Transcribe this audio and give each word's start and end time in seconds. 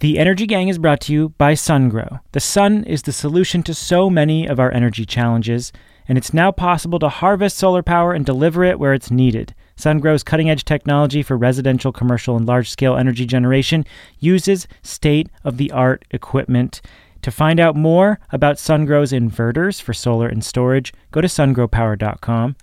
The 0.00 0.18
Energy 0.18 0.46
Gang 0.46 0.68
is 0.68 0.78
brought 0.78 1.02
to 1.02 1.12
you 1.12 1.28
by 1.36 1.52
SunGrow. 1.52 2.20
The 2.32 2.40
sun 2.40 2.84
is 2.84 3.02
the 3.02 3.12
solution 3.12 3.62
to 3.64 3.74
so 3.74 4.08
many 4.08 4.46
of 4.46 4.58
our 4.58 4.72
energy 4.72 5.04
challenges, 5.04 5.74
and 6.08 6.16
it's 6.16 6.32
now 6.32 6.50
possible 6.50 6.98
to 7.00 7.10
harvest 7.10 7.58
solar 7.58 7.82
power 7.82 8.14
and 8.14 8.24
deliver 8.24 8.64
it 8.64 8.78
where 8.78 8.94
it's 8.94 9.10
needed. 9.10 9.54
SunGrow's 9.76 10.22
cutting 10.22 10.48
edge 10.48 10.64
technology 10.64 11.22
for 11.22 11.36
residential, 11.36 11.92
commercial, 11.92 12.34
and 12.34 12.46
large 12.46 12.70
scale 12.70 12.96
energy 12.96 13.26
generation 13.26 13.84
uses 14.20 14.66
state 14.80 15.28
of 15.44 15.58
the 15.58 15.70
art 15.70 16.06
equipment. 16.12 16.80
To 17.20 17.30
find 17.30 17.60
out 17.60 17.76
more 17.76 18.20
about 18.32 18.56
SunGrow's 18.56 19.12
inverters 19.12 19.82
for 19.82 19.92
solar 19.92 20.28
and 20.28 20.42
storage, 20.42 20.94
go 21.10 21.20
to 21.20 21.28
sungrowpower.com. 21.28 22.56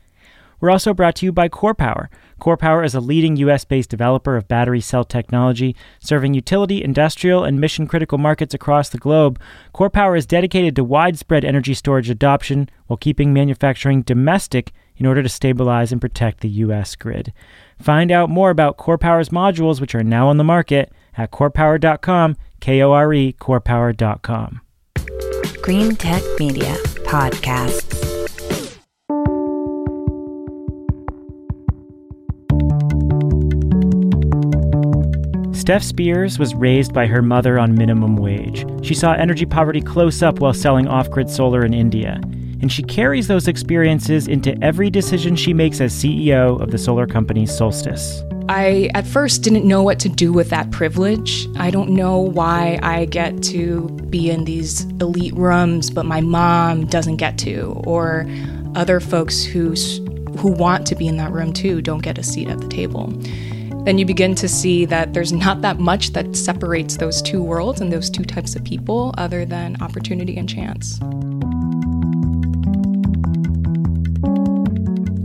We're 0.60 0.72
also 0.72 0.92
brought 0.92 1.16
to 1.18 1.26
you 1.28 1.32
by 1.32 1.50
KORE 1.50 1.76
Power. 1.76 2.10
KORE 2.40 2.58
Power 2.58 2.84
is 2.84 2.96
a 2.96 3.00
leading 3.00 3.36
US 3.38 3.66
based 3.66 3.90
developer 3.90 4.38
of 4.38 4.48
battery 4.48 4.82
cell 4.82 5.04
technology, 5.04 5.76
serving 6.00 6.34
utility, 6.34 6.84
industrial, 6.84 7.44
and 7.44 7.60
mission 7.60 7.88
critical 7.88 8.18
markets 8.18 8.54
across 8.54 8.90
the 8.90 8.98
globe. 8.98 9.40
KORE 9.74 9.90
Power 9.90 10.16
is 10.16 10.26
dedicated 10.26 10.76
to 10.76 10.84
widespread 10.84 11.44
energy 11.44 11.74
storage 11.74 12.10
adoption 12.10 12.70
while 12.88 12.98
keeping 12.98 13.34
manufacturing 13.34 14.02
domestic 14.02 14.72
in 14.98 15.06
order 15.06 15.24
to 15.24 15.30
stabilize 15.30 15.92
and 15.92 16.02
protect 16.02 16.42
the 16.42 16.50
US 16.50 16.96
grid. 16.96 17.34
Find 17.80 18.12
out 18.12 18.30
more 18.30 18.50
about 18.50 18.78
KORE 18.78 18.98
Power's 18.98 19.30
modules, 19.30 19.80
which 19.80 19.96
are 19.96 20.04
now 20.04 20.28
on 20.28 20.38
the 20.38 20.44
market, 20.44 20.92
at 21.18 21.32
korepower.com, 21.32 22.38
K 22.60 22.82
O 22.82 22.92
R 22.92 23.14
E, 23.14 23.34
korepower.com. 23.40 24.62
Green 25.62 25.96
Tech 25.96 26.24
Media 26.40 26.74
Podcasts. 27.04 28.07
Steph 35.68 35.84
Speirs 35.84 36.40
was 36.40 36.56
raised 36.56 36.94
by 36.94 37.08
her 37.08 37.22
mother 37.22 37.60
on 37.60 37.76
minimum 37.76 38.16
wage. 38.16 38.66
She 38.86 38.94
saw 38.94 39.12
energy 39.12 39.46
poverty 39.46 39.82
close 39.82 40.24
up 40.24 40.40
while 40.40 40.54
selling 40.54 40.88
off 40.88 41.12
grid 41.12 41.30
solar 41.30 41.66
in 41.66 41.74
India. 41.74 42.22
And 42.62 42.72
she 42.72 42.82
carries 42.82 43.28
those 43.28 43.50
experiences 43.50 44.30
into 44.30 44.58
every 44.64 44.90
decision 44.90 45.36
she 45.36 45.54
makes 45.54 45.82
as 45.82 45.94
CEO 45.94 46.58
of 46.62 46.72
the 46.72 46.78
solar 46.78 47.06
company 47.06 47.46
Solstice. 47.46 48.24
I 48.48 48.90
at 48.94 49.06
first 49.06 49.44
didn't 49.44 49.68
know 49.68 49.84
what 49.84 50.00
to 50.00 50.08
do 50.08 50.32
with 50.32 50.50
that 50.52 50.72
privilege. 50.72 51.50
I 51.58 51.70
don't 51.70 51.90
know 51.90 52.18
why 52.18 52.80
I 52.82 53.04
get 53.04 53.44
to 53.44 53.90
be 54.10 54.30
in 54.30 54.46
these 54.46 54.86
elite 55.02 55.36
rooms, 55.36 55.90
but 55.90 56.06
my 56.06 56.22
mom 56.22 56.86
doesn't 56.86 57.18
get 57.18 57.38
to, 57.40 57.74
or 57.86 58.26
other 58.76 59.02
folks 59.02 59.44
who 59.44 59.76
who 60.38 60.50
want 60.50 60.88
to 60.88 60.96
be 60.96 61.08
in 61.10 61.18
that 61.18 61.34
room 61.34 61.52
too 61.52 61.82
don't 61.82 62.04
get 62.04 62.18
a 62.18 62.24
seat 62.24 62.48
at 62.48 62.60
the 62.62 62.68
table 62.68 63.12
then 63.88 63.98
you 63.98 64.06
begin 64.06 64.36
to 64.36 64.50
see 64.50 64.84
that 64.84 65.14
there's 65.14 65.32
not 65.32 65.62
that 65.62 65.80
much 65.80 66.12
that 66.12 66.36
separates 66.36 66.98
those 66.98 67.22
two 67.22 67.42
worlds 67.42 67.80
and 67.80 67.90
those 67.90 68.10
two 68.10 68.26
types 68.26 68.54
of 68.54 68.62
people 68.66 69.14
other 69.18 69.46
than 69.46 69.82
opportunity 69.82 70.36
and 70.36 70.50
chance. 70.50 71.00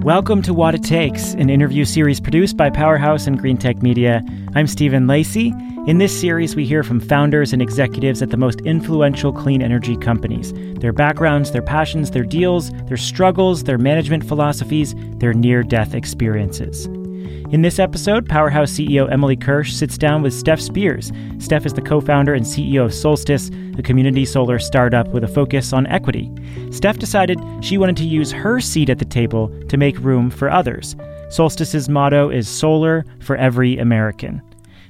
Welcome 0.04 0.42
to 0.42 0.54
Watt 0.54 0.76
It 0.76 0.84
Takes, 0.84 1.32
an 1.34 1.50
interview 1.50 1.84
series 1.84 2.20
produced 2.20 2.56
by 2.56 2.70
Powerhouse 2.70 3.26
and 3.26 3.36
Green 3.36 3.56
Tech 3.56 3.82
Media. 3.82 4.22
I'm 4.54 4.68
Stephen 4.68 5.08
Lacey. 5.08 5.52
In 5.88 5.98
this 5.98 6.16
series, 6.20 6.54
we 6.54 6.64
hear 6.64 6.84
from 6.84 7.00
founders 7.00 7.52
and 7.52 7.60
executives 7.60 8.22
at 8.22 8.30
the 8.30 8.36
most 8.36 8.60
influential 8.60 9.32
clean 9.32 9.60
energy 9.60 9.96
companies 9.96 10.52
their 10.78 10.92
backgrounds, 10.92 11.50
their 11.50 11.62
passions, 11.62 12.12
their 12.12 12.22
deals, 12.22 12.70
their 12.84 12.96
struggles, 12.96 13.64
their 13.64 13.78
management 13.78 14.24
philosophies, 14.24 14.94
their 15.16 15.32
near 15.32 15.64
death 15.64 15.94
experiences. 15.94 16.88
In 17.52 17.62
this 17.62 17.78
episode, 17.78 18.28
Powerhouse 18.28 18.72
CEO 18.72 19.10
Emily 19.12 19.36
Kirsch 19.36 19.72
sits 19.72 19.98
down 19.98 20.22
with 20.22 20.32
Steph 20.32 20.60
Speirs. 20.60 21.12
Steph 21.42 21.66
is 21.66 21.74
the 21.74 21.82
co 21.82 22.00
founder 22.00 22.34
and 22.34 22.44
CEO 22.44 22.84
of 22.84 22.94
Solstice, 22.94 23.50
a 23.78 23.82
community 23.82 24.24
solar 24.24 24.58
startup 24.58 25.08
with 25.08 25.24
a 25.24 25.28
focus 25.28 25.72
on 25.72 25.86
equity. 25.86 26.30
Steph 26.70 26.98
decided 26.98 27.38
she 27.60 27.78
wanted 27.78 27.96
to 27.98 28.04
use 28.04 28.32
her 28.32 28.60
seat 28.60 28.88
at 28.88 28.98
the 28.98 29.04
table 29.04 29.48
to 29.68 29.76
make 29.76 29.98
room 29.98 30.30
for 30.30 30.50
others. 30.50 30.96
Solstice's 31.28 31.88
motto 31.88 32.30
is 32.30 32.48
Solar 32.48 33.04
for 33.20 33.36
Every 33.36 33.78
American. 33.78 34.42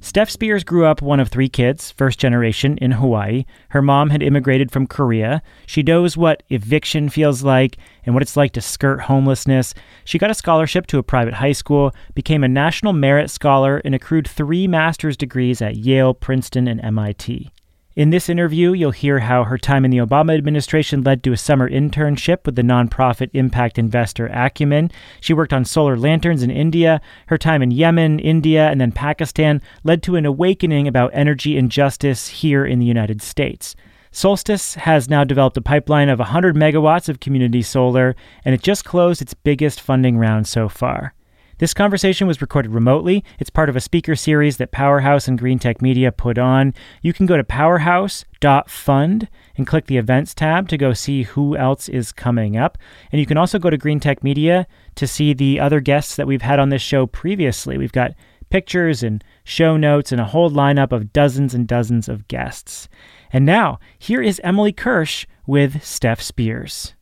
Steph 0.04 0.30
Speirs 0.30 0.66
grew 0.66 0.84
up 0.84 1.00
one 1.00 1.20
of 1.20 1.28
three 1.28 1.48
kids, 1.48 1.92
first 1.92 2.18
generation, 2.18 2.76
in 2.78 2.90
Hawaii. 2.90 3.44
Her 3.68 3.80
mom 3.80 4.10
had 4.10 4.20
immigrated 4.20 4.72
from 4.72 4.88
Korea. 4.88 5.40
She 5.64 5.84
knows 5.84 6.16
what 6.16 6.42
eviction 6.50 7.08
feels 7.08 7.44
like 7.44 7.76
and 8.04 8.12
what 8.12 8.20
it's 8.20 8.36
like 8.36 8.50
to 8.54 8.60
skirt 8.60 9.02
homelessness. 9.02 9.74
She 10.04 10.18
got 10.18 10.32
a 10.32 10.34
scholarship 10.34 10.88
to 10.88 10.98
a 10.98 11.04
private 11.04 11.34
high 11.34 11.52
school, 11.52 11.94
became 12.14 12.42
a 12.42 12.48
National 12.48 12.92
Merit 12.92 13.30
Scholar, 13.30 13.80
and 13.84 13.94
accrued 13.94 14.26
three 14.26 14.66
master's 14.66 15.16
degrees 15.16 15.62
at 15.62 15.76
Yale, 15.76 16.14
Princeton, 16.14 16.66
and 16.66 16.80
MIT. 16.80 17.52
In 17.94 18.08
this 18.08 18.30
interview, 18.30 18.72
you'll 18.72 18.92
hear 18.92 19.18
how 19.18 19.44
her 19.44 19.58
time 19.58 19.84
in 19.84 19.90
the 19.90 19.98
Obama 19.98 20.34
administration 20.34 21.02
led 21.02 21.22
to 21.22 21.32
a 21.32 21.36
summer 21.36 21.68
internship 21.68 22.46
with 22.46 22.56
the 22.56 22.62
nonprofit 22.62 23.28
impact 23.34 23.78
investor 23.78 24.28
Acumen. 24.28 24.90
She 25.20 25.34
worked 25.34 25.52
on 25.52 25.66
solar 25.66 25.98
lanterns 25.98 26.42
in 26.42 26.50
India. 26.50 27.02
Her 27.26 27.36
time 27.36 27.60
in 27.60 27.70
Yemen, 27.70 28.18
India, 28.18 28.70
and 28.70 28.80
then 28.80 28.92
Pakistan 28.92 29.60
led 29.84 30.02
to 30.04 30.16
an 30.16 30.24
awakening 30.24 30.88
about 30.88 31.10
energy 31.12 31.58
injustice 31.58 32.28
here 32.28 32.64
in 32.64 32.78
the 32.78 32.86
United 32.86 33.20
States. 33.20 33.76
Solstice 34.10 34.74
has 34.76 35.10
now 35.10 35.22
developed 35.22 35.58
a 35.58 35.62
pipeline 35.62 36.08
of 36.08 36.18
100 36.18 36.56
megawatts 36.56 37.10
of 37.10 37.20
community 37.20 37.60
solar, 37.60 38.16
and 38.42 38.54
it 38.54 38.62
just 38.62 38.86
closed 38.86 39.20
its 39.20 39.34
biggest 39.34 39.82
funding 39.82 40.16
round 40.16 40.46
so 40.46 40.66
far. 40.66 41.12
This 41.58 41.74
conversation 41.74 42.26
was 42.26 42.40
recorded 42.40 42.72
remotely. 42.72 43.24
It's 43.38 43.50
part 43.50 43.68
of 43.68 43.76
a 43.76 43.80
speaker 43.80 44.16
series 44.16 44.56
that 44.56 44.72
Powerhouse 44.72 45.28
and 45.28 45.38
Green 45.38 45.58
Tech 45.58 45.80
Media 45.80 46.10
put 46.10 46.38
on. 46.38 46.74
You 47.02 47.12
can 47.12 47.26
go 47.26 47.36
to 47.36 47.44
powerhouse.fund 47.44 49.28
and 49.56 49.66
click 49.66 49.86
the 49.86 49.96
events 49.96 50.34
tab 50.34 50.68
to 50.68 50.76
go 50.76 50.92
see 50.92 51.22
who 51.22 51.56
else 51.56 51.88
is 51.88 52.10
coming 52.12 52.56
up. 52.56 52.78
And 53.12 53.20
you 53.20 53.26
can 53.26 53.36
also 53.36 53.58
go 53.58 53.70
to 53.70 53.76
Green 53.76 54.00
Tech 54.00 54.24
Media 54.24 54.66
to 54.96 55.06
see 55.06 55.32
the 55.32 55.60
other 55.60 55.80
guests 55.80 56.16
that 56.16 56.26
we've 56.26 56.42
had 56.42 56.58
on 56.58 56.70
this 56.70 56.82
show 56.82 57.06
previously. 57.06 57.78
We've 57.78 57.92
got 57.92 58.12
pictures 58.50 59.02
and 59.02 59.24
show 59.44 59.76
notes 59.76 60.12
and 60.12 60.20
a 60.20 60.26
whole 60.26 60.50
lineup 60.50 60.92
of 60.92 61.12
dozens 61.12 61.54
and 61.54 61.66
dozens 61.66 62.08
of 62.08 62.28
guests. 62.28 62.88
And 63.32 63.46
now, 63.46 63.78
here 63.98 64.20
is 64.20 64.40
Emily 64.44 64.72
Kirsch 64.72 65.26
with 65.46 65.82
Steph 65.82 66.20
Speirs. 66.20 66.92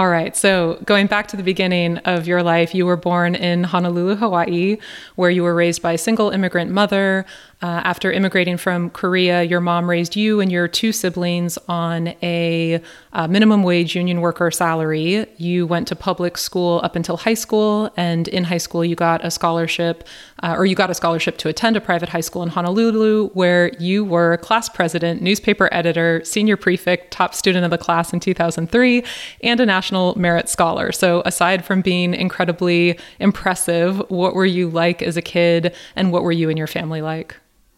All 0.00 0.08
right. 0.08 0.34
So, 0.34 0.78
going 0.86 1.08
back 1.08 1.28
to 1.28 1.36
the 1.36 1.42
beginning 1.42 1.98
of 1.98 2.26
your 2.26 2.42
life, 2.42 2.74
you 2.74 2.86
were 2.86 2.96
born 2.96 3.34
in 3.34 3.64
Honolulu, 3.64 4.16
Hawaii, 4.16 4.78
where 5.16 5.28
you 5.28 5.42
were 5.42 5.54
raised 5.54 5.82
by 5.82 5.92
a 5.92 5.98
single 5.98 6.30
immigrant 6.30 6.70
mother. 6.70 7.26
Uh, 7.62 7.82
after 7.84 8.10
immigrating 8.10 8.56
from 8.56 8.88
Korea, 8.88 9.42
your 9.42 9.60
mom 9.60 9.88
raised 9.88 10.16
you 10.16 10.40
and 10.40 10.50
your 10.50 10.66
two 10.66 10.92
siblings 10.92 11.58
on 11.68 12.14
a, 12.22 12.80
a 13.12 13.28
minimum 13.28 13.62
wage 13.62 13.94
union 13.94 14.22
worker 14.22 14.50
salary. 14.50 15.26
You 15.36 15.66
went 15.66 15.86
to 15.88 15.96
public 15.96 16.38
school 16.38 16.80
up 16.82 16.96
until 16.96 17.18
high 17.18 17.34
school, 17.34 17.92
and 17.98 18.28
in 18.28 18.44
high 18.44 18.56
school, 18.56 18.82
you 18.82 18.96
got 18.96 19.22
a 19.22 19.30
scholarship, 19.30 20.08
uh, 20.42 20.54
or 20.56 20.64
you 20.64 20.74
got 20.74 20.88
a 20.88 20.94
scholarship 20.94 21.36
to 21.38 21.50
attend 21.50 21.76
a 21.76 21.82
private 21.82 22.08
high 22.08 22.22
school 22.22 22.42
in 22.42 22.48
Honolulu, 22.48 23.28
where 23.34 23.74
you 23.78 24.06
were 24.06 24.38
class 24.38 24.70
president, 24.70 25.20
newspaper 25.20 25.68
editor, 25.70 26.24
senior 26.24 26.56
prefect, 26.56 27.10
top 27.10 27.34
student 27.34 27.66
of 27.66 27.70
the 27.70 27.78
class 27.78 28.14
in 28.14 28.20
2003, 28.20 29.04
and 29.42 29.60
a 29.60 29.66
National 29.66 30.18
Merit 30.18 30.48
Scholar. 30.48 30.92
So, 30.92 31.22
aside 31.26 31.66
from 31.66 31.82
being 31.82 32.14
incredibly 32.14 32.98
impressive, 33.18 33.98
what 34.08 34.34
were 34.34 34.46
you 34.46 34.70
like 34.70 35.02
as 35.02 35.18
a 35.18 35.22
kid, 35.22 35.74
and 35.94 36.10
what 36.10 36.22
were 36.22 36.32
you 36.32 36.48
and 36.48 36.56
your 36.56 36.66
family 36.66 37.02
like? 37.02 37.36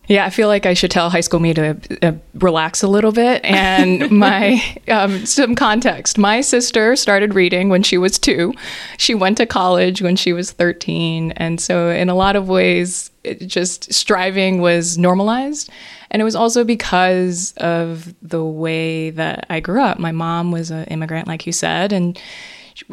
Yeah, 0.09 0.27
I 0.27 0.31
feel 0.31 0.49
like 0.49 0.67
I 0.67 0.75
should 0.75 0.91
tell 0.91 1.11
high 1.11 1.21
school 1.21 1.39
me 1.39 1.55
to 1.55 1.77
uh, 2.03 2.13
relax 2.35 2.83
a 2.83 2.89
little 2.89 3.13
bit. 3.13 3.45
And 3.53 4.11
my, 4.11 4.61
um, 4.89 5.25
some 5.27 5.55
context 5.55 6.19
my 6.19 6.41
sister 6.41 6.97
started 6.97 7.35
reading 7.35 7.69
when 7.69 7.83
she 7.83 7.97
was 7.99 8.19
two. 8.19 8.55
She 8.99 9.15
went 9.15 9.37
to 9.37 9.47
college 9.47 10.03
when 10.03 10.17
she 10.17 10.33
was 10.33 10.51
13. 10.51 11.33
And 11.33 11.61
so, 11.61 11.91
in 11.91 12.09
a 12.09 12.15
lot 12.15 12.35
of 12.35 12.49
ways, 12.49 13.11
just 13.47 13.93
striving 13.93 14.61
was 14.61 14.99
normalized. 14.99 15.71
And 16.11 16.21
it 16.21 16.25
was 16.25 16.35
also 16.35 16.65
because 16.65 17.55
of 17.59 18.15
the 18.21 18.45
way 18.45 19.11
that 19.11 19.47
I 19.49 19.61
grew 19.61 19.81
up. 19.81 19.99
My 19.99 20.13
mom 20.13 20.51
was 20.51 20.71
an 20.71 20.85
immigrant, 20.85 21.29
like 21.29 21.47
you 21.47 21.53
said. 21.53 21.93
And 21.93 22.21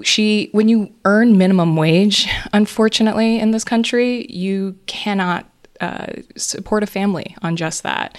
she, 0.04 0.50
when 0.52 0.70
you 0.70 0.94
earn 1.06 1.38
minimum 1.38 1.76
wage, 1.76 2.30
unfortunately, 2.54 3.40
in 3.40 3.52
this 3.52 3.64
country, 3.64 4.26
you 4.30 4.78
cannot 4.86 5.46
uh, 5.82 6.08
support 6.36 6.84
a 6.84 6.88
family 6.88 7.36
on 7.42 7.56
just 7.56 7.84
that. 7.84 8.18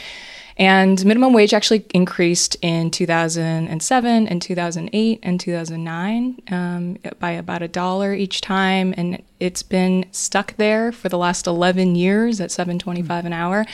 And 0.57 1.03
minimum 1.07 1.33
wage 1.33 1.55
actually 1.55 1.87
increased 1.95 2.55
in 2.61 2.91
2007 2.91 4.29
and 4.29 4.43
2008 4.43 5.21
and 5.23 5.41
2009 5.41 6.43
um, 6.51 6.99
by 7.19 7.31
about 7.31 7.63
a 7.63 7.69
dollar 7.69 8.13
each 8.13 8.43
time, 8.43 8.93
and 8.97 9.23
it's 9.39 9.63
been 9.63 10.05
stuck 10.13 10.55
there 10.59 10.93
for 10.93 11.09
the 11.09 11.17
last 11.17 11.47
11 11.47 11.95
years 11.95 12.43
at 12.43 12.51
7.25 12.51 13.25
an 13.25 13.33
hour. 13.33 13.65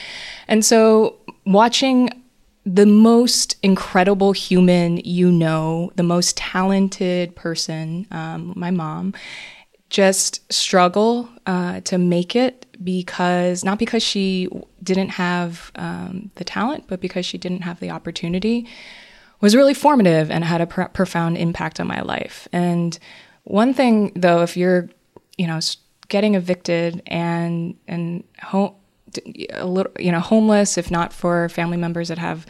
And 0.47 0.63
so, 0.63 1.17
watching 1.45 2.09
the 2.65 2.85
most 2.85 3.57
incredible 3.63 4.31
human 4.33 4.97
you 4.97 5.31
know, 5.31 5.91
the 5.95 6.03
most 6.03 6.37
talented 6.37 7.35
person, 7.35 8.07
um, 8.11 8.53
my 8.55 8.71
mom, 8.71 9.13
just 9.89 10.51
struggle 10.51 11.29
uh, 11.45 11.81
to 11.81 11.97
make 11.97 12.35
it 12.35 12.65
because 12.83 13.63
not 13.63 13.79
because 13.79 14.03
she 14.03 14.49
didn't 14.83 15.09
have 15.09 15.71
um, 15.75 16.31
the 16.35 16.43
talent, 16.43 16.85
but 16.87 16.99
because 16.99 17.25
she 17.25 17.37
didn't 17.37 17.61
have 17.61 17.79
the 17.79 17.89
opportunity, 17.89 18.67
was 19.39 19.55
really 19.55 19.73
formative 19.73 20.29
and 20.31 20.43
had 20.43 20.61
a 20.61 20.67
pr- 20.67 20.83
profound 20.83 21.37
impact 21.37 21.79
on 21.79 21.87
my 21.87 22.01
life. 22.01 22.47
And 22.51 22.97
one 23.43 23.73
thing, 23.73 24.11
though, 24.15 24.41
if 24.41 24.57
you're, 24.57 24.89
you 25.37 25.47
know, 25.47 25.59
getting 26.09 26.35
evicted 26.35 27.01
and 27.07 27.75
and 27.87 28.23
home, 28.41 28.75
a 29.51 29.65
little, 29.65 29.91
you 29.99 30.11
know, 30.11 30.19
homeless, 30.19 30.77
if 30.77 30.91
not 30.91 31.13
for 31.13 31.49
family 31.49 31.77
members 31.77 32.09
that 32.09 32.17
have 32.17 32.45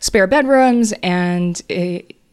spare 0.00 0.26
bedrooms 0.26 0.92
and 1.02 1.62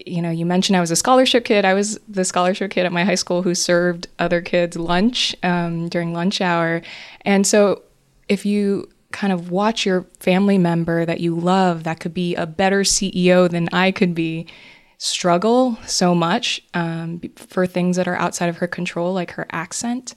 you 0.06 0.22
know, 0.22 0.30
you 0.30 0.46
mentioned 0.46 0.76
I 0.76 0.82
was 0.82 0.92
a 0.92 0.96
scholarship 0.96 1.46
kid. 1.46 1.66
I 1.66 1.74
was 1.74 2.00
the 2.08 2.26
scholarship 2.26 2.72
kid 2.72 2.86
at 2.86 2.92
my 2.92 3.04
high 3.04 3.16
school 3.16 3.42
who 3.42 3.56
served 3.56 4.08
other 4.20 4.42
kids 4.42 4.78
lunch 4.78 5.36
um, 5.44 5.90
during 5.90 6.14
lunch 6.14 6.42
hour. 6.42 6.82
And 7.22 7.46
so 7.46 7.84
if 8.28 8.46
you 8.46 8.90
kind 9.12 9.32
of 9.32 9.52
watch 9.52 9.86
your 9.86 10.08
family 10.20 10.58
member 10.58 11.06
that 11.06 11.20
you 11.20 11.36
love 11.36 11.84
that 11.84 12.00
could 12.00 12.14
be 12.14 12.36
a 12.36 12.48
better 12.48 12.82
CEO 12.82 13.50
than 13.50 13.70
I 13.72 13.92
could 13.92 14.16
be 14.16 14.48
struggle 14.98 15.78
so 15.86 16.16
much 16.16 16.62
um, 16.74 17.22
for 17.36 17.68
things 17.68 17.98
that 17.98 18.08
are 18.08 18.16
outside 18.16 18.50
of 18.50 18.58
her 18.58 18.68
control, 18.68 19.14
like 19.14 19.32
her 19.32 19.46
accent, 19.52 20.16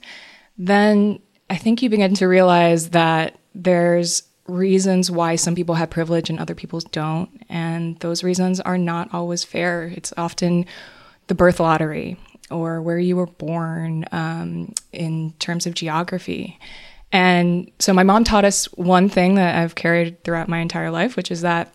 then 0.57 1.19
I 1.49 1.57
think 1.57 1.81
you 1.81 1.89
begin 1.89 2.13
to 2.15 2.27
realize 2.27 2.89
that 2.89 3.37
there's 3.53 4.23
reasons 4.47 5.11
why 5.11 5.35
some 5.35 5.55
people 5.55 5.75
have 5.75 5.89
privilege 5.89 6.29
and 6.29 6.39
other 6.39 6.55
people 6.55 6.79
don't. 6.91 7.29
And 7.49 7.99
those 7.99 8.23
reasons 8.23 8.59
are 8.61 8.77
not 8.77 9.13
always 9.13 9.43
fair. 9.43 9.91
It's 9.95 10.13
often 10.17 10.65
the 11.27 11.35
birth 11.35 11.59
lottery 11.59 12.17
or 12.49 12.81
where 12.81 12.99
you 12.99 13.15
were 13.15 13.27
born 13.27 14.05
um, 14.11 14.73
in 14.93 15.33
terms 15.39 15.67
of 15.67 15.73
geography. 15.73 16.59
And 17.11 17.71
so 17.79 17.93
my 17.93 18.03
mom 18.03 18.23
taught 18.23 18.45
us 18.45 18.65
one 18.73 19.09
thing 19.09 19.35
that 19.35 19.55
I've 19.55 19.75
carried 19.75 20.23
throughout 20.23 20.49
my 20.49 20.59
entire 20.59 20.91
life, 20.91 21.15
which 21.15 21.31
is 21.31 21.41
that 21.41 21.73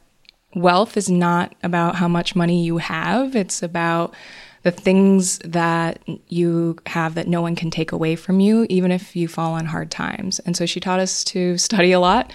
wealth 0.55 0.97
is 0.97 1.11
not 1.11 1.55
about 1.63 1.97
how 1.97 2.09
much 2.09 2.37
money 2.37 2.65
you 2.65 2.79
have, 2.79 3.35
it's 3.35 3.63
about 3.63 4.15
the 4.63 4.71
things 4.71 5.39
that 5.39 6.01
you 6.29 6.77
have 6.87 7.15
that 7.15 7.27
no 7.27 7.43
one 7.43 7.57
can 7.57 7.71
take 7.71 7.93
away 7.93 8.17
from 8.17 8.41
you, 8.41 8.67
even 8.69 8.93
if 8.93 9.17
you 9.17 9.27
fall 9.29 9.55
on 9.55 9.67
hard 9.67 9.91
times. 9.91 10.39
And 10.41 10.57
so 10.57 10.67
she 10.67 10.81
taught 10.81 11.01
us 11.01 11.25
to 11.25 11.59
study 11.59 11.93
a 11.93 12.01
lot 12.01 12.33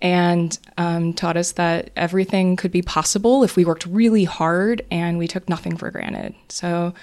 and 0.00 0.58
um, 0.78 1.12
taught 1.12 1.36
us 1.36 1.52
that 1.52 1.90
everything 1.96 2.56
could 2.56 2.70
be 2.70 2.82
possible 2.82 3.44
if 3.44 3.56
we 3.56 3.64
worked 3.64 3.86
really 3.86 4.24
hard 4.24 4.82
and 4.90 5.18
we 5.18 5.28
took 5.28 5.48
nothing 5.48 5.76
for 5.76 5.90
granted. 5.90 6.34
So, 6.48 6.94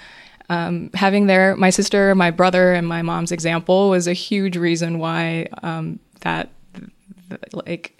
um, 0.49 0.91
having 0.93 1.25
there, 1.27 1.55
my 1.55 1.69
sister, 1.69 2.13
my 2.13 2.29
brother, 2.29 2.73
and 2.73 2.87
my 2.87 3.01
mom's 3.01 3.31
example 3.31 3.89
was 3.89 4.07
a 4.07 4.13
huge 4.13 4.57
reason 4.57 4.99
why 4.99 5.47
um, 5.63 5.99
that, 6.21 6.49
like, 7.53 7.99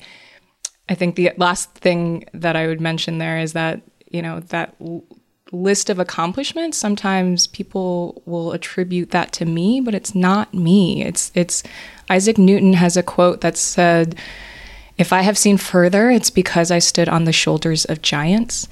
I 0.90 0.96
think 0.96 1.16
the 1.16 1.32
last 1.38 1.72
thing 1.74 2.26
that 2.34 2.56
I 2.56 2.68
would 2.68 2.82
mention 2.82 3.18
there 3.18 3.40
is 3.40 3.54
that, 3.54 3.82
you 4.12 4.22
know, 4.22 4.42
that 4.42 4.76
list 5.54 5.90
of 5.90 6.00
accomplishments 6.00 6.78
sometimes 6.78 7.48
people 7.48 8.22
will 8.26 8.52
attribute 8.52 9.12
that 9.12 9.32
to 9.32 9.46
me 9.46 9.80
but 9.80 9.94
it's 9.94 10.16
not 10.16 10.54
me. 10.54 11.04
It's 11.04 11.32
it's 11.36 11.64
Isaac 12.10 12.38
Newton 12.38 12.74
has 12.74 12.98
a 12.98 13.04
quote 13.04 13.42
that 13.42 13.56
said 13.56 14.16
if 14.98 15.14
I 15.14 15.22
have 15.22 15.38
seen 15.38 15.58
further 15.58 16.10
it's 16.10 16.30
because 16.30 16.72
I 16.72 16.80
stood 16.80 17.08
on 17.08 17.24
the 17.24 17.32
shoulders 17.32 17.86
of 17.86 18.02
giants. 18.02 18.68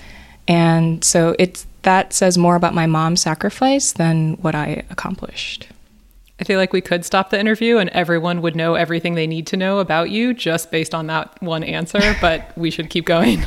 And 0.48 1.04
so 1.04 1.36
it's 1.38 1.66
that 1.84 2.14
says 2.14 2.38
more 2.38 2.56
about 2.56 2.74
my 2.74 2.88
mom's 2.88 3.22
sacrifice 3.22 3.92
than 3.94 4.34
what 4.42 4.56
I 4.56 4.84
accomplished 4.90 5.68
I 6.42 6.44
feel 6.44 6.58
like 6.58 6.74
we 6.74 6.82
could 6.82 7.06
stop 7.06 7.30
the 7.30 7.40
interview 7.40 7.78
and 7.78 7.88
everyone 7.92 8.42
would 8.42 8.56
know 8.56 8.74
everything 8.74 9.14
they 9.14 9.28
need 9.28 9.46
to 9.48 9.58
know 9.58 9.78
about 9.78 10.10
you 10.10 10.34
just 10.34 10.72
based 10.72 10.96
on 10.96 11.06
that 11.06 11.40
one 11.40 11.64
answer, 11.64 12.16
but 12.22 12.52
we 12.58 12.72
should 12.72 12.90
keep 12.90 13.06
going. 13.06 13.46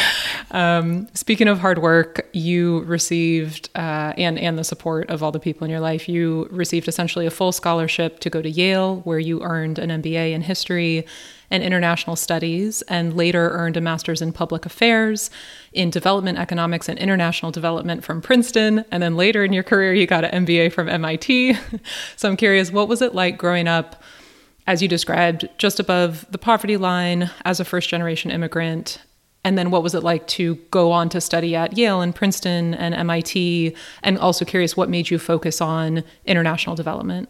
um, 0.50 1.06
speaking 1.14 1.46
of 1.46 1.60
hard 1.60 1.78
work, 1.78 2.28
you 2.32 2.80
received, 2.80 3.70
uh, 3.76 4.12
and, 4.18 4.40
and 4.40 4.58
the 4.58 4.64
support 4.64 5.08
of 5.08 5.22
all 5.22 5.30
the 5.30 5.38
people 5.38 5.64
in 5.64 5.70
your 5.70 5.78
life, 5.78 6.08
you 6.08 6.48
received 6.50 6.88
essentially 6.88 7.26
a 7.26 7.30
full 7.30 7.52
scholarship 7.52 8.18
to 8.18 8.28
go 8.28 8.42
to 8.42 8.50
Yale, 8.50 8.96
where 9.04 9.20
you 9.20 9.40
earned 9.42 9.78
an 9.78 10.02
MBA 10.02 10.32
in 10.32 10.42
history 10.42 11.06
and 11.48 11.62
international 11.62 12.16
studies, 12.16 12.82
and 12.82 13.14
later 13.14 13.50
earned 13.50 13.76
a 13.76 13.80
master's 13.80 14.20
in 14.20 14.32
public 14.32 14.66
affairs, 14.66 15.30
in 15.72 15.90
development 15.90 16.38
economics 16.38 16.88
and 16.88 16.98
international 16.98 17.50
development 17.50 18.04
from 18.04 18.20
Princeton. 18.20 18.84
And 18.90 19.02
then 19.02 19.16
later 19.16 19.44
in 19.44 19.52
your 19.52 19.62
career, 19.62 19.94
you 19.94 20.06
got 20.06 20.24
an 20.24 20.44
MBA 20.44 20.72
from 20.72 20.88
MIT. 20.88 21.56
so 22.16 22.28
I'm 22.28 22.36
curious, 22.36 22.70
what 22.70 22.88
was 22.88 23.02
it 23.02 23.14
like 23.14 23.38
growing 23.38 23.68
up, 23.68 24.02
as 24.66 24.82
you 24.82 24.88
described, 24.88 25.48
just 25.58 25.80
above 25.80 26.26
the 26.30 26.38
poverty 26.38 26.76
line 26.76 27.30
as 27.44 27.60
a 27.60 27.64
first 27.64 27.88
generation 27.88 28.30
immigrant? 28.30 28.98
And 29.44 29.58
then 29.58 29.70
what 29.70 29.82
was 29.82 29.94
it 29.94 30.04
like 30.04 30.26
to 30.28 30.54
go 30.70 30.92
on 30.92 31.08
to 31.10 31.20
study 31.20 31.56
at 31.56 31.76
Yale 31.76 32.00
and 32.00 32.14
Princeton 32.14 32.74
and 32.74 32.94
MIT? 32.94 33.74
And 34.02 34.18
also 34.18 34.44
curious, 34.44 34.76
what 34.76 34.88
made 34.88 35.10
you 35.10 35.18
focus 35.18 35.60
on 35.60 36.04
international 36.26 36.76
development? 36.76 37.28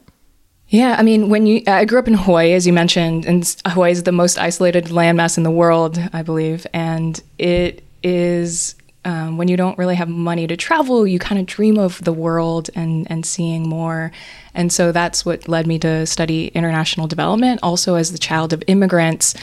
Yeah, 0.69 0.97
I 0.99 1.03
mean, 1.03 1.29
when 1.29 1.47
you, 1.47 1.63
I 1.67 1.85
grew 1.85 1.99
up 1.99 2.09
in 2.09 2.15
Hawaii, 2.15 2.53
as 2.53 2.67
you 2.67 2.73
mentioned, 2.73 3.27
and 3.27 3.45
Hawaii 3.67 3.93
is 3.93 4.05
the 4.05 4.13
most 4.13 4.39
isolated 4.39 4.87
landmass 4.87 5.37
in 5.37 5.43
the 5.43 5.51
world, 5.51 5.99
I 6.15 6.23
believe, 6.23 6.67
and 6.73 7.23
it 7.39 7.85
is 8.03 8.75
um, 9.05 9.37
when 9.37 9.49
you 9.49 9.57
don't 9.57 9.77
really 9.79 9.97
have 9.97 10.09
money 10.09 10.47
to 10.47 10.57
travel, 10.57 11.07
you 11.07 11.19
kind 11.19 11.41
of 11.41 11.47
dream 11.47 11.77
of 11.79 12.03
the 12.05 12.13
world 12.13 12.71
and 12.75 13.11
and 13.11 13.27
seeing 13.27 13.69
more, 13.69 14.13
and 14.55 14.73
so 14.73 14.93
that's 14.93 15.25
what 15.25 15.49
led 15.49 15.67
me 15.67 15.79
to 15.81 16.07
study 16.07 16.49
international 16.49 17.09
development. 17.09 17.61
Also, 17.63 17.97
as 17.97 18.13
the 18.13 18.19
child 18.19 18.53
of 18.53 18.63
immigrants, 18.69 19.35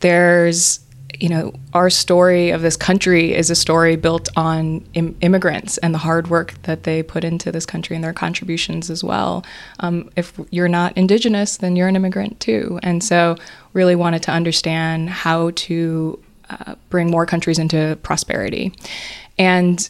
there's 0.00 0.80
you 1.18 1.28
know, 1.28 1.52
our 1.74 1.90
story 1.90 2.50
of 2.50 2.62
this 2.62 2.76
country 2.76 3.34
is 3.34 3.50
a 3.50 3.54
story 3.54 3.96
built 3.96 4.28
on 4.36 4.84
Im- 4.94 5.16
immigrants 5.20 5.78
and 5.78 5.94
the 5.94 5.98
hard 5.98 6.28
work 6.28 6.54
that 6.62 6.84
they 6.84 7.02
put 7.02 7.22
into 7.22 7.52
this 7.52 7.66
country 7.66 7.94
and 7.94 8.02
their 8.02 8.12
contributions 8.12 8.90
as 8.90 9.04
well. 9.04 9.44
Um, 9.80 10.10
if 10.16 10.32
you're 10.50 10.68
not 10.68 10.96
indigenous, 10.96 11.58
then 11.58 11.76
you're 11.76 11.88
an 11.88 11.96
immigrant 11.96 12.40
too. 12.40 12.80
And 12.82 13.04
so, 13.04 13.36
really 13.72 13.94
wanted 13.94 14.22
to 14.24 14.30
understand 14.32 15.10
how 15.10 15.52
to 15.54 16.18
uh, 16.50 16.74
bring 16.90 17.10
more 17.10 17.26
countries 17.26 17.58
into 17.58 17.98
prosperity. 18.02 18.72
And 19.38 19.88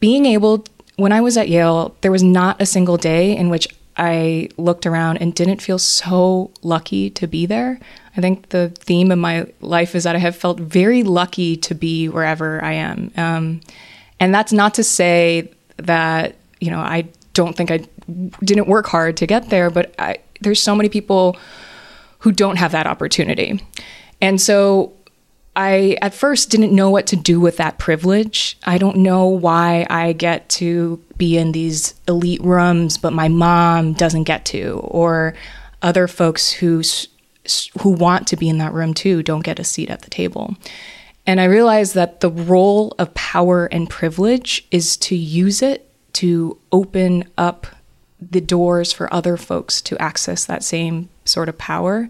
being 0.00 0.26
able, 0.26 0.64
when 0.96 1.12
I 1.12 1.20
was 1.20 1.36
at 1.36 1.48
Yale, 1.48 1.96
there 2.00 2.12
was 2.12 2.22
not 2.22 2.60
a 2.60 2.66
single 2.66 2.96
day 2.96 3.36
in 3.36 3.48
which 3.48 3.68
I 3.96 4.50
looked 4.58 4.84
around 4.84 5.18
and 5.18 5.34
didn't 5.34 5.62
feel 5.62 5.78
so 5.78 6.50
lucky 6.62 7.08
to 7.10 7.26
be 7.26 7.46
there. 7.46 7.80
I 8.16 8.20
think 8.20 8.50
the 8.50 8.70
theme 8.70 9.10
of 9.10 9.18
my 9.18 9.46
life 9.60 9.94
is 9.94 10.04
that 10.04 10.14
I 10.14 10.18
have 10.18 10.36
felt 10.36 10.60
very 10.60 11.02
lucky 11.02 11.56
to 11.56 11.74
be 11.74 12.08
wherever 12.08 12.62
I 12.62 12.72
am. 12.72 13.10
Um, 13.16 13.60
and 14.20 14.34
that's 14.34 14.52
not 14.52 14.74
to 14.74 14.84
say 14.84 15.50
that, 15.76 16.36
you 16.60 16.70
know, 16.70 16.80
I 16.80 17.08
don't 17.32 17.56
think 17.56 17.70
I 17.70 17.84
didn't 18.42 18.68
work 18.68 18.86
hard 18.86 19.16
to 19.18 19.26
get 19.26 19.50
there, 19.50 19.70
but 19.70 19.94
I, 19.98 20.18
there's 20.40 20.62
so 20.62 20.74
many 20.74 20.88
people 20.88 21.36
who 22.20 22.32
don't 22.32 22.56
have 22.56 22.72
that 22.72 22.86
opportunity. 22.86 23.62
And 24.20 24.40
so 24.40 24.95
I 25.56 25.96
at 26.02 26.14
first 26.14 26.50
didn't 26.50 26.74
know 26.74 26.90
what 26.90 27.06
to 27.08 27.16
do 27.16 27.40
with 27.40 27.56
that 27.56 27.78
privilege. 27.78 28.58
I 28.64 28.76
don't 28.76 28.98
know 28.98 29.26
why 29.26 29.86
I 29.88 30.12
get 30.12 30.48
to 30.50 31.02
be 31.16 31.38
in 31.38 31.52
these 31.52 31.94
elite 32.06 32.42
rooms, 32.42 32.98
but 32.98 33.14
my 33.14 33.28
mom 33.28 33.94
doesn't 33.94 34.24
get 34.24 34.44
to, 34.46 34.80
or 34.84 35.34
other 35.80 36.06
folks 36.06 36.52
who 36.52 36.82
who 37.80 37.90
want 37.90 38.26
to 38.26 38.36
be 38.36 38.48
in 38.48 38.58
that 38.58 38.72
room 38.72 38.92
too 38.92 39.22
don't 39.22 39.44
get 39.44 39.58
a 39.58 39.64
seat 39.64 39.88
at 39.88 40.02
the 40.02 40.10
table. 40.10 40.56
And 41.26 41.40
I 41.40 41.44
realized 41.44 41.94
that 41.94 42.20
the 42.20 42.30
role 42.30 42.94
of 42.98 43.14
power 43.14 43.66
and 43.66 43.88
privilege 43.88 44.66
is 44.70 44.96
to 44.98 45.16
use 45.16 45.62
it 45.62 45.88
to 46.14 46.58
open 46.70 47.24
up 47.38 47.66
the 48.20 48.40
doors 48.40 48.92
for 48.92 49.12
other 49.12 49.36
folks 49.36 49.80
to 49.82 50.00
access 50.02 50.44
that 50.44 50.64
same 50.64 51.08
sort 51.24 51.48
of 51.48 51.56
power. 51.56 52.08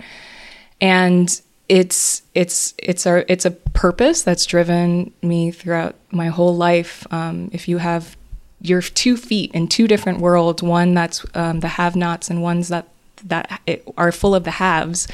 And 0.80 1.40
it's 1.68 2.22
it's 2.34 2.74
it's 2.78 3.06
a 3.06 3.30
it's 3.30 3.44
a 3.44 3.50
purpose 3.50 4.22
that's 4.22 4.46
driven 4.46 5.12
me 5.22 5.50
throughout 5.50 5.96
my 6.10 6.28
whole 6.28 6.56
life. 6.56 7.06
Um, 7.12 7.50
if 7.52 7.68
you 7.68 7.78
have 7.78 8.16
your 8.60 8.80
two 8.80 9.16
feet 9.16 9.52
in 9.52 9.68
two 9.68 9.88
different 9.88 10.20
worlds, 10.20 10.62
one 10.62 10.94
that's 10.94 11.24
um, 11.34 11.60
the 11.60 11.68
have-nots 11.68 12.30
and 12.30 12.42
ones 12.42 12.68
that 12.68 12.88
that 13.24 13.60
are 13.96 14.12
full 14.12 14.34
of 14.34 14.44
the 14.44 14.52
haves, 14.52 15.08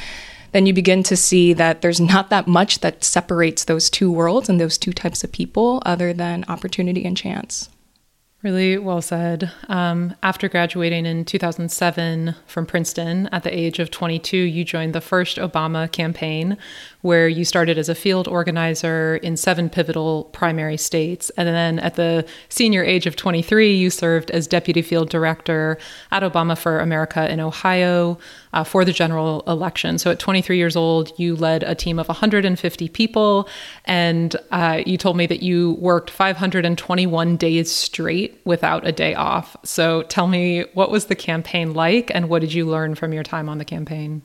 then 0.53 0.67
you 0.67 0.75
begin 0.75 1.03
to 1.05 1.17
see 1.17 1.53
that 1.55 1.81
there's 1.81 2.01
not 2.01 2.31
that 2.31 2.47
much 2.47 2.81
that 2.81 3.03
separates 3.03 3.65
those 3.65 3.89
two 3.89 4.11
worlds 4.11 4.49
and 4.49 4.61
those 4.61 4.77
two 4.77 4.93
types 4.93 5.25
of 5.25 5.33
people 5.33 5.83
other 5.87 6.13
than 6.13 6.45
opportunity 6.49 7.05
and 7.05 7.17
chance. 7.17 7.71
Really 8.43 8.77
well 8.77 9.01
said. 9.01 9.53
Um, 9.69 10.17
after 10.21 10.49
graduating 10.49 11.07
in 11.07 11.25
2007 11.25 12.35
from 12.45 12.67
Princeton 12.67 13.29
at 13.29 13.45
the 13.45 13.57
age 13.57 13.79
of 13.79 13.93
22, 13.93 14.37
you 14.37 14.65
joined 14.65 14.95
the 14.95 15.01
first 15.01 15.37
Obama 15.37 15.91
campaign, 15.91 16.59
where 17.03 17.29
you 17.29 17.45
started 17.45 17.79
as 17.79 17.89
a 17.89 17.95
field 17.95 18.27
organizer 18.27 19.17
in 19.17 19.37
seven 19.37 19.69
pivotal 19.69 20.25
primary 20.33 20.77
states. 20.77 21.31
And 21.37 21.49
then 21.49 21.79
at 21.81 21.97
the 21.97 22.25
senior 22.49 22.83
age 22.83 23.07
of 23.07 23.17
23, 23.17 23.75
you 23.75 23.91
served 23.91 24.31
as 24.31 24.47
deputy 24.47 24.83
field 24.83 25.11
director 25.11 25.79
at 26.11 26.23
Obama 26.23 26.57
for 26.57 26.79
America 26.79 27.31
in 27.31 27.41
Ohio 27.41 28.19
uh, 28.53 28.65
for 28.65 28.85
the 28.85 28.93
general 28.93 29.43
election. 29.47 29.99
So 29.99 30.11
at 30.11 30.19
23 30.19 30.57
years 30.57 30.77
old, 30.77 31.13
you 31.19 31.35
led 31.37 31.63
a 31.65 31.75
team 31.75 31.99
of 31.99 32.09
150 32.09 32.89
people. 32.89 33.49
And 33.85 34.37
uh, 34.51 34.83
you 34.87 34.97
told 34.97 35.17
me 35.17 35.27
that 35.27 35.43
you 35.43 35.73
worked 35.73 36.11
521 36.11 37.37
days 37.37 37.71
straight 37.71 38.41
without 38.45 38.87
a 38.87 38.93
day 38.93 39.15
off. 39.15 39.57
So 39.65 40.03
tell 40.05 40.29
me, 40.29 40.65
what 40.75 40.91
was 40.91 41.07
the 41.07 41.17
campaign 41.17 41.75
like 41.75 42.11
and 42.15 42.29
what 42.29 42.41
did 42.41 42.53
you 42.53 42.67
learn 42.67 42.95
from 42.95 43.13
your 43.13 43.25
time 43.25 43.49
on 43.49 43.59
the 43.59 43.65
campaign? 43.65 44.23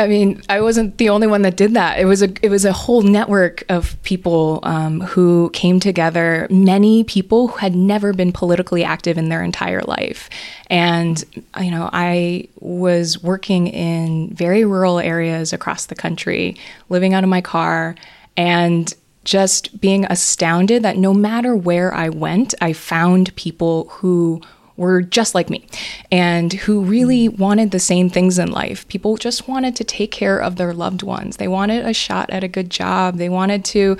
I 0.00 0.06
mean, 0.06 0.40
I 0.48 0.62
wasn't 0.62 0.96
the 0.96 1.10
only 1.10 1.26
one 1.26 1.42
that 1.42 1.56
did 1.56 1.74
that. 1.74 1.98
It 1.98 2.06
was 2.06 2.22
a 2.22 2.32
it 2.40 2.48
was 2.48 2.64
a 2.64 2.72
whole 2.72 3.02
network 3.02 3.64
of 3.68 4.02
people 4.02 4.60
um, 4.62 5.02
who 5.02 5.50
came 5.52 5.78
together. 5.78 6.46
Many 6.48 7.04
people 7.04 7.48
who 7.48 7.58
had 7.58 7.74
never 7.74 8.14
been 8.14 8.32
politically 8.32 8.82
active 8.82 9.18
in 9.18 9.28
their 9.28 9.42
entire 9.42 9.82
life, 9.82 10.30
and 10.70 11.22
you 11.60 11.70
know, 11.70 11.90
I 11.92 12.48
was 12.60 13.22
working 13.22 13.66
in 13.66 14.32
very 14.32 14.64
rural 14.64 15.00
areas 15.00 15.52
across 15.52 15.84
the 15.84 15.94
country, 15.94 16.56
living 16.88 17.12
out 17.12 17.22
of 17.22 17.28
my 17.28 17.42
car, 17.42 17.94
and 18.38 18.94
just 19.24 19.82
being 19.82 20.06
astounded 20.06 20.82
that 20.82 20.96
no 20.96 21.12
matter 21.12 21.54
where 21.54 21.92
I 21.92 22.08
went, 22.08 22.54
I 22.62 22.72
found 22.72 23.36
people 23.36 23.84
who 23.90 24.40
were 24.76 25.02
just 25.02 25.34
like 25.34 25.50
me 25.50 25.66
and 26.10 26.52
who 26.52 26.80
really 26.80 27.28
wanted 27.28 27.70
the 27.70 27.78
same 27.78 28.08
things 28.08 28.38
in 28.38 28.50
life. 28.50 28.86
People 28.88 29.16
just 29.16 29.46
wanted 29.48 29.76
to 29.76 29.84
take 29.84 30.10
care 30.10 30.38
of 30.38 30.56
their 30.56 30.72
loved 30.72 31.02
ones. 31.02 31.36
They 31.36 31.48
wanted 31.48 31.84
a 31.84 31.92
shot 31.92 32.30
at 32.30 32.44
a 32.44 32.48
good 32.48 32.70
job. 32.70 33.16
They 33.16 33.28
wanted 33.28 33.64
to, 33.66 33.96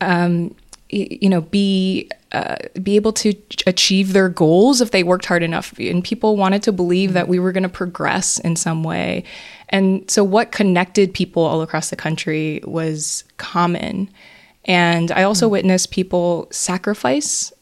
um, 0.00 0.54
you 0.88 1.28
know, 1.28 1.40
be 1.40 2.10
uh, 2.32 2.56
be 2.82 2.96
able 2.96 3.12
to 3.12 3.34
achieve 3.66 4.14
their 4.14 4.28
goals 4.30 4.80
if 4.80 4.90
they 4.90 5.02
worked 5.02 5.26
hard 5.26 5.42
enough. 5.42 5.74
And 5.78 6.02
people 6.02 6.36
wanted 6.36 6.62
to 6.62 6.72
believe 6.72 7.12
that 7.12 7.28
we 7.28 7.38
were 7.38 7.52
going 7.52 7.62
to 7.62 7.68
progress 7.68 8.38
in 8.38 8.56
some 8.56 8.82
way. 8.82 9.24
And 9.68 10.10
so, 10.10 10.24
what 10.24 10.50
connected 10.50 11.12
people 11.12 11.42
all 11.42 11.60
across 11.62 11.90
the 11.90 11.96
country 11.96 12.62
was 12.64 13.24
common. 13.36 14.08
And 14.64 15.10
I 15.10 15.24
also 15.24 15.46
mm-hmm. 15.46 15.52
witnessed 15.52 15.90
people 15.90 16.48
sacrifice. 16.50 17.52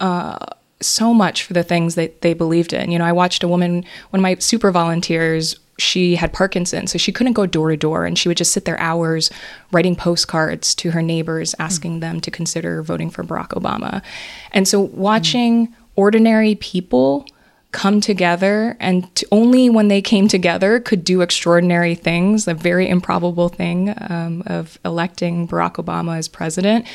Uh, 0.00 0.44
so 0.80 1.14
much 1.14 1.44
for 1.44 1.52
the 1.52 1.62
things 1.62 1.94
that 1.94 2.20
they 2.20 2.34
believed 2.34 2.72
in. 2.72 2.90
You 2.90 2.98
know, 2.98 3.04
I 3.04 3.12
watched 3.12 3.42
a 3.42 3.48
woman, 3.48 3.84
one 4.10 4.20
of 4.20 4.22
my 4.22 4.36
super 4.36 4.70
volunteers, 4.70 5.58
she 5.78 6.16
had 6.16 6.32
Parkinson's, 6.32 6.92
so 6.92 6.98
she 6.98 7.12
couldn't 7.12 7.34
go 7.34 7.46
door 7.46 7.70
to 7.70 7.76
door, 7.76 8.06
and 8.06 8.18
she 8.18 8.28
would 8.28 8.36
just 8.36 8.52
sit 8.52 8.64
there 8.64 8.80
hours 8.80 9.30
writing 9.72 9.94
postcards 9.94 10.74
to 10.76 10.92
her 10.92 11.02
neighbors, 11.02 11.54
asking 11.58 11.98
mm. 11.98 12.00
them 12.00 12.20
to 12.20 12.30
consider 12.30 12.82
voting 12.82 13.10
for 13.10 13.22
Barack 13.22 13.48
Obama. 13.48 14.02
And 14.52 14.66
so, 14.66 14.80
watching 14.80 15.68
mm. 15.68 15.72
ordinary 15.94 16.54
people 16.54 17.26
come 17.72 18.00
together, 18.00 18.76
and 18.80 19.14
to, 19.16 19.26
only 19.30 19.68
when 19.68 19.88
they 19.88 20.00
came 20.00 20.28
together 20.28 20.80
could 20.80 21.04
do 21.04 21.20
extraordinary 21.20 21.94
things, 21.94 22.48
a 22.48 22.54
very 22.54 22.88
improbable 22.88 23.50
thing 23.50 23.94
um, 24.08 24.42
of 24.46 24.78
electing 24.84 25.46
Barack 25.46 25.74
Obama 25.74 26.16
as 26.16 26.28
president 26.28 26.86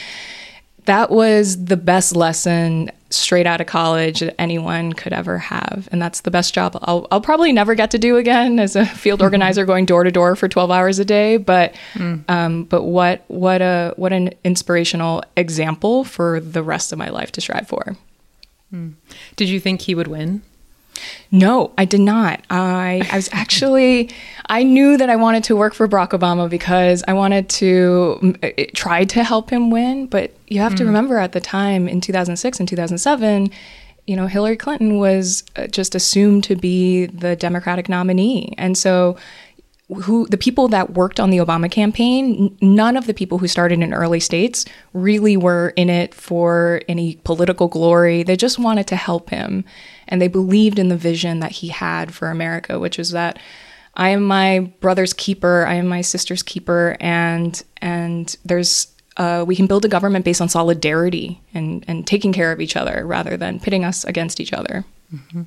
that 0.85 1.11
was 1.11 1.65
the 1.65 1.77
best 1.77 2.15
lesson 2.15 2.91
straight 3.09 3.45
out 3.45 3.61
of 3.61 3.67
college 3.67 4.21
that 4.21 4.39
anyone 4.39 4.93
could 4.93 5.13
ever 5.13 5.37
have. 5.37 5.87
And 5.91 6.01
that's 6.01 6.21
the 6.21 6.31
best 6.31 6.53
job 6.53 6.77
I'll, 6.83 7.07
I'll 7.11 7.21
probably 7.21 7.51
never 7.51 7.75
get 7.75 7.91
to 7.91 7.97
do 7.97 8.17
again 8.17 8.59
as 8.59 8.75
a 8.75 8.85
field 8.85 9.19
mm-hmm. 9.19 9.25
organizer 9.25 9.65
going 9.65 9.85
door 9.85 10.03
to 10.03 10.11
door 10.11 10.35
for 10.35 10.47
12 10.47 10.71
hours 10.71 10.99
a 10.99 11.05
day. 11.05 11.37
But, 11.37 11.75
mm. 11.93 12.23
um, 12.29 12.63
but 12.65 12.83
what, 12.83 13.23
what 13.27 13.61
a, 13.61 13.93
what 13.97 14.13
an 14.13 14.33
inspirational 14.43 15.23
example 15.35 16.03
for 16.03 16.39
the 16.39 16.63
rest 16.63 16.91
of 16.91 16.97
my 16.97 17.09
life 17.09 17.31
to 17.33 17.41
strive 17.41 17.67
for. 17.67 17.97
Mm. 18.73 18.93
Did 19.35 19.49
you 19.49 19.59
think 19.59 19.81
he 19.81 19.95
would 19.95 20.07
win? 20.07 20.41
No, 21.31 21.73
I 21.77 21.85
did 21.85 22.01
not. 22.01 22.41
I, 22.49 23.07
I 23.11 23.15
was 23.15 23.29
actually, 23.31 24.09
I 24.47 24.63
knew 24.63 24.97
that 24.97 25.09
I 25.09 25.15
wanted 25.15 25.43
to 25.45 25.55
work 25.55 25.73
for 25.73 25.87
Barack 25.87 26.09
Obama 26.09 26.49
because 26.49 27.03
I 27.07 27.13
wanted 27.13 27.49
to 27.49 28.35
try 28.73 29.05
to 29.05 29.23
help 29.23 29.49
him 29.49 29.69
win. 29.69 30.07
But 30.07 30.35
you 30.47 30.59
have 30.59 30.73
mm. 30.73 30.77
to 30.77 30.85
remember 30.85 31.17
at 31.17 31.31
the 31.31 31.41
time 31.41 31.87
in 31.87 32.01
2006 32.01 32.59
and 32.59 32.67
2007, 32.67 33.51
you 34.07 34.15
know, 34.15 34.27
Hillary 34.27 34.57
Clinton 34.57 34.97
was 34.97 35.43
uh, 35.55 35.67
just 35.67 35.95
assumed 35.95 36.43
to 36.45 36.55
be 36.55 37.05
the 37.05 37.35
Democratic 37.35 37.87
nominee. 37.87 38.53
And 38.57 38.77
so 38.77 39.17
who 40.03 40.25
the 40.27 40.37
people 40.37 40.67
that 40.69 40.93
worked 40.93 41.19
on 41.19 41.29
the 41.29 41.37
Obama 41.37 41.69
campaign, 41.69 42.57
none 42.61 42.95
of 42.95 43.07
the 43.07 43.13
people 43.13 43.37
who 43.37 43.47
started 43.47 43.81
in 43.81 43.93
early 43.93 44.19
states 44.19 44.65
really 44.93 45.35
were 45.35 45.69
in 45.75 45.89
it 45.89 46.13
for 46.13 46.81
any 46.87 47.15
political 47.23 47.67
glory. 47.67 48.23
They 48.23 48.37
just 48.37 48.57
wanted 48.57 48.87
to 48.87 48.95
help 48.95 49.29
him 49.29 49.65
and 50.11 50.21
they 50.21 50.27
believed 50.27 50.77
in 50.77 50.89
the 50.89 50.97
vision 50.97 51.39
that 51.39 51.53
he 51.53 51.69
had 51.69 52.13
for 52.13 52.29
America, 52.29 52.77
which 52.77 52.97
was 52.97 53.11
that 53.11 53.39
I 53.95 54.09
am 54.09 54.23
my 54.23 54.71
brother's 54.81 55.13
keeper, 55.13 55.65
I 55.65 55.75
am 55.75 55.87
my 55.87 56.01
sister's 56.01 56.43
keeper, 56.43 56.97
and 56.99 57.61
and 57.81 58.35
there's 58.45 58.87
uh, 59.17 59.43
we 59.47 59.55
can 59.55 59.67
build 59.67 59.83
a 59.85 59.89
government 59.89 60.25
based 60.25 60.41
on 60.41 60.49
solidarity 60.49 61.41
and 61.53 61.83
and 61.87 62.05
taking 62.05 62.33
care 62.33 62.51
of 62.51 62.61
each 62.61 62.75
other 62.75 63.05
rather 63.05 63.37
than 63.37 63.59
pitting 63.59 63.83
us 63.83 64.03
against 64.03 64.39
each 64.39 64.53
other. 64.53 64.85
Mm-hmm. 65.13 65.43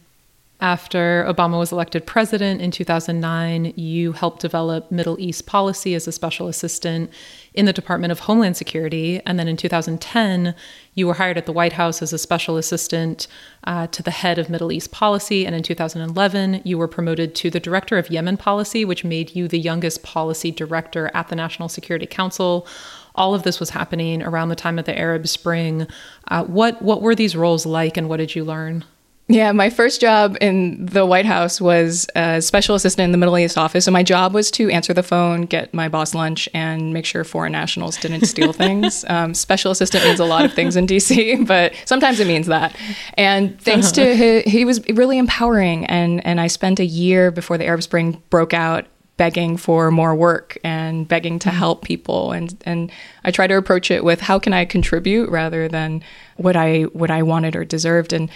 After 0.61 1.27
Obama 1.29 1.59
was 1.59 1.73
elected 1.73 2.07
president 2.07 2.63
in 2.63 2.71
2009, 2.71 3.75
you 3.77 4.13
helped 4.13 4.41
develop 4.41 4.91
Middle 4.91 5.19
East 5.21 5.47
policy 5.47 5.95
as 5.95 6.09
a 6.09 6.13
special 6.13 6.49
assistant 6.49 7.11
in 7.55 7.67
the 7.67 7.73
Department 7.73 8.11
of 8.11 8.21
Homeland 8.21 8.57
Security. 8.57 9.21
And 9.25 9.39
then 9.39 9.47
in 9.47 9.57
2010, 9.57 10.55
you 10.95 11.07
were 11.07 11.15
hired 11.15 11.39
at 11.39 11.47
the 11.47 11.53
White 11.53 11.75
House 11.75 12.03
as 12.03 12.13
a 12.13 12.19
special 12.19 12.57
assistant 12.57 13.29
uh, 13.63 13.87
to 13.87 14.03
the 14.03 14.11
head 14.11 14.39
of 14.39 14.51
Middle 14.51 14.73
East 14.73 14.91
policy. 14.91 15.47
And 15.47 15.55
in 15.55 15.63
2011, 15.63 16.63
you 16.65 16.77
were 16.77 16.89
promoted 16.89 17.35
to 17.37 17.51
the 17.51 17.61
director 17.61 17.97
of 17.97 18.11
Yemen 18.11 18.37
policy, 18.37 18.85
which 18.85 19.05
made 19.05 19.37
you 19.37 19.47
the 19.47 19.59
youngest 19.59 20.03
policy 20.03 20.51
director 20.51 21.11
at 21.15 21.29
the 21.29 21.37
National 21.37 21.69
Security 21.69 22.07
Council. 22.07 22.67
All 23.15 23.35
of 23.35 23.45
this 23.45 23.61
was 23.61 23.71
happening 23.71 24.23
around 24.23 24.49
the 24.49 24.57
time 24.57 24.79
of 24.79 24.85
the 24.85 24.99
Arab 24.99 25.29
Spring. 25.29 25.87
Uh, 26.27 26.45
what 26.45 26.83
what 26.83 27.01
were 27.01 27.15
these 27.15 27.37
roles 27.37 27.65
like, 27.65 27.97
and 27.97 28.09
what 28.09 28.17
did 28.17 28.35
you 28.35 28.45
learn? 28.45 28.85
Yeah, 29.27 29.53
my 29.53 29.71
first 29.71 30.03
job 30.03 30.37
in 30.43 30.85
the 30.85 31.07
White 31.07 31.25
House 31.25 31.59
was 31.59 32.07
a 32.15 32.43
special 32.43 32.75
assistant 32.75 33.07
in 33.07 33.13
the 33.13 33.19
Middle 33.19 33.39
East 33.39 33.57
office. 33.57 33.87
And 33.87 33.95
my 33.95 34.03
job 34.03 34.35
was 34.35 34.51
to 34.53 34.69
answer 34.69 34.93
the 34.93 35.03
phone, 35.03 35.43
get 35.43 35.73
my 35.73 35.89
boss 35.89 36.15
lunch, 36.15 36.47
and 36.53 36.93
make 36.93 37.07
sure 37.07 37.25
foreign 37.25 37.53
nationals 37.53 37.97
didn't 37.97 38.27
steal 38.27 38.53
things. 38.53 39.03
Um, 39.09 39.33
special 39.33 39.73
assistant 39.73 40.05
means 40.05 40.21
a 40.21 40.27
lot 40.27 40.45
of 40.45 40.53
things 40.53 40.77
in 40.77 40.87
DC, 40.87 41.47
but 41.47 41.73
sometimes 41.87 42.21
it 42.21 42.27
means 42.27 42.49
that. 42.49 42.77
And 43.15 43.59
thanks 43.63 43.97
uh-huh. 43.97 44.05
to 44.05 44.17
his, 44.17 44.45
he 44.45 44.67
was 44.67 44.87
really 44.91 45.17
empowering. 45.17 45.87
And, 45.87 46.25
and 46.27 46.39
I 46.39 46.49
spent 46.49 46.79
a 46.79 46.85
year 46.85 47.31
before 47.31 47.57
the 47.57 47.65
Arab 47.65 47.83
Spring 47.83 48.23
broke 48.29 48.53
out 48.53 48.87
begging 49.17 49.57
for 49.57 49.91
more 49.91 50.15
work 50.15 50.59
and 50.65 51.07
begging 51.07 51.39
to 51.39 51.49
mm-hmm. 51.49 51.59
help 51.59 51.85
people 51.85 52.33
and 52.33 52.61
and 52.67 52.91
I 53.23 53.31
try 53.31 53.47
to 53.47 53.57
approach 53.57 53.91
it 53.91 54.03
with 54.03 54.21
how 54.21 54.41
can 54.41 54.53
I 54.53 54.65
contribute 54.65 55.31
rather 55.31 55.69
than 55.69 56.03
what 56.37 56.57
I 56.57 56.83
what 56.83 57.13
I 57.13 57.23
wanted 57.23 57.55
or 57.55 57.65
deserved 57.65 58.13
and 58.13 58.29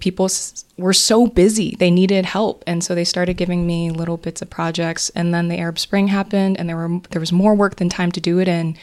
people 0.00 0.28
were 0.76 0.92
so 0.92 1.26
busy 1.26 1.76
they 1.78 1.90
needed 1.90 2.24
help. 2.24 2.64
And 2.66 2.82
so 2.82 2.94
they 2.94 3.04
started 3.04 3.34
giving 3.34 3.66
me 3.66 3.90
little 3.90 4.16
bits 4.16 4.42
of 4.42 4.50
projects. 4.50 5.10
And 5.10 5.32
then 5.32 5.48
the 5.48 5.58
arab 5.58 5.78
spring 5.78 6.08
happened 6.08 6.58
and 6.58 6.68
there 6.68 6.76
were 6.76 7.00
there 7.10 7.20
was 7.20 7.32
more 7.32 7.54
work 7.54 7.76
than 7.76 7.88
time 7.88 8.12
to 8.12 8.20
do 8.20 8.38
it 8.38 8.48
in. 8.48 8.76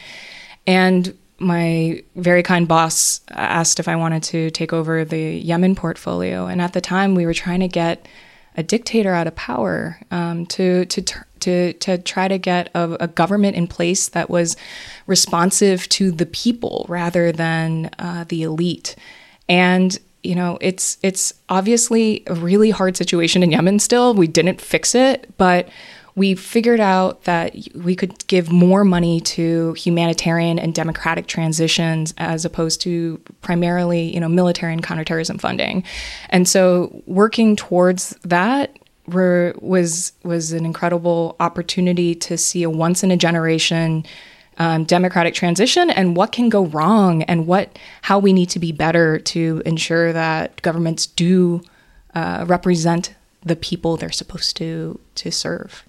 And 0.66 1.16
my 1.38 2.02
very 2.16 2.42
kind 2.42 2.66
boss 2.66 3.20
asked 3.30 3.78
if 3.78 3.86
i 3.86 3.94
wanted 3.94 4.24
to 4.24 4.50
take 4.50 4.72
over 4.72 5.04
the 5.04 5.36
yemen 5.38 5.74
portfolio. 5.74 6.46
And 6.46 6.60
at 6.60 6.72
the 6.72 6.80
time 6.80 7.14
we 7.14 7.26
were 7.26 7.34
trying 7.34 7.60
to 7.60 7.68
get 7.68 8.06
a 8.56 8.62
dictator 8.62 9.14
out 9.14 9.28
of 9.28 9.36
power 9.36 10.00
um, 10.10 10.44
to 10.46 10.84
to 10.86 11.02
to 11.40 11.72
to 11.74 11.98
try 11.98 12.26
to 12.26 12.38
get 12.38 12.70
a, 12.74 12.96
a, 13.00 13.06
government 13.06 13.56
in 13.56 13.68
place 13.68 14.08
that 14.08 14.28
was 14.28 14.56
responsive 15.06 15.88
to 15.90 16.10
the 16.10 16.26
people 16.26 16.84
rather 16.88 17.30
than 17.30 17.88
uh, 18.00 18.24
the 18.28 18.42
elite. 18.42 18.96
And 19.48 19.96
you 20.22 20.34
know, 20.34 20.58
it's 20.60 20.98
it's 21.02 21.32
obviously 21.48 22.24
a 22.26 22.34
really 22.34 22.70
hard 22.70 22.96
situation 22.96 23.42
in 23.42 23.50
Yemen 23.50 23.78
still. 23.78 24.14
We 24.14 24.26
didn't 24.26 24.60
fix 24.60 24.94
it, 24.94 25.32
but 25.36 25.68
we 26.18 26.34
figured 26.34 26.80
out 26.80 27.24
that 27.24 27.54
we 27.76 27.94
could 27.94 28.26
give 28.26 28.50
more 28.50 28.84
money 28.84 29.20
to 29.20 29.72
humanitarian 29.74 30.58
and 30.58 30.74
democratic 30.74 31.28
transitions 31.28 32.12
as 32.18 32.44
opposed 32.44 32.80
to 32.80 33.20
primarily, 33.40 34.12
you 34.12 34.18
know, 34.18 34.28
military 34.28 34.72
and 34.72 34.82
counterterrorism 34.82 35.38
funding. 35.38 35.84
And 36.30 36.48
so 36.48 37.02
working 37.06 37.54
towards 37.54 38.10
that 38.24 38.76
were, 39.06 39.54
was 39.60 40.12
was 40.24 40.50
an 40.50 40.66
incredible 40.66 41.36
opportunity 41.38 42.16
to 42.16 42.36
see 42.36 42.64
a 42.64 42.70
once 42.70 43.04
in 43.04 43.12
a 43.12 43.16
generation 43.16 44.04
um, 44.58 44.84
democratic 44.84 45.34
transition 45.34 45.90
and 45.90 46.16
what 46.16 46.32
can 46.32 46.48
go 46.48 46.66
wrong 46.66 47.22
and 47.24 47.46
what 47.46 47.78
how 48.02 48.18
we 48.18 48.32
need 48.32 48.50
to 48.50 48.58
be 48.58 48.72
better 48.72 49.18
to 49.18 49.62
ensure 49.64 50.12
that 50.12 50.60
governments 50.62 51.06
do 51.06 51.62
uh, 52.14 52.44
represent 52.46 53.14
the 53.44 53.56
people 53.56 53.96
they're 53.96 54.10
supposed 54.10 54.56
to 54.56 55.00
to 55.14 55.30
serve. 55.30 55.84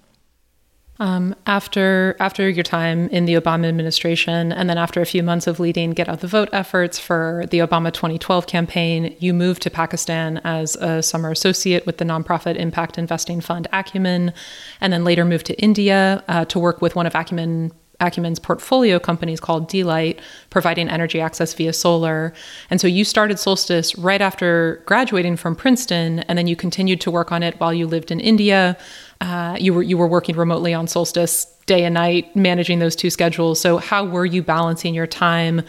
Um, 1.00 1.34
after 1.46 2.14
after 2.20 2.46
your 2.50 2.62
time 2.62 3.08
in 3.08 3.24
the 3.24 3.32
Obama 3.32 3.66
administration, 3.66 4.52
and 4.52 4.68
then 4.68 4.76
after 4.76 5.00
a 5.00 5.06
few 5.06 5.22
months 5.22 5.46
of 5.46 5.58
leading 5.58 5.92
Get 5.92 6.10
Out 6.10 6.20
the 6.20 6.26
Vote 6.26 6.50
efforts 6.52 6.98
for 6.98 7.46
the 7.50 7.60
Obama 7.60 7.90
2012 7.90 8.46
campaign, 8.46 9.16
you 9.18 9.32
moved 9.32 9.62
to 9.62 9.70
Pakistan 9.70 10.42
as 10.44 10.76
a 10.76 11.02
summer 11.02 11.30
associate 11.30 11.86
with 11.86 11.96
the 11.96 12.04
nonprofit 12.04 12.56
impact 12.56 12.98
investing 12.98 13.40
fund 13.40 13.66
Acumen, 13.72 14.34
and 14.82 14.92
then 14.92 15.02
later 15.02 15.24
moved 15.24 15.46
to 15.46 15.58
India 15.58 16.22
uh, 16.28 16.44
to 16.44 16.58
work 16.58 16.82
with 16.82 16.94
one 16.94 17.06
of 17.06 17.14
Acumen 17.14 17.72
Acumen's 18.00 18.38
portfolio 18.38 18.98
companies 18.98 19.40
called 19.40 19.68
D-Light, 19.68 20.20
providing 20.48 20.88
energy 20.88 21.20
access 21.20 21.54
via 21.54 21.72
solar. 21.72 22.32
And 22.70 22.80
so 22.80 22.86
you 22.86 23.04
started 23.04 23.38
Solstice 23.38 23.96
right 23.96 24.20
after 24.20 24.82
graduating 24.86 25.36
from 25.36 25.54
Princeton, 25.54 26.20
and 26.20 26.38
then 26.38 26.46
you 26.46 26.56
continued 26.56 27.00
to 27.02 27.10
work 27.10 27.30
on 27.30 27.42
it 27.42 27.60
while 27.60 27.72
you 27.72 27.86
lived 27.86 28.10
in 28.10 28.20
India. 28.20 28.76
Uh, 29.20 29.56
you 29.60 29.74
were 29.74 29.82
you 29.82 29.98
were 29.98 30.08
working 30.08 30.36
remotely 30.36 30.72
on 30.74 30.88
Solstice 30.88 31.46
day 31.66 31.84
and 31.84 31.94
night, 31.94 32.34
managing 32.34 32.78
those 32.78 32.96
two 32.96 33.10
schedules. 33.10 33.60
So 33.60 33.78
how 33.78 34.04
were 34.04 34.26
you 34.26 34.42
balancing 34.42 34.94
your 34.94 35.06
time 35.06 35.62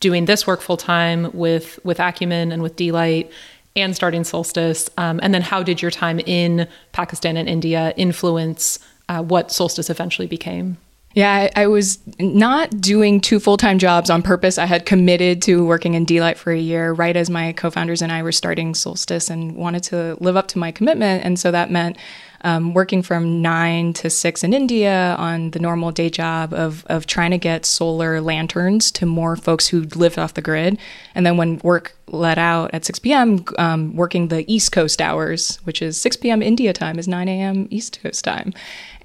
doing 0.00 0.26
this 0.26 0.46
work 0.46 0.60
full 0.60 0.76
time 0.76 1.30
with 1.32 1.80
with 1.84 1.98
Acumen 1.98 2.52
and 2.52 2.62
with 2.62 2.76
D-Light? 2.76 3.30
And 3.76 3.94
starting 3.94 4.24
Solstice, 4.24 4.90
um, 4.96 5.20
and 5.22 5.32
then 5.32 5.42
how 5.42 5.62
did 5.62 5.80
your 5.80 5.92
time 5.92 6.18
in 6.20 6.66
Pakistan 6.90 7.36
and 7.36 7.48
India 7.48 7.94
influence 7.96 8.80
uh, 9.08 9.22
what 9.22 9.52
Solstice 9.52 9.88
eventually 9.88 10.26
became? 10.26 10.78
Yeah, 11.18 11.48
I, 11.56 11.62
I, 11.62 11.66
was 11.66 11.98
not 12.20 12.80
doing 12.80 13.20
two 13.20 13.40
full 13.40 13.56
time 13.56 13.80
jobs 13.80 14.08
on 14.08 14.22
purpose. 14.22 14.56
I 14.56 14.66
had 14.66 14.86
committed 14.86 15.42
to 15.42 15.66
working 15.66 15.94
in 15.94 16.04
D-Light 16.04 16.38
for 16.38 16.52
a 16.52 16.58
year 16.60 16.92
right 16.92 17.16
as 17.16 17.28
my 17.28 17.52
co 17.54 17.72
founders 17.72 18.02
and 18.02 18.12
I 18.12 18.22
were 18.22 18.30
starting 18.30 18.72
Solstice 18.72 19.28
and 19.28 19.56
wanted 19.56 19.82
to 19.84 20.16
live 20.20 20.36
up 20.36 20.46
to 20.48 20.60
my 20.60 20.70
commitment. 20.70 21.24
And 21.24 21.36
so 21.36 21.50
that 21.50 21.72
meant 21.72 21.96
um, 22.42 22.72
working 22.72 23.02
from 23.02 23.42
nine 23.42 23.94
to 23.94 24.10
six 24.10 24.44
in 24.44 24.54
India 24.54 25.16
on 25.18 25.50
the 25.50 25.58
normal 25.58 25.90
day 25.90 26.08
job 26.08 26.54
of, 26.54 26.86
of 26.86 27.06
trying 27.06 27.32
to 27.32 27.38
get 27.38 27.66
solar 27.66 28.20
lanterns 28.20 28.92
to 28.92 29.04
more 29.04 29.34
folks 29.34 29.66
who 29.66 29.80
lived 29.96 30.20
off 30.20 30.34
the 30.34 30.40
grid. 30.40 30.78
And 31.16 31.26
then 31.26 31.36
when 31.36 31.58
work 31.64 31.96
let 32.06 32.38
out 32.38 32.72
at 32.72 32.84
6 32.84 33.00
p.m., 33.00 33.44
um, 33.58 33.96
working 33.96 34.28
the 34.28 34.50
East 34.52 34.70
Coast 34.70 35.02
hours, 35.02 35.56
which 35.64 35.82
is 35.82 36.00
6 36.00 36.16
p.m. 36.18 36.42
India 36.42 36.72
time, 36.72 36.96
is 36.98 37.08
9 37.08 37.28
a.m. 37.28 37.66
East 37.70 38.00
Coast 38.00 38.24
time. 38.24 38.54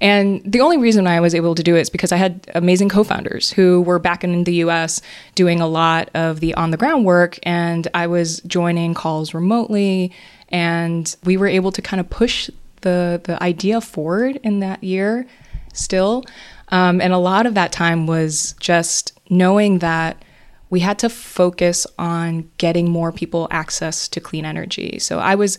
And 0.04 0.42
the 0.44 0.60
only 0.60 0.76
reason 0.76 1.06
I 1.06 1.18
was 1.20 1.34
able 1.34 1.54
to 1.54 1.62
do 1.62 1.76
it 1.76 1.80
is 1.80 1.88
because 1.88 2.12
I 2.12 2.18
had 2.18 2.46
amazing 2.54 2.90
co 2.90 3.04
founders 3.04 3.50
who 3.50 3.80
were 3.80 3.98
back 3.98 4.22
in 4.22 4.44
the 4.44 4.56
US 4.56 5.00
doing 5.34 5.62
a 5.62 5.66
lot 5.66 6.10
of 6.12 6.40
the 6.40 6.52
on 6.54 6.72
the 6.72 6.76
ground 6.76 7.06
work. 7.06 7.38
And 7.44 7.88
I 7.94 8.06
was 8.06 8.40
joining 8.40 8.92
calls 8.92 9.32
remotely. 9.32 10.12
And 10.50 11.16
we 11.24 11.38
were 11.38 11.46
able 11.46 11.72
to 11.72 11.80
kind 11.80 12.00
of 12.00 12.10
push 12.10 12.50
the 12.82 13.18
the 13.24 13.42
idea 13.42 13.80
forward 13.80 14.38
in 14.44 14.60
that 14.60 14.84
year 14.84 15.26
still. 15.72 16.22
Um, 16.68 17.00
and 17.00 17.14
a 17.14 17.18
lot 17.18 17.46
of 17.46 17.54
that 17.54 17.72
time 17.72 18.06
was 18.06 18.54
just 18.60 19.18
knowing 19.30 19.78
that 19.78 20.22
we 20.68 20.80
had 20.80 20.98
to 20.98 21.08
focus 21.08 21.86
on 21.98 22.50
getting 22.58 22.90
more 22.90 23.10
people 23.10 23.48
access 23.50 24.06
to 24.08 24.20
clean 24.20 24.44
energy. 24.44 24.98
So 24.98 25.18
I 25.18 25.34
was 25.34 25.56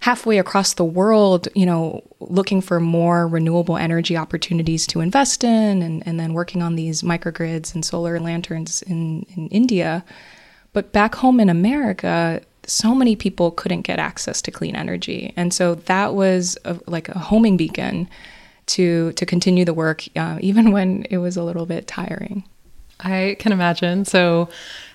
halfway 0.00 0.38
across 0.38 0.74
the 0.74 0.84
world, 0.84 1.48
you 1.54 1.66
know, 1.66 2.02
looking 2.20 2.60
for 2.60 2.80
more 2.80 3.26
renewable 3.26 3.76
energy 3.76 4.16
opportunities 4.16 4.86
to 4.86 5.00
invest 5.00 5.44
in 5.44 5.82
and, 5.82 6.06
and 6.06 6.18
then 6.20 6.32
working 6.32 6.62
on 6.62 6.76
these 6.76 7.02
microgrids 7.02 7.74
and 7.74 7.84
solar 7.84 8.20
lanterns 8.20 8.82
in, 8.82 9.26
in 9.36 9.48
India. 9.48 10.04
But 10.72 10.92
back 10.92 11.16
home 11.16 11.40
in 11.40 11.48
America, 11.48 12.40
so 12.64 12.94
many 12.94 13.16
people 13.16 13.50
couldn't 13.50 13.82
get 13.82 13.98
access 13.98 14.42
to 14.42 14.50
clean 14.50 14.76
energy, 14.76 15.32
and 15.36 15.52
so 15.52 15.74
that 15.74 16.14
was 16.14 16.58
a, 16.64 16.78
like 16.86 17.08
a 17.08 17.18
homing 17.18 17.56
beacon 17.56 18.08
to 18.66 19.12
to 19.12 19.24
continue 19.24 19.64
the 19.64 19.72
work, 19.72 20.04
uh, 20.14 20.38
even 20.42 20.70
when 20.70 21.04
it 21.10 21.16
was 21.16 21.36
a 21.38 21.42
little 21.42 21.64
bit 21.64 21.86
tiring. 21.86 22.44
I 23.00 23.36
can 23.38 23.52
imagine. 23.52 24.04
So. 24.04 24.48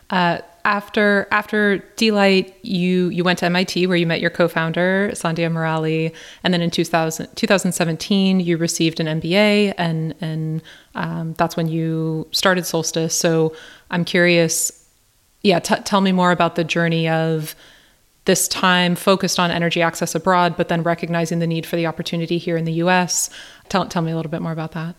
Uh, 0.09 0.39
after 0.65 1.27
after 1.31 1.79
D-Light, 1.97 2.55
you 2.63 3.09
you 3.09 3.23
went 3.23 3.39
to 3.39 3.45
MIT 3.45 3.87
where 3.87 3.97
you 3.97 4.07
met 4.07 4.21
your 4.21 4.29
co-founder 4.29 5.11
Sandhya 5.13 5.51
Murali, 5.51 6.13
and 6.43 6.53
then 6.53 6.61
in 6.61 6.71
2000, 6.71 7.35
2017 7.35 8.39
you 8.39 8.57
received 8.57 8.99
an 8.99 9.19
MBA, 9.19 9.73
and 9.77 10.15
and 10.21 10.61
um, 10.95 11.33
that's 11.33 11.57
when 11.57 11.67
you 11.67 12.27
started 12.31 12.65
Solstice. 12.65 13.15
So 13.15 13.55
I'm 13.91 14.05
curious 14.05 14.83
yeah, 15.43 15.59
t- 15.59 15.75
tell 15.83 16.01
me 16.01 16.11
more 16.11 16.31
about 16.31 16.55
the 16.55 16.63
journey 16.63 17.07
of 17.07 17.55
this 18.25 18.47
time 18.47 18.95
focused 18.95 19.37
on 19.37 19.51
energy 19.51 19.81
access 19.81 20.15
abroad, 20.15 20.55
but 20.55 20.69
then 20.69 20.81
recognizing 20.81 21.39
the 21.39 21.47
need 21.47 21.65
for 21.65 21.75
the 21.75 21.85
opportunity 21.85 22.37
here 22.37 22.55
in 22.55 22.63
the 22.63 22.73
US. 22.73 23.29
Tell, 23.67 23.85
tell 23.85 24.01
me 24.01 24.11
a 24.11 24.15
little 24.15 24.31
bit 24.31 24.41
more 24.41 24.53
about 24.53 24.71
that. 24.71 24.95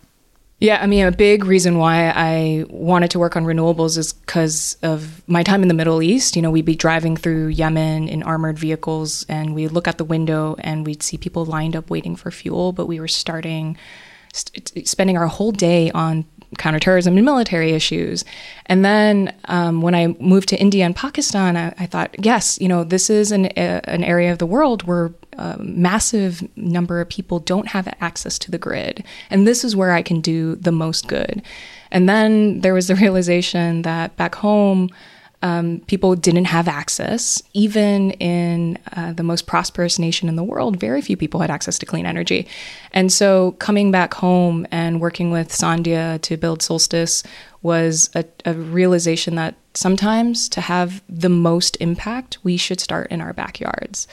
Yeah, 0.59 0.79
I 0.81 0.87
mean, 0.87 1.05
a 1.05 1.11
big 1.11 1.43
reason 1.43 1.77
why 1.77 2.09
I 2.15 2.65
wanted 2.69 3.11
to 3.11 3.19
work 3.19 3.35
on 3.35 3.43
renewables 3.43 3.97
is 3.97 4.13
because 4.13 4.77
of 4.81 5.21
my 5.27 5.43
time 5.43 5.61
in 5.61 5.67
the 5.67 5.73
Middle 5.73 6.01
East. 6.01 6.35
You 6.37 6.41
know, 6.41 6.49
we'd 6.49 6.63
be 6.63 6.75
driving 6.75 7.17
through 7.17 7.47
Yemen 7.47 8.07
in 8.07 8.23
armored 8.23 8.57
vehicles 8.57 9.25
and 9.27 9.53
we'd 9.53 9.73
look 9.73 9.87
out 9.87 9.97
the 9.97 10.05
window 10.05 10.55
and 10.59 10.85
we'd 10.85 11.03
see 11.03 11.17
people 11.17 11.43
lined 11.43 11.75
up 11.75 11.89
waiting 11.89 12.15
for 12.15 12.31
fuel, 12.31 12.71
but 12.71 12.85
we 12.85 13.01
were 13.01 13.07
starting, 13.09 13.77
st- 14.31 14.87
spending 14.87 15.17
our 15.17 15.27
whole 15.27 15.51
day 15.51 15.91
on 15.91 16.25
counterterrorism 16.57 17.15
and 17.15 17.25
military 17.25 17.71
issues. 17.71 18.25
And 18.67 18.83
then 18.83 19.33
um, 19.45 19.81
when 19.81 19.95
I 19.95 20.07
moved 20.19 20.49
to 20.49 20.59
India 20.59 20.85
and 20.85 20.95
Pakistan, 20.95 21.57
I, 21.57 21.73
I 21.79 21.85
thought, 21.85 22.15
yes, 22.23 22.59
you 22.61 22.67
know, 22.67 22.83
this 22.83 23.09
is 23.09 23.31
an, 23.31 23.45
a, 23.57 23.81
an 23.83 24.03
area 24.03 24.31
of 24.31 24.39
the 24.39 24.45
world 24.45 24.83
where 24.83 25.11
a 25.37 25.57
massive 25.59 26.47
number 26.55 27.01
of 27.01 27.09
people 27.09 27.39
don't 27.39 27.67
have 27.67 27.87
access 27.99 28.39
to 28.39 28.51
the 28.51 28.57
grid. 28.57 29.03
And 29.29 29.45
this 29.45 29.63
is 29.63 29.75
where 29.75 29.91
I 29.91 30.01
can 30.01 30.21
do 30.21 30.55
the 30.55 30.71
most 30.71 31.07
good. 31.07 31.41
And 31.91 32.09
then 32.09 32.61
there 32.61 32.73
was 32.73 32.87
the 32.87 32.95
realization 33.05 33.83
that 33.83 34.15
back 34.17 34.35
home, 34.35 34.89
um, 35.45 35.81
people 35.85 36.15
didn't 36.15 36.45
have 36.45 36.67
access. 36.67 37.43
Even 37.53 38.11
in 38.13 38.79
uh, 38.97 39.13
the 39.13 39.21
most 39.21 39.45
prosperous 39.45 39.99
nation 39.99 40.27
in 40.27 40.35
the 40.35 40.43
world, 40.43 40.79
very 40.79 41.01
few 41.03 41.15
people 41.15 41.39
had 41.39 41.51
access 41.51 41.77
to 41.77 41.85
clean 41.85 42.07
energy. 42.07 42.47
And 42.93 43.13
so 43.13 43.51
coming 43.59 43.91
back 43.91 44.15
home 44.15 44.65
and 44.71 44.99
working 44.99 45.29
with 45.29 45.49
Sandhya 45.49 46.19
to 46.23 46.35
build 46.35 46.63
Solstice 46.63 47.21
was 47.61 48.09
a, 48.15 48.25
a 48.45 48.55
realization 48.55 49.35
that 49.35 49.53
sometimes 49.75 50.49
to 50.49 50.61
have 50.61 51.03
the 51.07 51.29
most 51.29 51.77
impact, 51.79 52.39
we 52.43 52.57
should 52.57 52.79
start 52.79 53.11
in 53.11 53.21
our 53.21 53.33
backyards. 53.33 54.07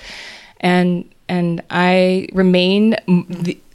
And 0.61 1.11
and 1.31 1.62
I 1.71 2.29
remain 2.35 2.97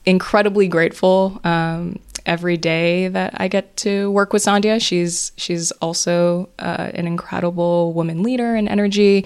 incredibly 0.05 0.67
grateful 0.67 1.41
um, 1.43 1.97
every 2.27 2.57
day 2.57 3.07
that 3.07 3.33
I 3.37 3.47
get 3.47 3.75
to 3.77 4.11
work 4.11 4.33
with 4.33 4.43
Sandhya. 4.43 4.79
She's 4.79 5.31
she's 5.37 5.71
also 5.73 6.49
uh, 6.59 6.91
an 6.93 7.07
incredible 7.07 7.93
woman 7.93 8.21
leader 8.21 8.53
and 8.55 8.69
energy, 8.69 9.25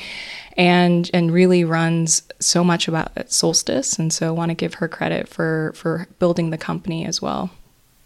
and 0.56 1.10
and 1.14 1.34
really 1.34 1.66
runs 1.66 2.24
so 2.40 2.64
much 2.64 2.88
about 2.88 3.32
Solstice. 3.32 4.00
And 4.00 4.14
so 4.14 4.28
I 4.28 4.32
want 4.32 4.50
to 4.50 4.56
give 4.56 4.76
her 4.76 4.88
credit 4.88 5.28
for 5.28 5.74
for 5.76 6.08
building 6.20 6.52
the 6.52 6.58
company 6.58 7.06
as 7.06 7.22
well. 7.22 7.50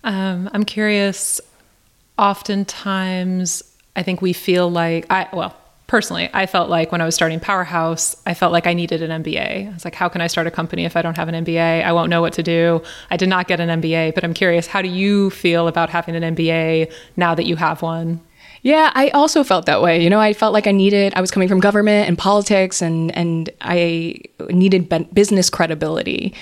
Um, 0.03 0.49
I'm 0.53 0.63
curious. 0.63 1.41
Oftentimes, 2.17 3.61
I 3.95 4.03
think 4.03 4.21
we 4.21 4.31
feel 4.31 4.71
like 4.71 5.05
I 5.11 5.27
well 5.33 5.55
personally, 5.87 6.29
I 6.33 6.45
felt 6.45 6.69
like 6.69 6.91
when 6.91 7.01
I 7.01 7.05
was 7.05 7.15
starting 7.15 7.39
Powerhouse, 7.39 8.15
I 8.25 8.33
felt 8.33 8.51
like 8.51 8.67
I 8.67 8.73
needed 8.73 9.01
an 9.01 9.23
MBA. 9.23 9.69
I 9.69 9.73
was 9.73 9.85
like, 9.85 9.95
how 9.95 10.09
can 10.09 10.21
I 10.21 10.27
start 10.27 10.47
a 10.47 10.51
company 10.51 10.85
if 10.85 10.95
I 10.95 11.01
don't 11.01 11.17
have 11.17 11.27
an 11.27 11.45
MBA? 11.45 11.83
I 11.83 11.91
won't 11.93 12.09
know 12.09 12.21
what 12.21 12.33
to 12.33 12.43
do. 12.43 12.81
I 13.11 13.17
did 13.17 13.29
not 13.29 13.47
get 13.47 13.59
an 13.59 13.81
MBA, 13.81 14.15
but 14.15 14.23
I'm 14.23 14.33
curious, 14.33 14.67
how 14.67 14.81
do 14.81 14.89
you 14.89 15.29
feel 15.29 15.67
about 15.67 15.89
having 15.89 16.15
an 16.15 16.35
MBA 16.35 16.91
now 17.15 17.35
that 17.35 17.45
you 17.45 17.55
have 17.55 17.81
one? 17.81 18.21
Yeah, 18.63 18.91
I 18.95 19.09
also 19.09 19.43
felt 19.43 19.67
that 19.67 19.83
way. 19.83 20.03
You 20.03 20.09
know, 20.09 20.19
I 20.19 20.33
felt 20.33 20.51
like 20.51 20.65
I 20.65 20.71
needed, 20.71 21.13
I 21.15 21.21
was 21.21 21.29
coming 21.29 21.47
from 21.47 21.59
government 21.59 22.07
and 22.07 22.17
politics 22.17 22.81
and, 22.81 23.15
and 23.15 23.47
I 23.61 24.21
needed 24.49 24.89
business 25.13 25.51
credibility. 25.51 26.33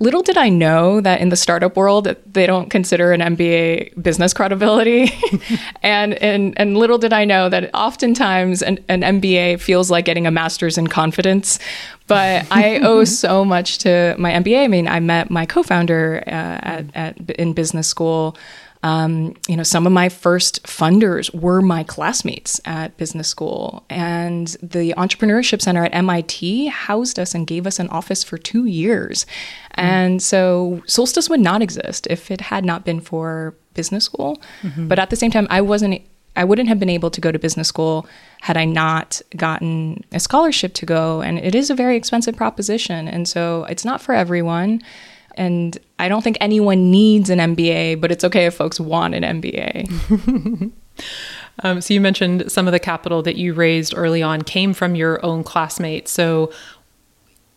Little 0.00 0.22
did 0.22 0.38
I 0.38 0.48
know 0.48 1.02
that 1.02 1.20
in 1.20 1.28
the 1.28 1.36
startup 1.36 1.76
world 1.76 2.16
they 2.24 2.46
don't 2.46 2.70
consider 2.70 3.12
an 3.12 3.20
MBA 3.20 4.02
business 4.02 4.32
credibility, 4.32 5.12
and 5.82 6.14
and 6.14 6.58
and 6.58 6.78
little 6.78 6.96
did 6.96 7.12
I 7.12 7.26
know 7.26 7.50
that 7.50 7.68
oftentimes 7.74 8.62
an, 8.62 8.78
an 8.88 9.02
MBA 9.02 9.60
feels 9.60 9.90
like 9.90 10.06
getting 10.06 10.26
a 10.26 10.30
master's 10.30 10.78
in 10.78 10.86
confidence. 10.86 11.58
But 12.06 12.46
I 12.50 12.78
owe 12.82 13.04
so 13.04 13.44
much 13.44 13.76
to 13.78 14.16
my 14.18 14.32
MBA. 14.32 14.64
I 14.64 14.68
mean, 14.68 14.88
I 14.88 15.00
met 15.00 15.30
my 15.30 15.44
co-founder 15.44 16.24
uh, 16.26 16.30
at, 16.30 16.86
at 16.96 17.30
in 17.32 17.52
business 17.52 17.86
school. 17.86 18.38
Um, 18.82 19.34
you 19.46 19.56
know, 19.56 19.62
some 19.62 19.86
of 19.86 19.92
my 19.92 20.08
first 20.08 20.62
funders 20.62 21.34
were 21.34 21.60
my 21.60 21.84
classmates 21.84 22.60
at 22.64 22.96
business 22.96 23.28
school, 23.28 23.84
and 23.90 24.48
the 24.62 24.94
Entrepreneurship 24.96 25.60
Center 25.60 25.84
at 25.84 25.94
MIT 25.94 26.68
housed 26.68 27.18
us 27.18 27.34
and 27.34 27.46
gave 27.46 27.66
us 27.66 27.78
an 27.78 27.88
office 27.88 28.24
for 28.24 28.38
two 28.38 28.64
years. 28.64 29.24
Mm-hmm. 29.72 29.80
And 29.80 30.22
so 30.22 30.82
Solstice 30.86 31.28
would 31.28 31.40
not 31.40 31.60
exist 31.60 32.06
if 32.08 32.30
it 32.30 32.40
had 32.40 32.64
not 32.64 32.84
been 32.84 33.00
for 33.00 33.54
business 33.74 34.04
school. 34.04 34.40
Mm-hmm. 34.62 34.88
But 34.88 34.98
at 34.98 35.10
the 35.10 35.16
same 35.16 35.30
time, 35.30 35.46
I 35.50 35.60
wasn't. 35.60 36.02
I 36.36 36.44
wouldn't 36.44 36.68
have 36.68 36.78
been 36.78 36.88
able 36.88 37.10
to 37.10 37.20
go 37.20 37.32
to 37.32 37.40
business 37.40 37.66
school 37.66 38.06
had 38.40 38.56
I 38.56 38.64
not 38.64 39.20
gotten 39.36 40.04
a 40.12 40.20
scholarship 40.20 40.74
to 40.74 40.86
go. 40.86 41.20
And 41.20 41.40
it 41.40 41.56
is 41.56 41.70
a 41.70 41.74
very 41.74 41.96
expensive 41.96 42.36
proposition. 42.36 43.08
And 43.08 43.28
so 43.28 43.64
it's 43.64 43.84
not 43.84 44.00
for 44.00 44.14
everyone. 44.14 44.80
And 45.40 45.78
I 45.98 46.10
don't 46.10 46.20
think 46.20 46.36
anyone 46.38 46.90
needs 46.90 47.30
an 47.30 47.38
MBA, 47.38 47.98
but 47.98 48.12
it's 48.12 48.24
okay 48.24 48.44
if 48.44 48.52
folks 48.52 48.78
want 48.78 49.14
an 49.14 49.22
MBA. 49.22 50.70
um, 51.62 51.80
so 51.80 51.94
you 51.94 52.00
mentioned 52.02 52.52
some 52.52 52.68
of 52.68 52.72
the 52.72 52.78
capital 52.78 53.22
that 53.22 53.36
you 53.36 53.54
raised 53.54 53.94
early 53.96 54.22
on 54.22 54.42
came 54.42 54.74
from 54.74 54.94
your 54.94 55.24
own 55.24 55.42
classmates. 55.42 56.10
So 56.10 56.52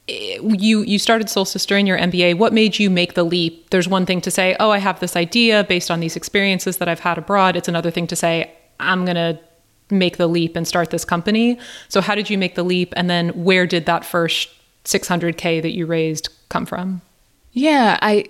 eh, 0.08 0.40
you 0.42 0.84
you 0.84 0.98
started 0.98 1.30
Solstice 1.30 1.70
in 1.70 1.86
your 1.86 1.98
MBA. 1.98 2.38
What 2.38 2.54
made 2.54 2.80
you 2.80 2.90
make 2.90 3.16
the 3.16 3.26
leap? 3.26 3.70
There's 3.72 3.90
one 3.90 4.06
thing 4.06 4.22
to 4.22 4.32
say, 4.32 4.56
"Oh, 4.62 4.70
I 4.70 4.78
have 4.78 5.02
this 5.02 5.18
idea 5.18 5.66
based 5.66 5.92
on 5.92 6.00
these 6.00 6.16
experiences 6.16 6.78
that 6.78 6.88
I've 6.88 7.02
had 7.02 7.18
abroad." 7.18 7.58
It's 7.58 7.68
another 7.68 7.92
thing 7.92 8.08
to 8.08 8.16
say, 8.16 8.50
"I'm 8.80 9.06
to 9.06 9.38
make 9.90 10.16
the 10.16 10.28
leap 10.28 10.56
and 10.56 10.66
start 10.66 10.90
this 10.90 11.04
company." 11.04 11.60
So 11.90 12.00
how 12.00 12.16
did 12.16 12.30
you 12.30 12.38
make 12.38 12.56
the 12.56 12.64
leap 12.64 12.94
and 12.96 13.10
then 13.10 13.44
where 13.44 13.68
did 13.68 13.88
that 13.88 14.06
first 14.06 14.48
600k 14.86 15.62
that 15.62 15.72
you 15.72 15.86
raised 15.86 16.30
come 16.48 16.66
from? 16.66 17.02
Yeah, 17.54 17.98
I 18.02 18.30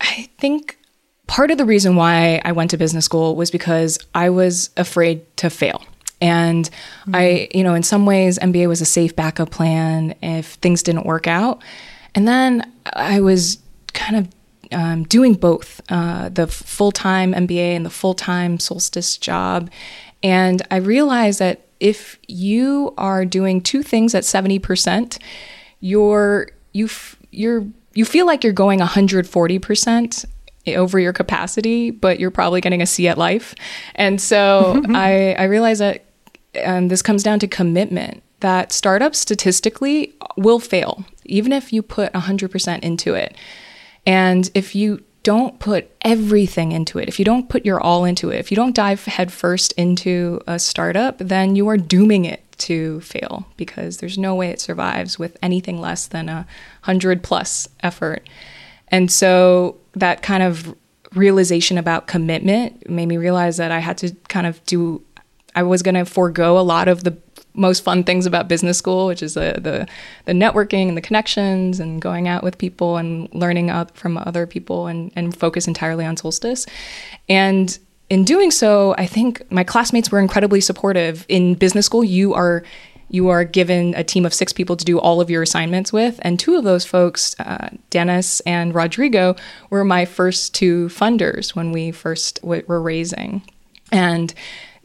I 0.00 0.28
think 0.38 0.78
part 1.26 1.50
of 1.50 1.58
the 1.58 1.64
reason 1.64 1.94
why 1.96 2.40
I 2.44 2.52
went 2.52 2.70
to 2.70 2.76
business 2.76 3.04
school 3.04 3.36
was 3.36 3.50
because 3.50 3.98
I 4.14 4.30
was 4.30 4.70
afraid 4.76 5.24
to 5.38 5.50
fail. 5.50 5.84
And 6.20 6.68
mm-hmm. 6.68 7.14
I, 7.14 7.48
you 7.54 7.64
know, 7.64 7.74
in 7.74 7.82
some 7.82 8.04
ways, 8.04 8.38
MBA 8.38 8.68
was 8.68 8.80
a 8.80 8.84
safe 8.86 9.14
backup 9.16 9.50
plan 9.50 10.14
if 10.22 10.54
things 10.54 10.82
didn't 10.82 11.06
work 11.06 11.26
out. 11.26 11.62
And 12.14 12.26
then 12.26 12.70
I 12.92 13.20
was 13.20 13.58
kind 13.92 14.16
of 14.16 14.28
um, 14.72 15.04
doing 15.04 15.34
both 15.34 15.80
uh, 15.88 16.28
the 16.28 16.46
full 16.46 16.92
time 16.92 17.32
MBA 17.32 17.76
and 17.76 17.86
the 17.86 17.90
full 17.90 18.14
time 18.14 18.58
solstice 18.58 19.16
job. 19.16 19.70
And 20.22 20.62
I 20.70 20.76
realized 20.76 21.38
that 21.38 21.66
if 21.78 22.18
you 22.28 22.92
are 22.98 23.24
doing 23.24 23.62
two 23.62 23.82
things 23.82 24.14
at 24.14 24.24
70%, 24.24 25.18
you're, 25.80 26.50
you, 26.72 26.88
you're 27.30 27.66
you 27.94 28.04
feel 28.04 28.26
like 28.26 28.44
you're 28.44 28.52
going 28.52 28.80
140% 28.80 30.24
over 30.76 30.98
your 30.98 31.12
capacity, 31.12 31.90
but 31.90 32.20
you're 32.20 32.30
probably 32.30 32.60
getting 32.60 32.82
a 32.82 32.86
C 32.86 33.08
at 33.08 33.18
life. 33.18 33.54
And 33.94 34.20
so 34.20 34.82
I, 34.88 35.34
I 35.38 35.44
realize 35.44 35.78
that 35.78 36.04
um, 36.64 36.88
this 36.88 37.02
comes 37.02 37.22
down 37.22 37.38
to 37.40 37.48
commitment 37.48 38.22
that 38.40 38.72
startups 38.72 39.18
statistically 39.18 40.14
will 40.36 40.58
fail, 40.58 41.04
even 41.24 41.52
if 41.52 41.72
you 41.72 41.82
put 41.82 42.12
100% 42.12 42.80
into 42.80 43.14
it. 43.14 43.36
And 44.06 44.50
if 44.54 44.74
you 44.74 45.02
don't 45.22 45.58
put 45.60 45.90
everything 46.02 46.72
into 46.72 46.98
it, 46.98 47.08
if 47.08 47.18
you 47.18 47.24
don't 47.24 47.50
put 47.50 47.66
your 47.66 47.80
all 47.80 48.06
into 48.06 48.30
it, 48.30 48.38
if 48.38 48.50
you 48.50 48.56
don't 48.56 48.74
dive 48.74 49.04
headfirst 49.04 49.72
into 49.72 50.40
a 50.46 50.58
startup, 50.58 51.18
then 51.18 51.54
you 51.54 51.68
are 51.68 51.76
dooming 51.76 52.24
it 52.24 52.42
to 52.60 53.00
fail 53.00 53.46
because 53.56 53.98
there's 53.98 54.18
no 54.18 54.34
way 54.34 54.50
it 54.50 54.60
survives 54.60 55.18
with 55.18 55.36
anything 55.42 55.80
less 55.80 56.06
than 56.06 56.28
a 56.28 56.46
hundred 56.82 57.22
plus 57.22 57.68
effort. 57.82 58.28
And 58.88 59.10
so 59.10 59.78
that 59.94 60.22
kind 60.22 60.42
of 60.42 60.74
realization 61.14 61.78
about 61.78 62.06
commitment 62.06 62.88
made 62.88 63.06
me 63.06 63.16
realize 63.16 63.56
that 63.56 63.70
I 63.70 63.80
had 63.80 63.98
to 63.98 64.14
kind 64.28 64.46
of 64.46 64.64
do, 64.66 65.02
I 65.54 65.62
was 65.62 65.82
going 65.82 65.96
to 65.96 66.04
forego 66.04 66.58
a 66.58 66.60
lot 66.60 66.88
of 66.88 67.04
the 67.04 67.16
most 67.54 67.82
fun 67.82 68.04
things 68.04 68.26
about 68.26 68.48
business 68.48 68.78
school, 68.78 69.06
which 69.06 69.22
is 69.22 69.34
the, 69.34 69.58
the, 69.60 69.88
the 70.24 70.32
networking 70.32 70.88
and 70.88 70.96
the 70.96 71.00
connections 71.00 71.80
and 71.80 72.00
going 72.00 72.28
out 72.28 72.44
with 72.44 72.58
people 72.58 72.96
and 72.96 73.28
learning 73.34 73.72
from 73.94 74.16
other 74.18 74.46
people 74.46 74.86
and, 74.86 75.10
and 75.16 75.36
focus 75.36 75.66
entirely 75.66 76.04
on 76.04 76.16
solstice. 76.16 76.66
And 77.28 77.76
in 78.10 78.24
doing 78.24 78.50
so, 78.50 78.94
I 78.98 79.06
think 79.06 79.50
my 79.50 79.64
classmates 79.64 80.10
were 80.10 80.18
incredibly 80.18 80.60
supportive. 80.60 81.24
In 81.28 81.54
business 81.54 81.86
school, 81.86 82.04
you 82.04 82.34
are 82.34 82.62
you 83.12 83.28
are 83.28 83.42
given 83.42 83.92
a 83.96 84.04
team 84.04 84.24
of 84.24 84.32
six 84.32 84.52
people 84.52 84.76
to 84.76 84.84
do 84.84 84.98
all 84.98 85.20
of 85.20 85.30
your 85.30 85.42
assignments 85.42 85.92
with, 85.92 86.20
and 86.22 86.38
two 86.38 86.54
of 86.54 86.62
those 86.62 86.84
folks, 86.84 87.34
uh, 87.40 87.68
Dennis 87.90 88.38
and 88.40 88.72
Rodrigo, 88.72 89.34
were 89.68 89.84
my 89.84 90.04
first 90.04 90.54
two 90.54 90.86
funders 90.88 91.56
when 91.56 91.72
we 91.72 91.90
first 91.90 92.40
w- 92.42 92.62
were 92.68 92.80
raising, 92.80 93.42
and 93.90 94.32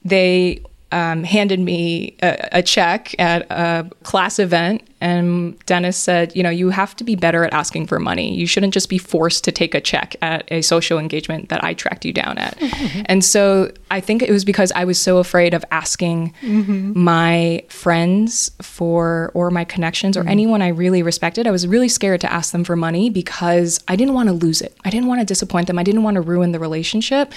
they 0.03 0.63
um, 0.95 1.25
handed 1.25 1.60
me 1.60 2.15
a, 2.23 2.47
a, 2.53 2.63
check 2.63 3.13
at 3.19 3.45
a 3.51 3.89
class 4.03 4.39
event, 4.39 4.81
and 5.01 5.60
Dennis 5.65 5.97
said, 5.97 6.34
"You 6.38 6.41
know, 6.41 6.49
you 6.49 6.69
have 6.69 6.95
to 6.95 7.03
be 7.03 7.15
better 7.15 7.43
at 7.43 7.53
asking 7.53 7.88
for 7.88 7.99
money. 7.99 8.34
You 8.34 8.47
shouldn't 8.47 8.73
just 8.73 8.88
be 8.88 8.97
forced 8.97 9.43
to 9.43 9.51
take 9.51 9.75
a 9.75 9.81
check 9.81 10.15
at 10.21 10.49
a 10.49 10.62
social 10.62 10.97
engagement 10.97 11.49
that 11.49 11.62
I 11.65 11.73
tracked 11.73 12.05
you 12.05 12.13
down 12.13 12.38
at." 12.38 12.58
Mm-hmm. 12.58 13.01
And 13.08 13.25
so 13.25 13.73
I 13.91 13.99
think 13.99 14.23
it 14.23 14.31
was 14.31 14.45
because 14.45 14.71
I 14.71 14.86
was 14.86 14.97
so 14.97 15.17
afraid 15.17 15.53
of 15.53 15.65
asking 15.69 16.34
mm-hmm. 16.41 16.97
my 16.97 17.65
friends 17.67 18.51
for 18.62 19.31
or 19.34 19.51
my 19.51 19.65
connections 19.65 20.15
or 20.15 20.21
mm-hmm. 20.21 20.29
anyone 20.29 20.62
I 20.62 20.69
really 20.69 21.03
respected. 21.03 21.45
I 21.45 21.51
was 21.51 21.67
really 21.67 21.89
scared 21.89 22.21
to 22.21 22.31
ask 22.31 22.53
them 22.53 22.63
for 22.63 22.77
money 22.77 23.10
because 23.10 23.84
I 23.89 23.97
didn't 23.97 24.13
want 24.13 24.29
to 24.29 24.34
lose 24.34 24.62
it. 24.62 24.77
I 24.86 24.89
didn't 24.89 25.10
want 25.10 25.19
to 25.19 25.25
disappoint 25.25 25.67
them. 25.67 25.77
I 25.77 25.84
didn't 25.84 26.03
want 26.03 26.15
to 26.15 26.21
ruin 26.21 26.53
the 26.53 26.60
relationship. 26.60 27.34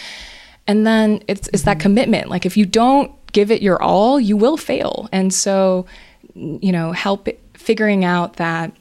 And 0.68 0.87
then 0.87 1.25
it's, 1.27 1.49
it's 1.53 1.62
that 1.62 1.79
mm-hmm. 1.79 1.83
commitment. 1.83 2.29
Like 2.29 2.47
if 2.47 2.57
you 2.57 2.66
don't 2.66 3.11
give 3.33 3.51
it 3.51 3.62
your 3.62 3.83
all, 3.83 4.19
you 4.21 4.37
will 4.37 4.57
fail. 4.57 5.09
And 5.12 5.33
so, 5.33 5.87
you 6.35 6.73
know, 6.73 6.93
help 6.93 7.29
figuring 7.55 8.05
out 8.05 8.37
that 8.37 8.73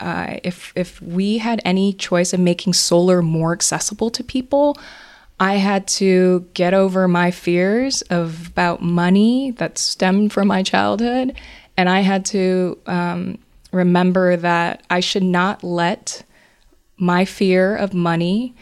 uh, 0.00 0.36
if 0.44 0.72
if 0.76 1.02
we 1.02 1.38
had 1.38 1.60
any 1.64 1.92
choice 1.92 2.32
of 2.32 2.40
making 2.40 2.72
solar 2.74 3.22
more 3.22 3.52
accessible 3.52 4.10
to 4.10 4.22
people, 4.22 4.76
I 5.40 5.54
had 5.54 5.88
to 5.88 6.46
get 6.54 6.74
over 6.74 7.08
my 7.08 7.30
fears 7.30 8.02
of 8.02 8.48
about 8.48 8.82
money 8.82 9.52
that 9.52 9.78
stemmed 9.78 10.32
from 10.32 10.48
my 10.48 10.62
childhood, 10.62 11.34
and 11.76 11.88
I 11.88 12.00
had 12.00 12.24
to 12.26 12.78
um, 12.86 13.38
remember 13.72 14.36
that 14.36 14.84
I 14.90 15.00
should 15.00 15.24
not 15.24 15.64
let 15.64 16.24
my 16.96 17.24
fear 17.24 17.76
of 17.76 17.94
money 17.94 18.54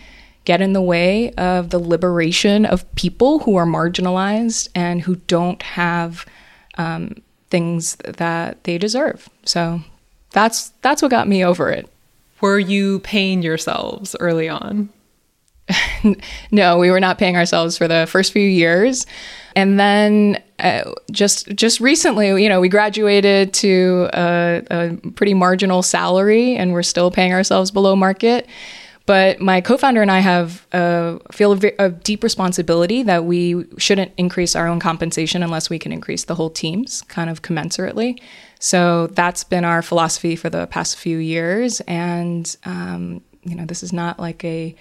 get 0.46 0.62
in 0.62 0.72
the 0.72 0.80
way 0.80 1.32
of 1.32 1.68
the 1.68 1.78
liberation 1.78 2.64
of 2.64 2.92
people 2.94 3.40
who 3.40 3.56
are 3.56 3.66
marginalized 3.66 4.68
and 4.74 5.02
who 5.02 5.16
don't 5.16 5.62
have 5.62 6.24
um, 6.78 7.16
things 7.50 7.96
that 7.96 8.64
they 8.64 8.78
deserve. 8.78 9.28
So 9.44 9.80
that's 10.30 10.70
that's 10.80 11.02
what 11.02 11.10
got 11.10 11.28
me 11.28 11.44
over 11.44 11.70
it. 11.70 11.90
Were 12.40 12.58
you 12.58 13.00
paying 13.00 13.42
yourselves 13.42 14.16
early 14.20 14.48
on? 14.48 14.88
no, 16.52 16.78
we 16.78 16.90
were 16.90 17.00
not 17.00 17.18
paying 17.18 17.36
ourselves 17.36 17.76
for 17.76 17.88
the 17.88 18.06
first 18.08 18.32
few 18.32 18.48
years. 18.48 19.04
And 19.56 19.80
then 19.80 20.42
uh, 20.60 20.92
just 21.10 21.48
just 21.56 21.80
recently, 21.80 22.42
you 22.42 22.48
know, 22.48 22.60
we 22.60 22.68
graduated 22.68 23.52
to 23.54 24.08
a, 24.12 24.62
a 24.70 25.10
pretty 25.12 25.34
marginal 25.34 25.82
salary, 25.82 26.54
and 26.54 26.72
we're 26.72 26.82
still 26.82 27.10
paying 27.10 27.32
ourselves 27.32 27.70
below 27.70 27.96
market. 27.96 28.46
But 29.06 29.40
my 29.40 29.60
co-founder 29.60 30.02
and 30.02 30.10
I 30.10 30.18
have 30.18 30.66
uh, 30.72 31.18
feel 31.30 31.52
a, 31.52 31.72
a, 31.78 31.90
deep 31.90 32.24
responsibility 32.24 33.04
that 33.04 33.24
we 33.24 33.64
shouldn't 33.78 34.12
increase 34.16 34.56
our 34.56 34.66
own 34.66 34.80
compensation 34.80 35.44
unless 35.44 35.70
we 35.70 35.78
can 35.78 35.92
increase 35.92 36.24
the 36.24 36.34
whole 36.34 36.50
team's 36.50 37.02
kind 37.02 37.30
of 37.30 37.42
commensurately. 37.42 38.20
So 38.58 39.06
that's 39.08 39.44
been 39.44 39.64
our 39.64 39.80
philosophy 39.80 40.34
for 40.34 40.50
the 40.50 40.66
past 40.66 40.96
few 40.96 41.18
years, 41.18 41.80
and 41.82 42.54
um, 42.64 43.22
you 43.44 43.54
know, 43.54 43.64
this 43.64 43.82
is 43.82 43.92
not 43.92 44.18
like 44.18 44.44
a 44.44 44.74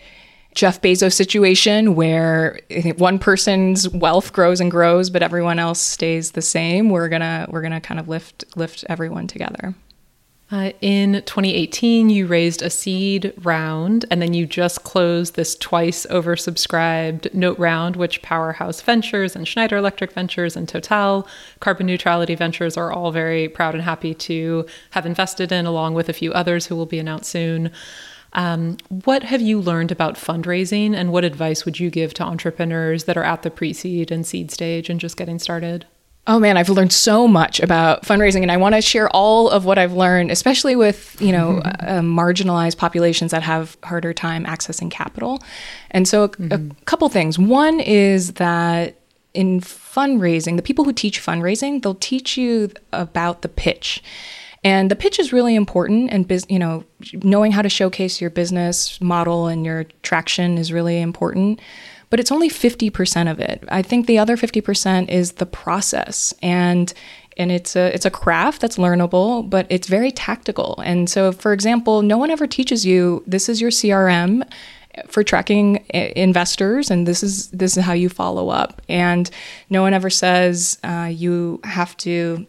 Jeff 0.55 0.81
Bezos 0.81 1.13
situation 1.13 1.95
where 1.95 2.59
one 2.97 3.19
person's 3.19 3.89
wealth 3.89 4.31
grows 4.31 4.61
and 4.61 4.71
grows, 4.71 5.09
but 5.09 5.21
everyone 5.21 5.59
else 5.59 5.81
stays 5.81 6.31
the 6.31 6.41
same. 6.41 6.89
We're 6.89 7.09
gonna 7.09 7.45
we're 7.49 7.61
gonna 7.61 7.81
kind 7.81 7.99
of 7.99 8.07
lift 8.07 8.45
lift 8.55 8.85
everyone 8.89 9.27
together. 9.27 9.75
Uh, 10.51 10.71
in 10.79 11.23
2018, 11.25 12.11
you 12.11 12.27
raised 12.27 12.61
a 12.61 12.69
seed 12.69 13.33
round, 13.41 14.05
and 14.11 14.21
then 14.21 14.35
you 14.35 14.45
just 14.45 14.83
closed 14.83 15.35
this 15.35 15.55
twice 15.55 16.05
oversubscribed 16.11 17.33
note 17.33 17.57
round, 17.57 17.95
which 17.95 18.21
Powerhouse 18.21 18.79
Ventures 18.79 19.35
and 19.35 19.47
Schneider 19.47 19.75
Electric 19.75 20.11
Ventures 20.11 20.55
and 20.55 20.69
Total 20.69 21.27
Carbon 21.61 21.87
Neutrality 21.87 22.35
Ventures 22.35 22.77
are 22.77 22.91
all 22.91 23.11
very 23.11 23.47
proud 23.47 23.73
and 23.73 23.83
happy 23.83 24.13
to 24.13 24.67
have 24.91 25.07
invested 25.07 25.51
in, 25.51 25.65
along 25.65 25.95
with 25.95 26.09
a 26.09 26.13
few 26.13 26.31
others 26.33 26.67
who 26.67 26.75
will 26.75 26.85
be 26.85 26.99
announced 26.99 27.31
soon. 27.31 27.71
Um, 28.33 28.77
what 28.89 29.23
have 29.23 29.41
you 29.41 29.59
learned 29.59 29.91
about 29.91 30.13
fundraising, 30.13 30.93
and 30.93 31.11
what 31.11 31.23
advice 31.23 31.65
would 31.65 31.79
you 31.79 31.89
give 31.89 32.13
to 32.15 32.23
entrepreneurs 32.23 33.05
that 33.05 33.17
are 33.17 33.23
at 33.23 33.41
the 33.41 33.49
pre 33.49 33.73
seed 33.73 34.11
and 34.11 34.27
seed 34.27 34.51
stage 34.51 34.91
and 34.91 34.99
just 34.99 35.17
getting 35.17 35.39
started? 35.39 35.87
Oh 36.27 36.39
man, 36.39 36.57
I've 36.57 36.69
learned 36.69 36.91
so 36.91 37.27
much 37.27 37.59
about 37.59 38.01
fundraising, 38.03 38.41
and 38.41 38.51
I 38.51 38.57
want 38.57 38.73
to 38.73 38.81
share 38.81 39.07
all 39.09 39.47
of 39.49 39.65
what 39.65 39.77
I've 39.77 39.93
learned, 39.93 40.31
especially 40.31 40.75
with 40.75 41.15
you 41.21 41.31
know 41.31 41.61
mm-hmm. 41.63 41.87
uh, 41.87 42.01
marginalized 42.01 42.77
populations 42.77 43.31
that 43.31 43.43
have 43.43 43.77
harder 43.83 44.13
time 44.13 44.43
accessing 44.45 44.89
capital. 44.89 45.43
And 45.91 46.07
so, 46.07 46.29
mm-hmm. 46.29 46.71
a 46.71 46.75
couple 46.85 47.07
things. 47.09 47.37
One 47.37 47.79
is 47.79 48.33
that 48.33 48.95
in 49.35 49.61
fundraising, 49.61 50.55
the 50.55 50.63
people 50.63 50.83
who 50.83 50.93
teach 50.93 51.21
fundraising, 51.21 51.83
they'll 51.83 51.95
teach 51.95 52.37
you 52.37 52.71
about 52.91 53.43
the 53.43 53.49
pitch. 53.49 54.01
And 54.63 54.89
the 54.89 54.95
pitch 54.95 55.19
is 55.19 55.31
really 55.31 55.53
important, 55.53 56.09
and 56.09 56.27
you 56.49 56.57
know, 56.57 56.85
knowing 57.21 57.51
how 57.51 57.61
to 57.61 57.69
showcase 57.69 58.19
your 58.19 58.31
business 58.31 58.99
model 58.99 59.45
and 59.45 59.63
your 59.63 59.83
traction 60.01 60.57
is 60.57 60.73
really 60.73 61.01
important 61.01 61.59
but 62.09 62.19
it's 62.19 62.31
only 62.31 62.49
50% 62.49 63.31
of 63.31 63.39
it. 63.39 63.63
I 63.69 63.81
think 63.81 64.07
the 64.07 64.19
other 64.19 64.37
50% 64.37 65.09
is 65.09 65.33
the 65.33 65.45
process. 65.45 66.33
And 66.41 66.93
and 67.37 67.51
it's 67.51 67.75
a 67.75 67.93
it's 67.93 68.05
a 68.05 68.11
craft 68.11 68.61
that's 68.61 68.77
learnable, 68.77 69.49
but 69.49 69.67
it's 69.69 69.87
very 69.87 70.09
tactical. 70.09 70.79
And 70.85 71.09
so, 71.09 71.33
for 71.33 71.51
example, 71.51 72.01
no 72.01 72.17
one 72.17 72.31
ever 72.31 72.47
teaches 72.47 72.85
you 72.85 73.23
this 73.27 73.49
is 73.49 73.59
your 73.59 73.71
CRM 73.71 74.47
for 75.07 75.23
tracking 75.23 75.85
investors 75.89 76.89
and 76.89 77.05
this 77.05 77.21
is 77.21 77.49
this 77.49 77.75
is 77.77 77.83
how 77.83 77.93
you 77.93 78.07
follow 78.07 78.47
up 78.49 78.81
and 78.87 79.29
no 79.69 79.81
one 79.81 79.93
ever 79.93 80.09
says 80.09 80.77
uh, 80.85 81.09
you 81.11 81.59
have 81.65 81.97
to 81.97 82.45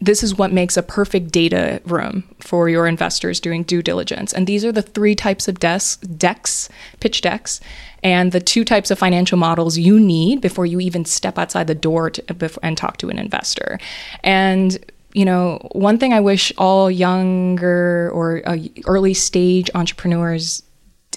this 0.00 0.22
is 0.22 0.36
what 0.36 0.52
makes 0.52 0.76
a 0.76 0.82
perfect 0.82 1.32
data 1.32 1.80
room 1.84 2.24
for 2.40 2.68
your 2.68 2.86
investors 2.86 3.40
doing 3.40 3.62
due 3.62 3.82
diligence. 3.82 4.32
And 4.32 4.46
these 4.46 4.64
are 4.64 4.72
the 4.72 4.82
three 4.82 5.14
types 5.14 5.48
of 5.48 5.58
desks, 5.58 5.96
decks, 6.06 6.68
pitch 7.00 7.20
decks, 7.20 7.60
and 8.02 8.32
the 8.32 8.40
two 8.40 8.64
types 8.64 8.90
of 8.90 8.98
financial 8.98 9.38
models 9.38 9.78
you 9.78 9.98
need 9.98 10.40
before 10.40 10.66
you 10.66 10.80
even 10.80 11.04
step 11.04 11.38
outside 11.38 11.66
the 11.66 11.74
door 11.74 12.10
to, 12.10 12.58
and 12.62 12.76
talk 12.76 12.96
to 12.98 13.10
an 13.10 13.18
investor. 13.18 13.78
And 14.22 14.78
you 15.14 15.24
know, 15.24 15.58
one 15.72 15.98
thing 15.98 16.12
I 16.14 16.20
wish 16.20 16.52
all 16.56 16.90
younger 16.90 18.10
or 18.14 18.42
uh, 18.46 18.56
early 18.86 19.12
stage 19.14 19.70
entrepreneurs 19.74 20.62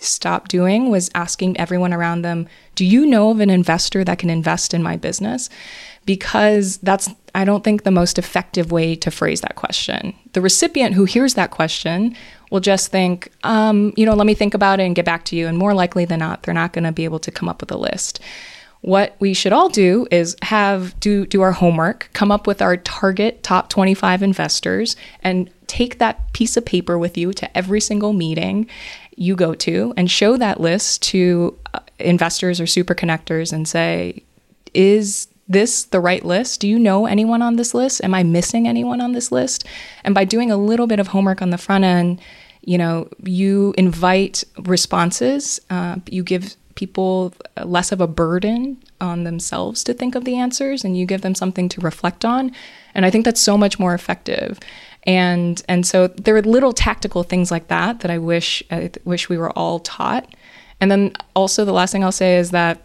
stop 0.02 0.50
doing 0.50 0.90
was 0.90 1.10
asking 1.16 1.58
everyone 1.58 1.94
around 1.94 2.22
them, 2.22 2.48
"Do 2.76 2.84
you 2.86 3.06
know 3.06 3.32
of 3.32 3.40
an 3.40 3.50
investor 3.50 4.04
that 4.04 4.20
can 4.20 4.30
invest 4.30 4.74
in 4.74 4.84
my 4.84 4.98
business?" 4.98 5.50
Because 6.06 6.78
that's, 6.78 7.10
I 7.34 7.46
don't 7.46 7.64
think, 7.64 7.84
the 7.84 7.92
most 7.92 8.18
effective 8.20 8.72
way 8.72 8.96
to 8.96 9.12
phrase 9.12 9.42
that 9.42 9.56
question. 9.56 10.16
The 10.34 10.42
recipient 10.42 10.94
who 10.94 11.06
hears 11.06 11.34
that 11.34 11.52
question 11.52 12.16
will 12.52 12.60
just 12.60 12.92
think, 12.92 13.32
um, 13.44 13.94
you 13.98 14.06
know, 14.06 14.14
let 14.14 14.28
me 14.28 14.36
think 14.36 14.54
about 14.54 14.80
it 14.80 14.84
and 14.84 14.96
get 14.96 15.06
back 15.06 15.26
to 15.26 15.36
you. 15.36 15.48
And 15.48 15.58
more 15.58 15.74
likely 15.74 16.06
than 16.06 16.20
not, 16.20 16.44
they're 16.44 16.54
not 16.54 16.74
going 16.74 16.84
to 16.84 16.92
be 16.92 17.06
able 17.06 17.20
to 17.20 17.32
come 17.32 17.50
up 17.50 17.62
with 17.62 17.72
a 17.72 17.78
list. 17.78 18.20
What 18.82 19.16
we 19.20 19.34
should 19.34 19.52
all 19.52 19.70
do 19.70 20.08
is 20.12 20.36
have 20.44 21.00
do 21.00 21.26
do 21.26 21.42
our 21.42 21.54
homework, 21.54 22.10
come 22.14 22.32
up 22.32 22.46
with 22.46 22.62
our 22.62 22.78
target 22.78 23.42
top 23.42 23.70
25 23.70 24.22
investors 24.22 24.96
and 25.24 25.50
take 25.66 25.98
that 25.98 26.32
piece 26.34 26.56
of 26.56 26.66
paper 26.66 27.00
with 27.00 27.18
you 27.18 27.34
to 27.34 27.58
every 27.58 27.82
single 27.82 28.14
meeting 28.14 28.68
you 29.16 29.36
go 29.36 29.56
to 29.56 29.92
and 29.98 30.12
show 30.12 30.38
that 30.38 30.60
list 30.60 31.02
to 31.02 31.58
uh, 31.74 31.80
investors 31.98 32.62
or 32.62 32.68
super 32.68 32.94
connectors 32.94 33.52
and 33.52 33.68
say 33.68 34.24
is 34.76 35.28
this 35.48 35.86
the 35.86 36.00
right 36.00 36.24
list? 36.26 36.60
Do 36.60 36.68
you 36.68 36.80
know 36.80 37.06
anyone 37.06 37.42
on 37.42 37.56
this 37.56 37.74
list? 37.74 38.04
Am 38.04 38.14
I 38.14 38.24
missing 38.24 38.68
anyone 38.68 39.02
on 39.02 39.12
this 39.12 39.32
list? 39.32 39.66
And 40.04 40.16
by 40.16 40.26
doing 40.26 40.52
a 40.52 40.58
little 40.58 40.88
bit 40.88 41.00
of 41.00 41.08
homework 41.08 41.42
on 41.42 41.52
the 41.52 41.58
front 41.58 41.84
end, 41.84 42.22
you 42.62 42.78
know, 42.78 43.08
you 43.24 43.74
invite 43.78 44.44
responses, 44.58 45.62
uh, 45.70 45.98
you 46.10 46.24
give 46.24 46.56
people 46.76 47.34
less 47.64 47.92
of 47.92 48.02
a 48.02 48.08
burden 48.08 48.78
on 49.02 49.24
themselves 49.24 49.84
to 49.84 49.94
think 49.94 50.16
of 50.16 50.26
the 50.26 50.38
answers 50.38 50.84
and 50.84 50.98
you 50.98 51.06
give 51.06 51.22
them 51.22 51.34
something 51.34 51.68
to 51.70 51.82
reflect 51.82 52.26
on 52.26 52.52
and 52.94 53.06
i 53.06 53.10
think 53.10 53.24
that's 53.24 53.42
so 53.42 53.58
much 53.58 53.80
more 53.80 53.94
effective 53.94 54.60
and 55.04 55.64
and 55.70 55.86
so 55.86 56.08
there 56.08 56.36
are 56.36 56.42
little 56.42 56.74
tactical 56.74 57.24
things 57.24 57.50
like 57.50 57.70
that 57.70 58.02
that 58.02 58.12
i 58.12 58.18
wish 58.18 58.62
i 58.72 58.90
wish 59.06 59.30
we 59.30 59.38
were 59.38 59.52
all 59.52 59.80
taught 59.80 60.28
and 60.82 60.92
then 60.92 61.14
also 61.34 61.64
the 61.64 61.74
last 61.74 61.92
thing 61.92 62.04
i'll 62.04 62.12
say 62.12 62.38
is 62.38 62.52
that 62.52 62.82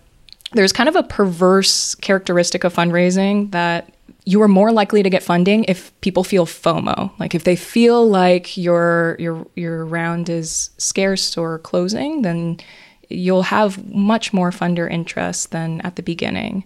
there's 0.52 0.72
kind 0.72 0.88
of 0.88 0.96
a 0.96 1.02
perverse 1.02 1.94
characteristic 1.96 2.64
of 2.64 2.74
fundraising 2.74 3.50
that 3.52 3.92
you 4.24 4.42
are 4.42 4.48
more 4.48 4.72
likely 4.72 5.02
to 5.02 5.10
get 5.10 5.22
funding 5.22 5.64
if 5.64 5.98
people 6.00 6.24
feel 6.24 6.46
FOMO. 6.46 7.10
Like 7.18 7.34
if 7.34 7.44
they 7.44 7.56
feel 7.56 8.08
like 8.08 8.56
your 8.56 9.16
your 9.18 9.46
your 9.56 9.84
round 9.84 10.28
is 10.28 10.70
scarce 10.78 11.36
or 11.36 11.58
closing, 11.60 12.22
then 12.22 12.58
you'll 13.08 13.42
have 13.42 13.84
much 13.92 14.32
more 14.32 14.50
funder 14.50 14.90
interest 14.90 15.50
than 15.50 15.80
at 15.82 15.96
the 15.96 16.02
beginning. 16.02 16.64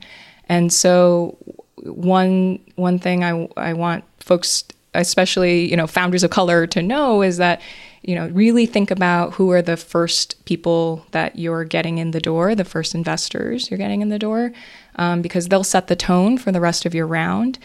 And 0.49 0.73
so 0.73 1.37
one 1.85 2.59
one 2.77 2.99
thing 2.99 3.23
I 3.25 3.49
I 3.57 3.73
want 3.73 4.05
folks 4.20 4.64
especially, 4.94 5.68
you 5.68 5.77
know, 5.77 5.87
founders 5.87 6.23
of 6.23 6.31
color 6.31 6.66
to 6.68 6.81
know 6.83 7.23
is 7.23 7.37
that 7.38 7.61
you 8.04 8.14
know, 8.14 8.28
really 8.28 8.66
think 8.66 8.90
about 8.90 9.32
who 9.32 9.50
are 9.50 9.62
the 9.62 9.78
first 9.78 10.44
people 10.44 11.06
that 11.12 11.38
you're 11.38 11.64
getting 11.64 11.96
in 11.96 12.10
the 12.10 12.20
door, 12.20 12.54
the 12.54 12.64
first 12.64 12.94
investors 12.94 13.70
you're 13.70 13.78
getting 13.78 14.02
in 14.02 14.10
the 14.10 14.18
door, 14.18 14.52
um, 14.96 15.22
because 15.22 15.48
they'll 15.48 15.64
set 15.64 15.86
the 15.86 15.96
tone 15.96 16.36
for 16.36 16.52
the 16.52 16.60
rest 16.60 16.84
of 16.84 16.94
your 16.94 17.06
round. 17.06 17.58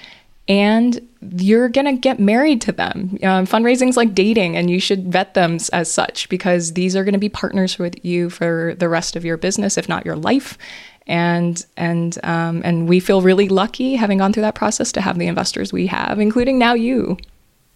And 0.48 1.08
you're 1.36 1.70
to 1.86 1.94
get 1.94 2.20
married 2.20 2.62
to 2.62 2.72
them. 2.72 3.20
Um, 3.22 3.46
fundraising's 3.46 3.98
like 3.98 4.16
dating, 4.16 4.56
and 4.56 4.70
you 4.70 4.80
should 4.80 5.12
vet 5.12 5.34
them 5.34 5.58
as 5.74 5.92
such 5.92 6.28
because 6.30 6.74
these 6.74 6.96
are 6.96 7.04
to 7.14 7.20
be 7.20 7.30
partners 7.30 7.78
with 7.78 8.04
you 8.04 8.30
for 8.30 8.76
the 8.80 8.90
rest 8.90 9.16
of 9.16 9.26
your 9.26 9.38
business, 9.38 9.78
if 9.78 9.88
not 9.88 10.06
your 10.06 10.16
life. 10.16 10.58
And 11.06 11.64
and 11.76 12.18
um, 12.24 12.62
and 12.64 12.88
we 12.88 13.00
feel 13.00 13.22
really 13.22 13.50
lucky 13.50 13.96
having 13.96 14.20
gone 14.20 14.32
through 14.32 14.42
that 14.44 14.56
process 14.56 14.92
to 14.94 15.02
have 15.02 15.20
the 15.20 15.28
investors 15.28 15.74
we 15.74 15.86
have, 15.88 16.20
including 16.20 16.58
now 16.58 16.74
you 16.74 17.18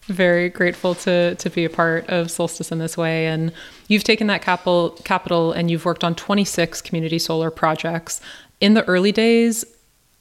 very 0.07 0.49
grateful 0.49 0.95
to 0.95 1.35
to 1.35 1.49
be 1.49 1.65
a 1.65 1.69
part 1.69 2.09
of 2.09 2.29
Solstice 2.29 2.71
in 2.71 2.79
this 2.79 2.97
way. 2.97 3.27
And 3.27 3.51
you've 3.87 4.03
taken 4.03 4.27
that 4.27 4.41
capital 4.41 4.91
capital 5.03 5.51
and 5.51 5.69
you've 5.71 5.85
worked 5.85 6.03
on 6.03 6.15
26 6.15 6.81
community 6.81 7.19
solar 7.19 7.49
projects. 7.51 8.21
In 8.59 8.73
the 8.73 8.83
early 8.85 9.11
days, 9.11 9.65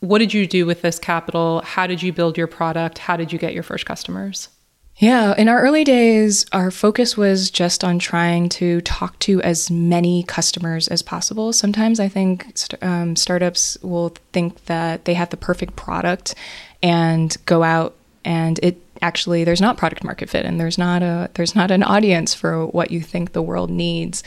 what 0.01 0.19
did 0.19 0.35
you 0.35 0.47
do 0.47 0.67
with 0.67 0.83
this 0.83 0.99
capital? 0.99 1.63
How 1.65 1.87
did 1.87 2.03
you 2.03 2.13
build 2.13 2.37
your 2.37 2.49
product? 2.49 2.99
How 2.99 3.17
did 3.17 3.33
you 3.33 3.39
get 3.39 3.55
your 3.55 3.63
first 3.63 3.87
customers? 3.87 4.49
Yeah, 4.97 5.35
in 5.37 5.49
our 5.49 5.61
early 5.63 5.85
days, 5.85 6.45
our 6.53 6.71
focus 6.71 7.17
was 7.17 7.51
just 7.51 7.83
on 7.83 7.99
trying 7.99 8.49
to 8.51 8.83
talk 8.83 9.19
to 9.21 9.41
as 9.43 9.71
many 9.71 10.23
customers 10.25 10.87
as 10.89 11.03
possible. 11.03 11.53
Sometimes 11.53 11.99
I 11.99 12.09
think 12.09 12.47
um, 12.83 13.17
startups 13.17 13.79
will 13.83 14.11
think 14.33 14.67
that 14.67 15.07
they 15.07 15.15
have 15.15 15.31
the 15.31 15.37
perfect 15.37 15.77
product 15.77 16.35
and 16.83 17.35
go 17.47 17.63
out 17.63 17.95
and 18.25 18.59
it 18.63 18.82
actually 19.03 19.45
there's 19.45 19.61
not 19.61 19.77
product 19.77 20.05
market 20.05 20.31
fit 20.31 20.47
and 20.47 20.59
there's 20.59 20.79
not 20.79 21.03
a 21.03 21.29
there's 21.35 21.55
not 21.55 21.71
an 21.71 21.83
audience 21.83 22.33
for 22.33 22.67
what 22.67 22.91
you 22.91 23.01
think 23.01 23.33
the 23.33 23.43
world 23.43 23.71
needs. 23.71 24.23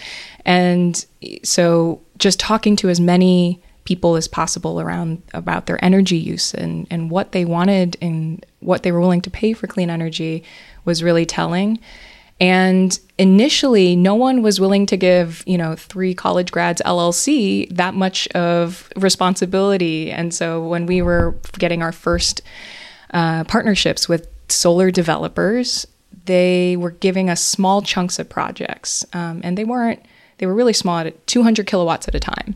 And 0.45 1.03
so 1.43 2.01
just 2.17 2.39
talking 2.39 2.75
to 2.77 2.89
as 2.89 2.99
many 2.99 3.61
people 3.85 4.15
as 4.15 4.27
possible 4.27 4.81
around 4.81 5.21
about 5.33 5.65
their 5.65 5.83
energy 5.83 6.17
use 6.17 6.53
and 6.53 6.85
and 6.91 7.09
what 7.09 7.31
they 7.31 7.45
wanted 7.45 7.97
and 8.01 8.45
what 8.59 8.83
they 8.83 8.91
were 8.91 8.99
willing 8.99 9.21
to 9.21 9.29
pay 9.29 9.53
for 9.53 9.67
clean 9.67 9.89
energy 9.89 10.43
was 10.83 11.01
really 11.01 11.25
telling. 11.25 11.79
And 12.41 12.99
initially 13.17 13.95
no 13.95 14.13
one 14.13 14.41
was 14.41 14.59
willing 14.59 14.85
to 14.87 14.97
give 14.97 15.41
you 15.47 15.57
know 15.57 15.75
three 15.77 16.13
college 16.13 16.51
grads 16.51 16.81
llc 16.85 17.73
that 17.75 17.93
much 17.93 18.27
of 18.29 18.89
responsibility. 18.97 20.11
And 20.11 20.33
so 20.33 20.67
when 20.67 20.85
we 20.85 21.01
were 21.01 21.35
getting 21.57 21.81
our 21.81 21.93
first 21.93 22.41
uh, 23.13 23.45
partnerships 23.45 24.09
with 24.09 24.27
solar 24.47 24.91
developers. 24.91 25.87
They 26.25 26.75
were 26.75 26.91
giving 26.91 27.29
us 27.29 27.41
small 27.41 27.81
chunks 27.81 28.19
of 28.19 28.29
projects, 28.29 29.05
um, 29.13 29.41
and 29.43 29.57
they 29.57 29.63
weren't. 29.63 30.03
They 30.37 30.45
were 30.45 30.55
really 30.55 30.73
small 30.73 30.99
at 30.99 31.27
200 31.27 31.65
kilowatts 31.65 32.07
at 32.07 32.15
a 32.15 32.19
time. 32.19 32.55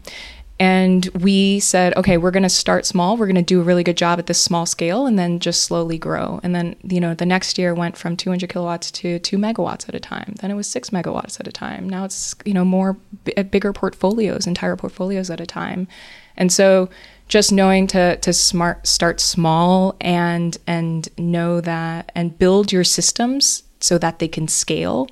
And 0.60 1.06
we 1.22 1.62
said, 1.62 1.96
okay, 1.96 2.18
we're 2.18 2.32
going 2.32 2.44
to 2.44 2.50
start 2.50 2.86
small. 2.86 3.16
We're 3.16 3.28
going 3.28 3.36
to 3.38 3.42
do 3.42 3.62
a 3.62 3.64
really 3.64 3.84
good 3.84 3.96
job 3.96 4.20
at 4.20 4.28
this 4.28 4.42
small 4.42 4.66
scale 4.66 5.06
and 5.06 5.18
then 5.18 5.40
just 5.40 5.64
slowly 5.64 5.98
grow. 5.98 6.42
And 6.44 6.54
then, 6.54 6.76
you 6.84 7.00
know, 7.00 7.14
the 7.14 7.26
next 7.26 7.58
year 7.58 7.74
went 7.74 7.96
from 7.96 8.18
200 8.18 8.50
kilowatts 8.50 8.92
to 8.92 9.20
two 9.20 9.38
megawatts 9.38 9.88
at 9.88 9.96
a 9.96 10.02
time. 10.02 10.36
Then 10.42 10.52
it 10.52 10.56
was 10.56 10.68
six 10.68 10.90
megawatts 10.90 11.40
at 11.40 11.48
a 11.48 11.52
time. 11.54 11.88
Now 11.88 12.04
it's, 12.04 12.36
you 12.44 12.54
know, 12.54 12.66
more 12.66 12.98
b- 13.24 13.42
bigger 13.44 13.72
portfolios, 13.72 14.46
entire 14.46 14.76
portfolios 14.76 15.30
at 15.30 15.40
a 15.40 15.46
time. 15.46 15.88
And 16.36 16.52
so 16.52 16.90
just 17.30 17.52
knowing 17.52 17.88
to 17.88 18.18
to 18.18 18.34
smart 18.34 18.86
start 18.86 19.22
small 19.22 19.96
and 20.02 20.58
and 20.68 21.08
know 21.18 21.62
that 21.62 22.12
and 22.16 22.38
build 22.38 22.72
your 22.72 22.84
systems 22.84 23.64
so 23.80 23.98
that 23.98 24.20
they 24.20 24.28
can 24.28 24.48
scale 24.48 25.08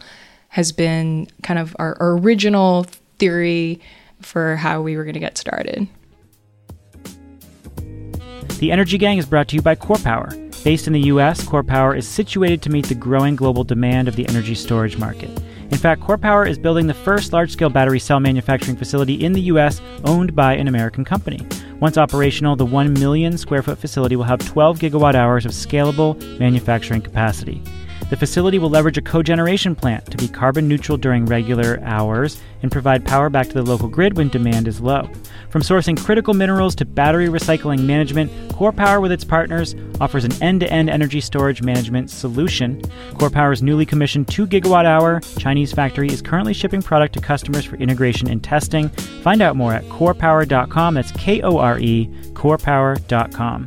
has 0.50 0.72
been 0.72 1.28
kind 1.44 1.60
of 1.60 1.76
our, 1.78 1.96
original 2.00 2.86
theory 3.20 3.80
for 4.22 4.56
how 4.56 4.82
we 4.82 4.98
were 4.98 5.04
going 5.04 5.14
to 5.14 5.20
get 5.20 5.38
started. 5.38 5.88
The 8.60 8.72
Energy 8.72 8.98
Gang 8.98 9.20
is 9.20 9.26
brought 9.26 9.50
to 9.50 9.56
you 9.56 9.62
by 9.62 9.76
KORE 9.76 9.98
Power. 9.98 10.32
Based 10.64 10.88
in 10.88 10.94
the 10.94 11.02
US, 11.02 11.46
KORE 11.46 11.64
Power 11.64 11.96
is 11.96 12.08
situated 12.08 12.64
to 12.64 12.72
meet 12.72 12.88
the 12.88 12.96
growing 12.96 13.36
global 13.36 13.64
demand 13.64 14.08
of 14.08 14.16
the 14.16 14.28
energy 14.28 14.56
storage 14.56 14.98
market. 14.98 15.30
In 15.70 15.78
fact, 15.78 16.02
KORE 16.02 16.18
Power 16.18 16.46
is 16.46 16.58
building 16.58 16.88
the 16.88 16.94
first 16.94 17.34
large 17.34 17.52
scale 17.52 17.70
battery 17.70 18.00
cell 18.00 18.22
manufacturing 18.22 18.78
facility 18.78 19.14
in 19.16 19.34
the 19.34 19.42
US 19.42 19.82
owned 20.06 20.34
by 20.34 20.54
an 20.54 20.70
American 20.70 21.04
company. 21.04 21.46
Once 21.82 21.98
operational, 21.98 22.56
the 22.56 22.66
1 22.66 22.94
million 22.94 23.38
square 23.38 23.62
foot 23.62 23.78
facility 23.78 24.16
will 24.16 24.24
have 24.24 24.40
12 24.40 24.80
gigawatt 24.80 25.14
hours 25.14 25.46
of 25.46 25.52
scalable 25.52 26.18
manufacturing 26.40 27.02
capacity. 27.02 27.62
The 28.10 28.16
facility 28.16 28.58
will 28.58 28.70
leverage 28.70 28.98
a 28.98 29.02
cogeneration 29.02 29.78
plant 29.78 30.06
to 30.12 30.18
be 30.18 30.30
carbon 30.30 30.68
neutral 30.68 30.98
during 30.98 31.26
regular 31.26 31.80
hours 31.84 32.42
and 32.62 32.72
provide 32.72 33.06
power 33.06 33.30
back 33.30 33.48
to 33.48 33.54
the 33.54 33.64
local 33.64 33.90
grid 33.90 34.16
when 34.16 34.30
demand 34.30 34.68
is 34.68 34.80
low. 34.80 35.10
From 35.50 35.62
sourcing 35.62 36.02
critical 36.02 36.34
minerals 36.34 36.74
to 36.76 36.86
battery 36.86 37.28
recycling 37.28 37.82
management, 37.82 38.32
KORE 38.54 38.72
Power 38.72 39.02
with 39.02 39.12
its 39.12 39.26
partners 39.26 39.76
offers 40.00 40.24
an 40.24 40.32
end-to-end 40.42 40.90
energy 40.90 41.20
storage 41.20 41.62
management 41.62 42.10
solution. 42.10 42.82
KORE 43.18 43.30
Power's 43.30 43.62
newly 43.62 43.86
commissioned 43.86 44.30
2 44.30 44.48
gigawatt 44.48 44.86
hour 44.86 45.20
Chinese 45.38 45.74
factory 45.74 46.08
is 46.08 46.22
currently 46.22 46.54
shipping 46.54 46.82
product 46.82 47.14
to 47.16 47.22
customers 47.22 47.66
for 47.66 47.76
integration 47.76 48.30
and 48.30 48.42
testing. 48.42 48.88
Find 48.90 49.42
out 49.42 49.58
more 49.58 49.74
at 49.74 49.84
korepower.com. 49.86 50.94
That's 50.94 51.12
K 51.12 51.42
O 51.42 51.58
R 51.58 51.78
E, 51.80 52.08
korepower.com. 52.34 53.66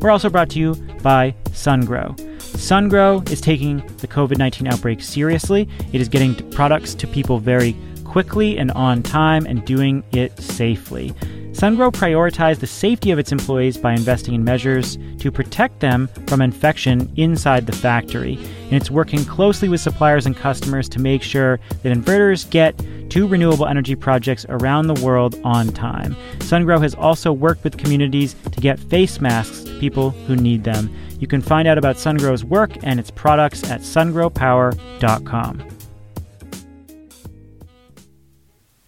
We're 0.00 0.10
also 0.10 0.30
brought 0.30 0.50
to 0.50 0.58
you 0.58 0.74
by 1.02 1.34
SunGrow. 1.50 2.37
SunGrow 2.58 3.26
is 3.30 3.40
taking 3.40 3.78
the 3.98 4.08
COVID 4.08 4.36
19 4.36 4.66
outbreak 4.66 5.00
seriously. 5.00 5.68
It 5.92 6.00
is 6.00 6.08
getting 6.08 6.34
products 6.50 6.92
to 6.96 7.06
people 7.06 7.38
very 7.38 7.76
quickly 8.04 8.58
and 8.58 8.72
on 8.72 9.00
time 9.04 9.46
and 9.46 9.64
doing 9.64 10.02
it 10.10 10.36
safely. 10.40 11.12
SunGrow 11.52 11.92
prioritized 11.92 12.58
the 12.58 12.66
safety 12.66 13.12
of 13.12 13.18
its 13.18 13.30
employees 13.30 13.76
by 13.76 13.92
investing 13.92 14.34
in 14.34 14.42
measures 14.42 14.98
to 15.18 15.30
protect 15.30 15.78
them 15.78 16.08
from 16.26 16.42
infection 16.42 17.10
inside 17.16 17.66
the 17.66 17.72
factory. 17.72 18.34
And 18.64 18.74
it's 18.74 18.90
working 18.90 19.24
closely 19.24 19.68
with 19.68 19.80
suppliers 19.80 20.26
and 20.26 20.36
customers 20.36 20.88
to 20.90 21.00
make 21.00 21.22
sure 21.22 21.60
that 21.82 21.96
inverters 21.96 22.48
get 22.50 22.76
to 23.10 23.26
renewable 23.26 23.66
energy 23.66 23.94
projects 23.94 24.44
around 24.48 24.88
the 24.88 25.02
world 25.04 25.40
on 25.44 25.68
time. 25.68 26.16
SunGrow 26.38 26.80
has 26.80 26.94
also 26.94 27.32
worked 27.32 27.64
with 27.64 27.78
communities 27.78 28.34
to 28.50 28.60
get 28.60 28.78
face 28.78 29.20
masks 29.20 29.62
to 29.62 29.78
people 29.78 30.10
who 30.10 30.36
need 30.36 30.64
them. 30.64 30.92
You 31.18 31.26
can 31.26 31.40
find 31.40 31.66
out 31.66 31.78
about 31.78 31.96
SunGrow's 31.96 32.44
work 32.44 32.72
and 32.82 33.00
its 33.00 33.10
products 33.10 33.68
at 33.70 33.80
sungrowpower.com. 33.80 35.68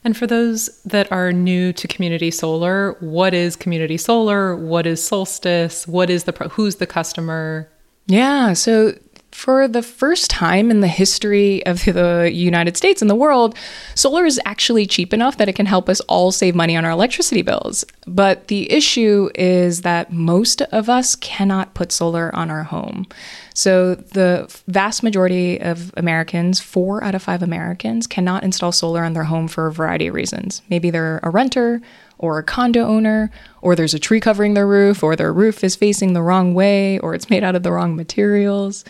And 0.03 0.17
for 0.17 0.27
those 0.27 0.83
that 0.85 1.13
are 1.13 1.33
new 1.33 1.73
to 1.75 1.87
community 1.87 2.31
solar, 2.31 2.97
what 3.01 3.35
is 3.35 3.55
community 3.55 3.99
solar? 3.99 4.57
What 4.57 4.87
is 4.87 5.03
Solstice? 5.03 5.87
What 5.87 6.09
is 6.09 6.25
the 6.25 6.33
who's 6.51 6.77
the 6.77 6.87
customer? 6.87 7.71
Yeah, 8.07 8.55
so 8.55 8.95
for 9.33 9.69
the 9.69 9.83
first 9.83 10.31
time 10.31 10.71
in 10.71 10.81
the 10.81 10.89
history 10.89 11.65
of 11.67 11.85
the 11.85 12.31
United 12.33 12.77
States 12.77 13.01
and 13.01 13.11
the 13.11 13.15
world, 13.15 13.57
solar 13.95 14.25
is 14.25 14.41
actually 14.45 14.87
cheap 14.87 15.13
enough 15.13 15.37
that 15.39 15.49
it 15.49 15.55
can 15.55 15.67
help 15.67 15.89
us 15.89 16.01
all 16.03 16.33
save 16.33 16.55
money 16.55 16.77
on 16.77 16.85
our 16.85 16.91
electricity 16.91 17.43
bills. 17.43 17.85
But 18.07 18.49
the 18.49 18.71
issue 18.71 19.31
is 19.35 19.83
that 19.83 20.13
most 20.13 20.63
of 20.63 20.89
us 20.89 21.17
cannot 21.17 21.75
put 21.75 21.93
solar 21.93 22.35
on 22.35 22.51
our 22.51 22.65
home. 22.65 23.07
So 23.55 23.95
the 23.95 24.47
vast 24.69 25.03
majority 25.03 25.61
of 25.61 25.93
Americans, 25.97 26.61
four 26.61 27.03
out 27.05 27.15
of 27.15 27.23
five 27.23 27.43
Americans, 27.43 28.07
cannot 28.07 28.43
install 28.43 28.73
solar 28.73 29.05
on 29.05 29.13
their 29.13 29.25
home 29.25 29.49
for 29.49 29.67
a 29.67 29.73
variety 29.73 30.07
of 30.07 30.15
reasons. 30.15 30.63
Maybe 30.71 30.91
they're 30.91 31.21
a 31.23 31.31
renter 31.31 31.81
or 32.19 32.39
a 32.39 32.43
condo 32.43 32.87
owner, 32.87 33.31
or 33.63 33.75
there's 33.75 33.95
a 33.95 33.99
tree 33.99 34.21
covering 34.21 34.53
their 34.53 34.67
roof, 34.67 35.03
or 35.03 35.17
their 35.17 35.33
roof 35.33 35.65
is 35.65 35.75
facing 35.75 36.13
the 36.13 36.23
wrong 36.23 36.53
way, 36.53 36.99
or 36.99 37.15
it's 37.15 37.31
made 37.31 37.43
out 37.43 37.57
of 37.57 37.63
the 37.63 37.73
wrong 37.73 37.97
materials 37.97 38.85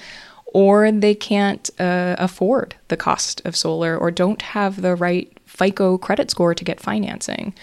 or 0.53 0.91
they 0.91 1.15
can't 1.15 1.71
uh, 1.79 2.17
afford 2.19 2.75
the 2.89 2.97
cost 2.97 3.41
of 3.45 3.57
solar 3.57 3.97
or 3.97 4.11
don't 4.11 4.43
have 4.43 4.83
the 4.83 4.95
right 4.95 5.33
FICO 5.47 5.99
credit 5.99 6.31
score 6.31 6.55
to 6.55 6.65
get 6.65 6.81
financing. 6.81 7.55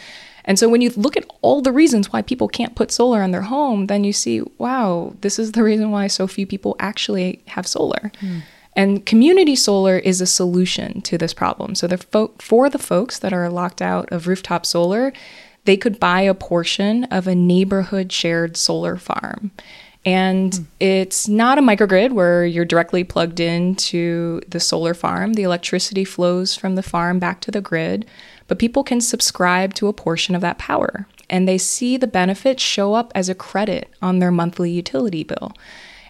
And 0.46 0.58
so 0.58 0.70
when 0.70 0.82
you 0.82 0.92
look 0.96 1.18
at 1.18 1.30
all 1.42 1.62
the 1.62 1.74
reasons 1.74 2.14
why 2.14 2.22
people 2.22 2.48
can't 2.48 2.76
put 2.76 2.92
solar 2.92 3.22
on 3.22 3.32
their 3.32 3.42
home, 3.42 3.88
then 3.88 4.06
you 4.06 4.14
see, 4.14 4.42
wow, 4.58 5.14
this 5.20 5.38
is 5.38 5.52
the 5.52 5.64
reason 5.64 5.92
why 5.92 6.08
so 6.08 6.26
few 6.26 6.48
people 6.48 6.78
actually 6.80 7.42
have 7.48 7.68
solar. 7.68 8.12
Mm. 8.22 8.44
And 8.74 9.06
community 9.06 9.56
solar 9.56 9.98
is 9.98 10.22
a 10.22 10.28
solution 10.28 11.02
to 11.02 11.18
this 11.18 11.34
problem. 11.34 11.76
So 11.76 11.88
the 11.88 11.98
fo- 11.98 12.34
for 12.40 12.70
the 12.70 12.80
folks 12.80 13.20
that 13.20 13.34
are 13.34 13.50
locked 13.50 13.82
out 13.82 14.10
of 14.12 14.28
rooftop 14.28 14.66
solar, 14.66 15.12
they 15.66 15.76
could 15.76 16.00
buy 16.00 16.22
a 16.22 16.34
portion 16.34 17.04
of 17.06 17.28
a 17.28 17.36
neighborhood 17.36 18.12
shared 18.14 18.56
solar 18.56 18.96
farm. 18.96 19.52
And 20.08 20.54
mm. 20.54 20.66
it's 20.80 21.28
not 21.28 21.58
a 21.58 21.62
microgrid 21.62 22.14
where 22.14 22.46
you're 22.46 22.64
directly 22.64 23.04
plugged 23.04 23.42
into 23.42 24.40
the 24.48 24.62
solar 24.62 24.94
farm. 24.94 25.34
The 25.34 25.44
electricity 25.44 26.06
flows 26.06 26.56
from 26.56 26.76
the 26.76 26.82
farm 26.82 27.20
back 27.20 27.42
to 27.42 27.52
the 27.52 27.60
grid, 27.60 28.06
but 28.48 28.58
people 28.58 28.86
can 28.86 29.02
subscribe 29.02 29.74
to 29.74 29.90
a 29.90 29.94
portion 29.94 30.34
of 30.34 30.40
that 30.40 30.58
power. 30.58 31.08
And 31.30 31.46
they 31.46 31.58
see 31.58 31.98
the 31.98 32.08
benefits 32.08 32.64
show 32.64 32.94
up 32.94 33.12
as 33.16 33.28
a 33.28 33.36
credit 33.36 33.90
on 34.02 34.20
their 34.20 34.32
monthly 34.32 34.72
utility 34.72 35.26
bill. 35.26 35.52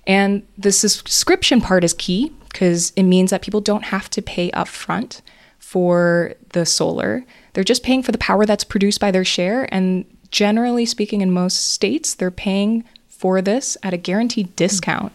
And 0.06 0.48
the 0.56 0.72
subscription 0.72 1.60
part 1.60 1.84
is 1.84 1.96
key 1.96 2.32
because 2.52 2.94
it 2.96 3.04
means 3.04 3.32
that 3.32 3.42
people 3.42 3.62
don't 3.62 3.86
have 3.86 4.12
to 4.12 4.22
pay 4.22 4.52
upfront 4.52 5.22
for 5.58 6.36
the 6.54 6.68
solar. 6.68 7.26
They're 7.54 7.64
just 7.64 7.82
paying 7.82 8.04
for 8.04 8.12
the 8.12 8.20
power 8.20 8.46
that's 8.46 8.64
produced 8.64 9.00
by 9.00 9.10
their 9.10 9.26
share. 9.26 9.68
And 9.74 10.06
generally 10.30 10.86
speaking, 10.86 11.22
in 11.22 11.32
most 11.32 11.74
states, 11.74 12.14
they're 12.14 12.30
paying 12.30 12.84
for 13.18 13.42
this 13.42 13.78
at 13.84 13.94
a 13.94 13.98
guaranteed 13.98 14.56
discount 14.56 15.12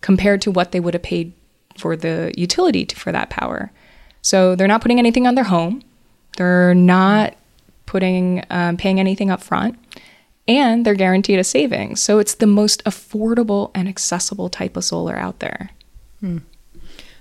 compared 0.00 0.40
to 0.42 0.50
what 0.50 0.72
they 0.72 0.80
would 0.80 0.94
have 0.94 1.02
paid 1.02 1.32
for 1.76 1.96
the 1.96 2.32
utility 2.36 2.84
to, 2.84 2.96
for 2.96 3.12
that 3.12 3.30
power. 3.30 3.70
So 4.22 4.54
they're 4.54 4.68
not 4.68 4.82
putting 4.82 4.98
anything 4.98 5.26
on 5.26 5.34
their 5.34 5.44
home. 5.44 5.82
They're 6.36 6.74
not 6.74 7.36
putting 7.86 8.42
um, 8.50 8.76
paying 8.76 8.98
anything 8.98 9.30
up 9.30 9.42
front 9.42 9.78
and 10.48 10.84
they're 10.84 10.94
guaranteed 10.94 11.38
a 11.38 11.44
savings. 11.44 12.00
So 12.00 12.18
it's 12.18 12.34
the 12.34 12.46
most 12.46 12.82
affordable 12.84 13.70
and 13.74 13.88
accessible 13.88 14.48
type 14.48 14.76
of 14.76 14.84
solar 14.84 15.16
out 15.16 15.40
there. 15.40 15.70
Hmm. 16.20 16.38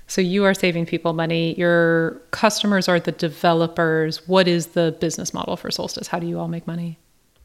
So 0.08 0.22
you 0.22 0.44
are 0.44 0.54
saving 0.54 0.88
people 0.88 1.14
money. 1.14 1.58
Your 1.58 2.22
customers 2.32 2.90
are 2.90 3.00
the 3.00 3.12
developers. 3.14 4.28
What 4.28 4.48
is 4.48 4.68
the 4.68 4.96
business 5.00 5.34
model 5.34 5.56
for 5.56 5.72
Solstice? 5.72 6.08
How 6.08 6.20
do 6.20 6.28
you 6.28 6.40
all 6.40 6.50
make 6.50 6.68
money? 6.68 6.98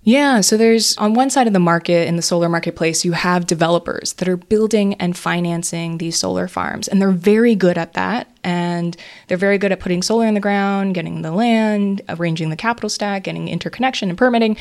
Yeah, 0.06 0.40
so 0.40 0.56
there's 0.56 0.96
on 0.98 1.14
one 1.14 1.30
side 1.30 1.48
of 1.48 1.52
the 1.52 1.58
market 1.58 2.06
in 2.06 2.14
the 2.14 2.22
solar 2.22 2.48
marketplace, 2.48 3.04
you 3.04 3.10
have 3.10 3.44
developers 3.44 4.12
that 4.14 4.28
are 4.28 4.36
building 4.36 4.94
and 4.94 5.18
financing 5.18 5.98
these 5.98 6.16
solar 6.16 6.46
farms, 6.46 6.86
and 6.86 7.02
they're 7.02 7.10
very 7.10 7.56
good 7.56 7.76
at 7.76 7.94
that. 7.94 8.30
And 8.44 8.96
they're 9.26 9.36
very 9.36 9.58
good 9.58 9.72
at 9.72 9.80
putting 9.80 10.02
solar 10.02 10.28
in 10.28 10.34
the 10.34 10.40
ground, 10.40 10.94
getting 10.94 11.22
the 11.22 11.32
land, 11.32 12.02
arranging 12.08 12.50
the 12.50 12.56
capital 12.56 12.88
stack, 12.88 13.24
getting 13.24 13.48
interconnection 13.48 14.08
and 14.08 14.16
permitting. 14.16 14.56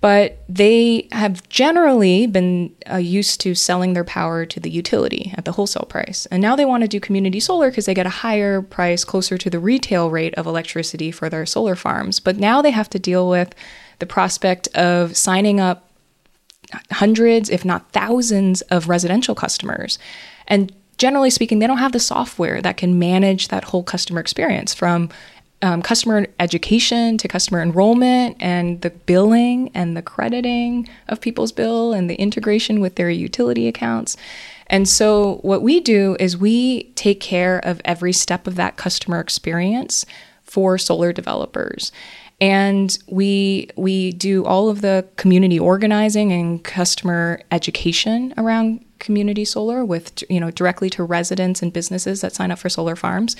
But 0.00 0.42
they 0.48 1.08
have 1.12 1.46
generally 1.50 2.26
been 2.26 2.74
uh, 2.90 2.96
used 2.96 3.42
to 3.42 3.54
selling 3.54 3.92
their 3.92 4.02
power 4.04 4.46
to 4.46 4.60
the 4.60 4.70
utility 4.70 5.34
at 5.36 5.44
the 5.44 5.52
wholesale 5.52 5.86
price. 5.86 6.24
And 6.26 6.40
now 6.40 6.56
they 6.56 6.64
want 6.64 6.84
to 6.84 6.88
do 6.88 7.00
community 7.00 7.38
solar 7.38 7.68
because 7.68 7.84
they 7.84 7.92
get 7.92 8.06
a 8.06 8.20
higher 8.24 8.62
price 8.62 9.04
closer 9.04 9.36
to 9.36 9.50
the 9.50 9.58
retail 9.58 10.08
rate 10.08 10.34
of 10.36 10.46
electricity 10.46 11.10
for 11.10 11.28
their 11.28 11.44
solar 11.44 11.74
farms. 11.74 12.18
But 12.18 12.38
now 12.38 12.62
they 12.62 12.70
have 12.70 12.88
to 12.90 12.98
deal 12.98 13.28
with 13.28 13.54
the 14.04 14.12
prospect 14.12 14.68
of 14.74 15.16
signing 15.16 15.60
up 15.60 15.88
hundreds, 16.90 17.48
if 17.48 17.64
not 17.64 17.90
thousands, 17.92 18.60
of 18.62 18.86
residential 18.86 19.34
customers. 19.34 19.98
And 20.46 20.70
generally 20.98 21.30
speaking, 21.30 21.58
they 21.58 21.66
don't 21.66 21.78
have 21.78 21.92
the 21.92 22.00
software 22.00 22.60
that 22.60 22.76
can 22.76 22.98
manage 22.98 23.48
that 23.48 23.64
whole 23.64 23.82
customer 23.82 24.20
experience 24.20 24.74
from 24.74 25.08
um, 25.62 25.80
customer 25.80 26.26
education 26.38 27.16
to 27.16 27.28
customer 27.28 27.62
enrollment 27.62 28.36
and 28.40 28.82
the 28.82 28.90
billing 28.90 29.70
and 29.72 29.96
the 29.96 30.02
crediting 30.02 30.86
of 31.08 31.22
people's 31.22 31.52
bill 31.52 31.94
and 31.94 32.10
the 32.10 32.16
integration 32.16 32.80
with 32.80 32.96
their 32.96 33.08
utility 33.08 33.66
accounts. 33.68 34.18
And 34.66 34.86
so, 34.86 35.36
what 35.36 35.62
we 35.62 35.80
do 35.80 36.14
is 36.20 36.36
we 36.36 36.90
take 36.94 37.20
care 37.20 37.58
of 37.60 37.80
every 37.86 38.12
step 38.12 38.46
of 38.46 38.56
that 38.56 38.76
customer 38.76 39.20
experience 39.20 40.04
for 40.42 40.76
solar 40.76 41.12
developers 41.12 41.90
and 42.40 42.98
we 43.08 43.68
we 43.76 44.12
do 44.12 44.44
all 44.44 44.68
of 44.68 44.80
the 44.80 45.06
community 45.16 45.58
organizing 45.58 46.32
and 46.32 46.64
customer 46.64 47.40
education 47.50 48.34
around 48.36 48.84
community 48.98 49.44
solar 49.44 49.84
with 49.84 50.22
you 50.30 50.40
know 50.40 50.50
directly 50.50 50.90
to 50.90 51.04
residents 51.04 51.62
and 51.62 51.72
businesses 51.72 52.20
that 52.20 52.32
sign 52.32 52.50
up 52.50 52.58
for 52.58 52.68
solar 52.68 52.96
farms 52.96 53.36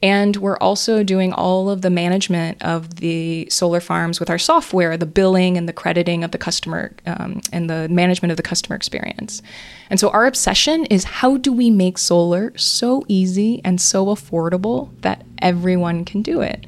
and 0.00 0.36
we're 0.36 0.58
also 0.58 1.02
doing 1.02 1.32
all 1.32 1.68
of 1.68 1.82
the 1.82 1.90
management 1.90 2.62
of 2.62 2.96
the 2.96 3.48
solar 3.50 3.80
farms 3.80 4.20
with 4.20 4.30
our 4.30 4.38
software, 4.38 4.96
the 4.96 5.06
billing 5.06 5.56
and 5.56 5.68
the 5.68 5.72
crediting 5.72 6.22
of 6.22 6.30
the 6.30 6.38
customer, 6.38 6.92
um, 7.04 7.40
and 7.52 7.68
the 7.68 7.88
management 7.88 8.30
of 8.30 8.36
the 8.36 8.42
customer 8.44 8.76
experience. 8.76 9.42
And 9.90 9.98
so 9.98 10.10
our 10.10 10.26
obsession 10.26 10.84
is 10.86 11.02
how 11.02 11.36
do 11.36 11.52
we 11.52 11.70
make 11.70 11.98
solar 11.98 12.56
so 12.56 13.04
easy 13.08 13.60
and 13.64 13.80
so 13.80 14.06
affordable 14.06 14.90
that 15.00 15.24
everyone 15.42 16.04
can 16.04 16.22
do 16.22 16.42
it? 16.42 16.64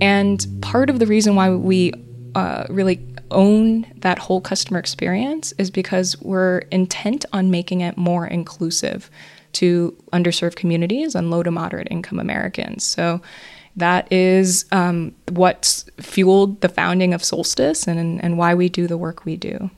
And 0.00 0.46
part 0.62 0.90
of 0.90 0.98
the 0.98 1.06
reason 1.06 1.34
why 1.34 1.50
we 1.50 1.92
uh, 2.34 2.64
really 2.68 3.00
own 3.30 3.86
that 3.96 4.18
whole 4.18 4.40
customer 4.40 4.78
experience 4.78 5.52
is 5.58 5.70
because 5.70 6.20
we're 6.22 6.58
intent 6.70 7.24
on 7.32 7.50
making 7.50 7.80
it 7.80 7.96
more 7.96 8.26
inclusive 8.26 9.10
to 9.52 9.96
underserved 10.12 10.56
communities 10.56 11.14
and 11.14 11.30
low 11.30 11.42
to 11.42 11.50
moderate 11.50 11.88
income 11.90 12.18
Americans. 12.18 12.84
So 12.84 13.20
that 13.76 14.12
is 14.12 14.64
um, 14.72 15.14
what's 15.28 15.84
fueled 15.98 16.60
the 16.60 16.68
founding 16.68 17.14
of 17.14 17.24
Solstice 17.24 17.86
and, 17.86 18.22
and 18.22 18.38
why 18.38 18.54
we 18.54 18.68
do 18.68 18.86
the 18.86 18.98
work 18.98 19.24
we 19.24 19.36
do. 19.36 19.70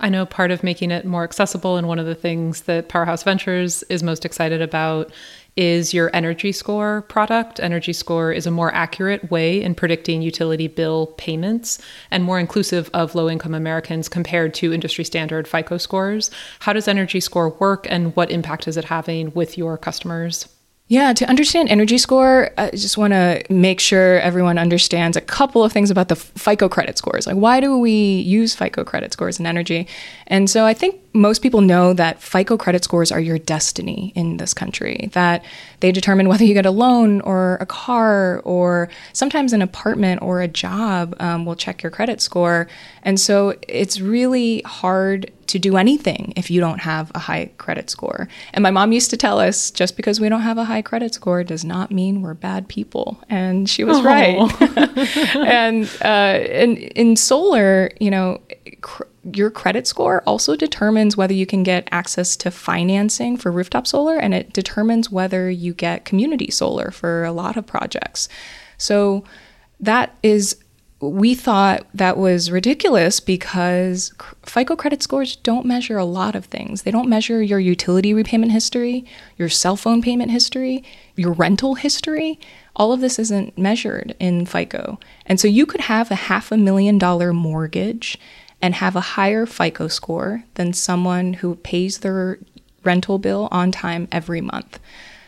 I 0.00 0.08
know 0.08 0.24
part 0.24 0.50
of 0.50 0.64
making 0.64 0.90
it 0.90 1.04
more 1.04 1.24
accessible, 1.24 1.76
and 1.76 1.86
one 1.86 1.98
of 1.98 2.06
the 2.06 2.14
things 2.14 2.62
that 2.62 2.88
Powerhouse 2.88 3.22
Ventures 3.22 3.82
is 3.84 4.02
most 4.02 4.24
excited 4.24 4.62
about 4.62 5.12
is 5.56 5.92
your 5.92 6.10
Energy 6.14 6.52
Score 6.52 7.02
product. 7.02 7.60
Energy 7.60 7.92
Score 7.92 8.32
is 8.32 8.46
a 8.46 8.50
more 8.50 8.72
accurate 8.74 9.30
way 9.30 9.62
in 9.62 9.74
predicting 9.74 10.22
utility 10.22 10.68
bill 10.68 11.08
payments 11.18 11.78
and 12.10 12.24
more 12.24 12.38
inclusive 12.38 12.90
of 12.92 13.14
low 13.14 13.28
income 13.28 13.54
Americans 13.54 14.08
compared 14.08 14.54
to 14.54 14.72
industry 14.72 15.04
standard 15.04 15.48
FICO 15.48 15.78
scores. 15.78 16.30
How 16.60 16.72
does 16.72 16.88
Energy 16.88 17.20
Score 17.20 17.50
work 17.50 17.86
and 17.90 18.14
what 18.16 18.30
impact 18.30 18.68
is 18.68 18.76
it 18.76 18.84
having 18.84 19.32
with 19.32 19.58
your 19.58 19.76
customers? 19.76 20.48
Yeah, 20.90 21.12
to 21.12 21.28
understand 21.28 21.68
Energy 21.68 21.98
Score, 21.98 22.50
I 22.58 22.70
just 22.70 22.98
want 22.98 23.12
to 23.12 23.44
make 23.48 23.78
sure 23.78 24.18
everyone 24.18 24.58
understands 24.58 25.16
a 25.16 25.20
couple 25.20 25.62
of 25.62 25.70
things 25.70 25.88
about 25.88 26.08
the 26.08 26.16
FICO 26.16 26.68
credit 26.68 26.98
scores. 26.98 27.28
Like, 27.28 27.36
why 27.36 27.60
do 27.60 27.78
we 27.78 27.92
use 27.92 28.56
FICO 28.56 28.82
credit 28.82 29.12
scores 29.12 29.38
in 29.38 29.46
energy? 29.46 29.86
And 30.26 30.50
so 30.50 30.66
I 30.66 30.74
think 30.74 31.00
most 31.12 31.42
people 31.42 31.60
know 31.60 31.92
that 31.92 32.20
FICO 32.20 32.56
credit 32.56 32.82
scores 32.82 33.12
are 33.12 33.20
your 33.20 33.38
destiny 33.38 34.12
in 34.16 34.38
this 34.38 34.52
country, 34.52 35.10
that 35.12 35.44
they 35.78 35.92
determine 35.92 36.28
whether 36.28 36.44
you 36.44 36.54
get 36.54 36.66
a 36.66 36.72
loan 36.72 37.20
or 37.20 37.58
a 37.60 37.66
car 37.66 38.40
or 38.40 38.88
sometimes 39.12 39.52
an 39.52 39.62
apartment 39.62 40.22
or 40.22 40.40
a 40.40 40.48
job 40.48 41.14
um, 41.20 41.46
will 41.46 41.54
check 41.54 41.84
your 41.84 41.90
credit 41.90 42.20
score. 42.20 42.66
And 43.04 43.20
so 43.20 43.56
it's 43.68 44.00
really 44.00 44.62
hard 44.62 45.30
to 45.50 45.58
do 45.58 45.76
anything 45.76 46.32
if 46.36 46.50
you 46.50 46.60
don't 46.60 46.80
have 46.80 47.10
a 47.14 47.18
high 47.18 47.50
credit 47.58 47.90
score. 47.90 48.28
And 48.52 48.62
my 48.62 48.70
mom 48.70 48.92
used 48.92 49.10
to 49.10 49.16
tell 49.16 49.38
us 49.38 49.70
just 49.70 49.96
because 49.96 50.20
we 50.20 50.28
don't 50.28 50.42
have 50.42 50.58
a 50.58 50.64
high 50.64 50.82
credit 50.82 51.14
score 51.14 51.44
does 51.44 51.64
not 51.64 51.90
mean 51.90 52.22
we're 52.22 52.34
bad 52.34 52.68
people. 52.68 53.22
And 53.28 53.68
she 53.68 53.84
was 53.84 54.00
right. 54.02 54.38
and, 55.36 55.84
uh, 56.02 56.04
and 56.04 56.78
in 56.78 57.16
solar, 57.16 57.90
you 58.00 58.10
know, 58.10 58.40
cr- 58.80 59.04
your 59.34 59.50
credit 59.50 59.86
score 59.86 60.22
also 60.26 60.56
determines 60.56 61.16
whether 61.16 61.34
you 61.34 61.46
can 61.46 61.62
get 61.62 61.88
access 61.90 62.36
to 62.36 62.50
financing 62.50 63.36
for 63.36 63.50
rooftop 63.50 63.86
solar 63.86 64.16
and 64.16 64.32
it 64.32 64.52
determines 64.52 65.10
whether 65.10 65.50
you 65.50 65.74
get 65.74 66.04
community 66.04 66.50
solar 66.50 66.90
for 66.90 67.24
a 67.24 67.32
lot 67.32 67.56
of 67.56 67.66
projects. 67.66 68.28
So 68.78 69.24
that 69.80 70.16
is 70.22 70.56
we 71.00 71.34
thought 71.34 71.86
that 71.94 72.18
was 72.18 72.50
ridiculous 72.50 73.20
because 73.20 74.12
FICO 74.44 74.76
credit 74.76 75.02
scores 75.02 75.36
don't 75.36 75.64
measure 75.64 75.96
a 75.96 76.04
lot 76.04 76.34
of 76.34 76.44
things. 76.44 76.82
They 76.82 76.90
don't 76.90 77.08
measure 77.08 77.42
your 77.42 77.58
utility 77.58 78.12
repayment 78.12 78.52
history, 78.52 79.06
your 79.38 79.48
cell 79.48 79.76
phone 79.76 80.02
payment 80.02 80.30
history, 80.30 80.84
your 81.16 81.32
rental 81.32 81.74
history. 81.76 82.38
All 82.76 82.92
of 82.92 83.00
this 83.00 83.18
isn't 83.18 83.56
measured 83.56 84.14
in 84.20 84.44
FICO. 84.44 85.00
And 85.24 85.40
so 85.40 85.48
you 85.48 85.64
could 85.64 85.82
have 85.82 86.10
a 86.10 86.16
half 86.16 86.52
a 86.52 86.58
million 86.58 86.98
dollar 86.98 87.32
mortgage 87.32 88.18
and 88.60 88.74
have 88.74 88.94
a 88.94 89.00
higher 89.00 89.46
FICO 89.46 89.88
score 89.88 90.44
than 90.54 90.74
someone 90.74 91.34
who 91.34 91.54
pays 91.56 91.98
their 91.98 92.38
rental 92.84 93.18
bill 93.18 93.48
on 93.50 93.72
time 93.72 94.06
every 94.12 94.42
month. 94.42 94.78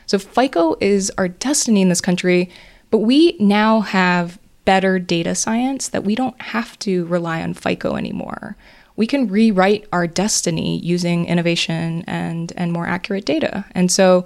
So 0.04 0.18
FICO 0.18 0.76
is 0.80 1.10
our 1.16 1.28
destiny 1.28 1.80
in 1.80 1.88
this 1.88 2.02
country, 2.02 2.50
but 2.90 2.98
we 2.98 3.36
now 3.40 3.80
have 3.80 4.38
better 4.64 4.98
data 4.98 5.34
science 5.34 5.88
that 5.88 6.04
we 6.04 6.14
don't 6.14 6.40
have 6.40 6.78
to 6.80 7.04
rely 7.06 7.42
on 7.42 7.54
FICO 7.54 7.96
anymore. 7.96 8.56
We 8.96 9.06
can 9.06 9.28
rewrite 9.28 9.86
our 9.92 10.06
destiny 10.06 10.78
using 10.78 11.26
innovation 11.26 12.04
and, 12.06 12.52
and 12.56 12.72
more 12.72 12.86
accurate 12.86 13.24
data. 13.24 13.64
And 13.72 13.90
so 13.90 14.24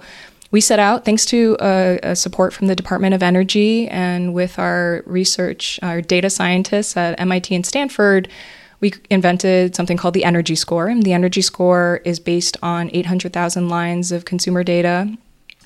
we 0.51 0.61
set 0.61 0.79
out, 0.79 1.05
thanks 1.05 1.25
to 1.27 1.57
uh, 1.57 1.97
a 2.03 2.15
support 2.15 2.53
from 2.53 2.67
the 2.67 2.75
Department 2.75 3.13
of 3.13 3.23
Energy 3.23 3.87
and 3.89 4.33
with 4.33 4.57
our 4.59 5.03
research, 5.05 5.79
our 5.81 6.01
data 6.01 6.29
scientists 6.29 6.95
at 6.95 7.19
MIT 7.19 7.53
and 7.53 7.65
Stanford, 7.65 8.29
we 8.79 8.93
invented 9.09 9.75
something 9.75 9.97
called 9.97 10.13
the 10.13 10.23
Energy 10.23 10.55
Score. 10.55 10.87
And 10.87 11.03
the 11.03 11.13
Energy 11.13 11.41
Score 11.41 12.01
is 12.05 12.19
based 12.19 12.57
on 12.61 12.89
800,000 12.93 13.69
lines 13.69 14.11
of 14.11 14.25
consumer 14.25 14.63
data. 14.63 15.11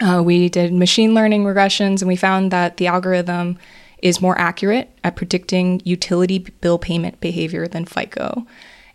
Uh, 0.02 0.22
we 0.24 0.50
did 0.50 0.74
machine 0.74 1.14
learning 1.14 1.44
regressions, 1.44 2.02
and 2.02 2.08
we 2.08 2.16
found 2.16 2.52
that 2.52 2.78
the 2.78 2.88
algorithm 2.88 3.60
is 4.02 4.22
more 4.22 4.38
accurate 4.38 4.90
at 5.04 5.16
predicting 5.16 5.82
utility 5.86 6.40
bill 6.40 6.80
payment 6.80 7.20
behavior 7.20 7.68
than 7.68 7.86
FICO. 7.86 8.46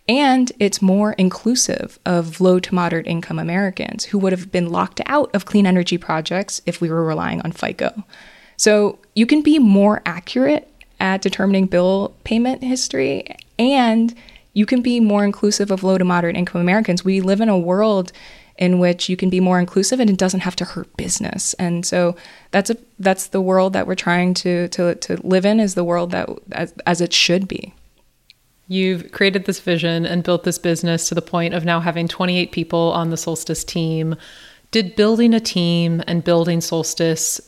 And 0.09 0.51
it's 0.59 0.81
more 0.81 1.13
inclusive 1.13 1.99
of 2.05 2.39
low 2.39 2.59
to 2.59 2.75
moderate 2.75 3.07
income 3.07 3.39
Americans 3.39 4.05
who 4.05 4.17
would 4.19 4.31
have 4.31 4.51
been 4.51 4.69
locked 4.69 5.01
out 5.05 5.33
of 5.35 5.45
clean 5.45 5.67
energy 5.67 5.97
projects 5.97 6.61
if 6.65 6.79
we 6.79 6.89
were 6.89 7.03
relying 7.03 7.41
on 7.41 7.51
FICO. 7.51 8.03
So 8.55 8.99
you 9.15 9.25
can 9.25 9.41
be 9.41 9.59
more 9.59 10.01
accurate 10.05 10.71
at 10.99 11.21
determining 11.21 11.67
bill 11.67 12.15
payment 12.23 12.63
history 12.63 13.27
and 13.59 14.15
you 14.53 14.65
can 14.65 14.81
be 14.81 14.99
more 14.99 15.23
inclusive 15.23 15.69
of 15.69 15.83
low 15.83 15.97
to 15.97 16.05
moderate 16.05 16.35
income 16.35 16.61
Americans. 16.61 17.05
We 17.05 17.21
live 17.21 17.41
in 17.41 17.49
a 17.49 17.57
world 17.57 18.11
in 18.57 18.79
which 18.79 19.09
you 19.09 19.15
can 19.15 19.29
be 19.29 19.39
more 19.39 19.59
inclusive 19.59 19.99
and 19.99 20.09
it 20.09 20.17
doesn't 20.17 20.41
have 20.41 20.55
to 20.57 20.65
hurt 20.65 20.95
business. 20.97 21.53
And 21.55 21.85
so 21.85 22.15
that's 22.51 22.69
a 22.69 22.77
that's 22.99 23.27
the 23.27 23.41
world 23.41 23.73
that 23.73 23.87
we're 23.87 23.95
trying 23.95 24.33
to 24.35 24.67
to 24.69 24.95
to 24.95 25.27
live 25.27 25.45
in 25.45 25.59
is 25.59 25.75
the 25.75 25.83
world 25.83 26.11
that 26.11 26.29
as, 26.51 26.73
as 26.85 27.01
it 27.01 27.13
should 27.13 27.47
be. 27.47 27.73
You've 28.67 29.11
created 29.11 29.45
this 29.45 29.59
vision 29.59 30.05
and 30.05 30.23
built 30.23 30.43
this 30.43 30.57
business 30.57 31.07
to 31.07 31.15
the 31.15 31.21
point 31.21 31.53
of 31.53 31.63
now 31.63 31.79
having 31.79 32.07
28 32.07 32.51
people 32.51 32.91
on 32.91 33.11
the 33.11 33.17
Solstice 33.17 33.63
team. 33.63 34.15
Did 34.71 34.97
building 34.97 35.33
a 35.33 35.39
team 35.39 36.03
and 36.05 36.23
building 36.23 36.59
Solstice 36.59 37.39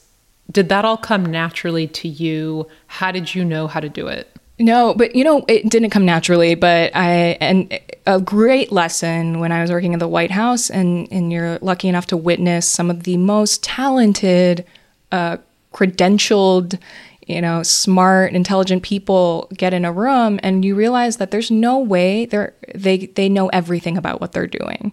did 0.51 0.69
that 0.69 0.85
all 0.85 0.97
come 0.97 1.25
naturally 1.25 1.87
to 1.87 2.07
you? 2.07 2.67
How 2.87 3.11
did 3.11 3.35
you 3.35 3.45
know 3.45 3.67
how 3.67 3.79
to 3.79 3.89
do 3.89 4.07
it? 4.07 4.35
No, 4.59 4.93
but 4.93 5.15
you 5.15 5.23
know, 5.23 5.45
it 5.47 5.69
didn't 5.69 5.89
come 5.89 6.05
naturally. 6.05 6.53
But 6.53 6.91
I, 6.93 7.37
and 7.39 7.79
a 8.05 8.19
great 8.19 8.71
lesson 8.71 9.39
when 9.39 9.51
I 9.53 9.61
was 9.61 9.71
working 9.71 9.93
at 9.93 9.99
the 9.99 10.07
White 10.07 10.31
House, 10.31 10.69
and, 10.69 11.07
and 11.11 11.31
you're 11.31 11.59
lucky 11.61 11.87
enough 11.87 12.07
to 12.07 12.17
witness 12.17 12.67
some 12.67 12.89
of 12.89 13.03
the 13.03 13.15
most 13.17 13.63
talented, 13.63 14.65
uh, 15.13 15.37
credentialed, 15.73 16.77
you 17.25 17.41
know, 17.41 17.63
smart, 17.63 18.33
intelligent 18.33 18.83
people 18.83 19.47
get 19.53 19.73
in 19.73 19.85
a 19.85 19.93
room, 19.93 20.39
and 20.43 20.65
you 20.65 20.75
realize 20.75 21.17
that 21.17 21.31
there's 21.31 21.51
no 21.51 21.79
way 21.79 22.25
they're 22.25 22.53
they 22.75 23.05
they 23.05 23.29
know 23.29 23.47
everything 23.49 23.97
about 23.97 24.19
what 24.19 24.33
they're 24.33 24.47
doing. 24.47 24.91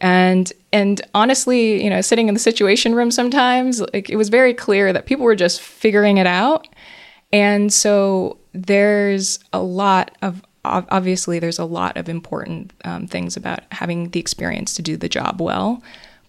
And 0.00 0.52
and 0.72 1.00
honestly, 1.14 1.82
you 1.82 1.90
know, 1.90 2.00
sitting 2.00 2.28
in 2.28 2.34
the 2.34 2.40
situation 2.40 2.94
room 2.94 3.10
sometimes, 3.10 3.80
like 3.92 4.10
it 4.10 4.16
was 4.16 4.30
very 4.30 4.52
clear 4.52 4.92
that 4.92 5.06
people 5.06 5.24
were 5.24 5.36
just 5.36 5.60
figuring 5.60 6.16
it 6.18 6.26
out. 6.26 6.66
And 7.32 7.72
so 7.72 8.38
there's 8.56 9.38
a 9.52 9.60
lot 9.60 10.16
of 10.22 10.42
obviously 10.64 11.38
there's 11.38 11.60
a 11.60 11.64
lot 11.64 11.96
of 11.96 12.08
important 12.08 12.72
um, 12.84 13.06
things 13.06 13.36
about 13.36 13.60
having 13.70 14.10
the 14.10 14.18
experience 14.18 14.74
to 14.74 14.82
do 14.82 14.96
the 14.96 15.08
job 15.08 15.40
well 15.40 15.80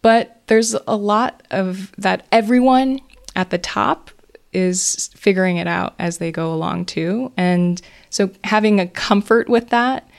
but 0.01 0.41
there's 0.47 0.75
a 0.86 0.95
lot 0.95 1.41
of 1.51 1.91
that 1.97 2.25
everyone 2.32 2.99
at 3.36 3.49
the 3.49 3.57
top 3.57 4.11
is 4.53 5.09
figuring 5.15 5.57
it 5.57 5.67
out 5.67 5.93
as 5.99 6.17
they 6.17 6.32
go 6.32 6.53
along 6.53 6.86
too. 6.86 7.32
And 7.38 7.82
so 8.09 8.32
having 8.43 8.80
a 8.80 8.88
comfort 8.88 9.49
with 9.49 9.69
that 9.69 10.09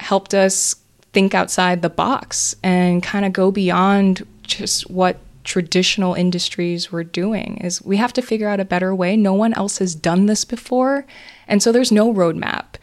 helped 0.00 0.34
us 0.34 0.74
think 1.12 1.34
outside 1.34 1.82
the 1.82 1.90
box 1.90 2.56
and 2.62 3.02
kind 3.02 3.24
of 3.24 3.32
go 3.32 3.50
beyond 3.50 4.26
just 4.42 4.90
what 4.90 5.18
traditional 5.44 6.14
industries 6.14 6.92
were 6.92 7.04
doing 7.04 7.56
is 7.58 7.80
we 7.82 7.96
have 7.96 8.12
to 8.12 8.22
figure 8.22 8.48
out 8.48 8.60
a 8.60 8.64
better 8.64 8.94
way. 8.94 9.16
No 9.16 9.32
one 9.32 9.54
else 9.54 9.78
has 9.78 9.94
done 9.94 10.26
this 10.26 10.44
before 10.44 11.06
and 11.48 11.62
so 11.62 11.72
there's 11.72 11.90
no 11.90 12.12
roadmap. 12.12 12.76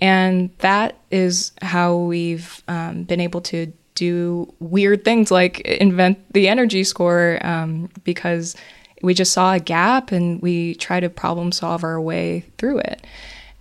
And 0.00 0.50
that 0.58 0.96
is 1.10 1.52
how 1.60 1.96
we've 1.96 2.62
um, 2.68 3.02
been 3.04 3.20
able 3.20 3.40
to 3.42 3.72
do 3.94 4.52
weird 4.60 5.04
things 5.04 5.30
like 5.30 5.60
invent 5.60 6.32
the 6.32 6.48
energy 6.48 6.84
score 6.84 7.38
um, 7.42 7.90
because 8.02 8.56
we 9.02 9.12
just 9.14 9.32
saw 9.32 9.54
a 9.54 9.60
gap 9.60 10.12
and 10.12 10.40
we 10.40 10.74
try 10.76 11.00
to 11.00 11.10
problem 11.10 11.52
solve 11.52 11.84
our 11.84 12.00
way 12.00 12.44
through 12.56 12.78
it. 12.78 13.06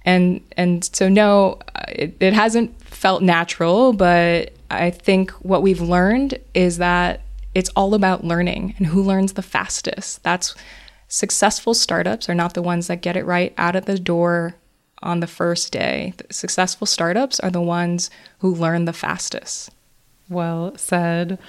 And 0.05 0.41
and 0.55 0.83
so 0.83 1.09
no, 1.09 1.59
it, 1.89 2.15
it 2.19 2.33
hasn't 2.33 2.81
felt 2.83 3.21
natural, 3.21 3.93
but 3.93 4.53
I 4.71 4.91
think 4.91 5.31
what 5.31 5.61
we've 5.61 5.81
learned 5.81 6.39
is 6.53 6.77
that 6.77 7.21
it's 7.53 7.69
all 7.75 7.93
about 7.93 8.23
learning 8.23 8.75
and 8.77 8.87
who 8.87 9.03
learns 9.03 9.33
the 9.33 9.41
fastest. 9.41 10.23
That's 10.23 10.55
successful 11.09 11.73
startups 11.73 12.29
are 12.29 12.35
not 12.35 12.53
the 12.53 12.61
ones 12.61 12.87
that 12.87 13.01
get 13.01 13.17
it 13.17 13.25
right 13.25 13.53
out 13.57 13.75
of 13.75 13.85
the 13.85 13.99
door 13.99 14.55
on 15.01 15.19
the 15.19 15.27
first 15.27 15.73
day. 15.73 16.13
Successful 16.29 16.87
startups 16.87 17.39
are 17.41 17.49
the 17.49 17.61
ones 17.61 18.09
who 18.39 18.53
learn 18.53 18.85
the 18.85 18.93
fastest. 18.93 19.71
Well 20.29 20.77
said. 20.77 21.39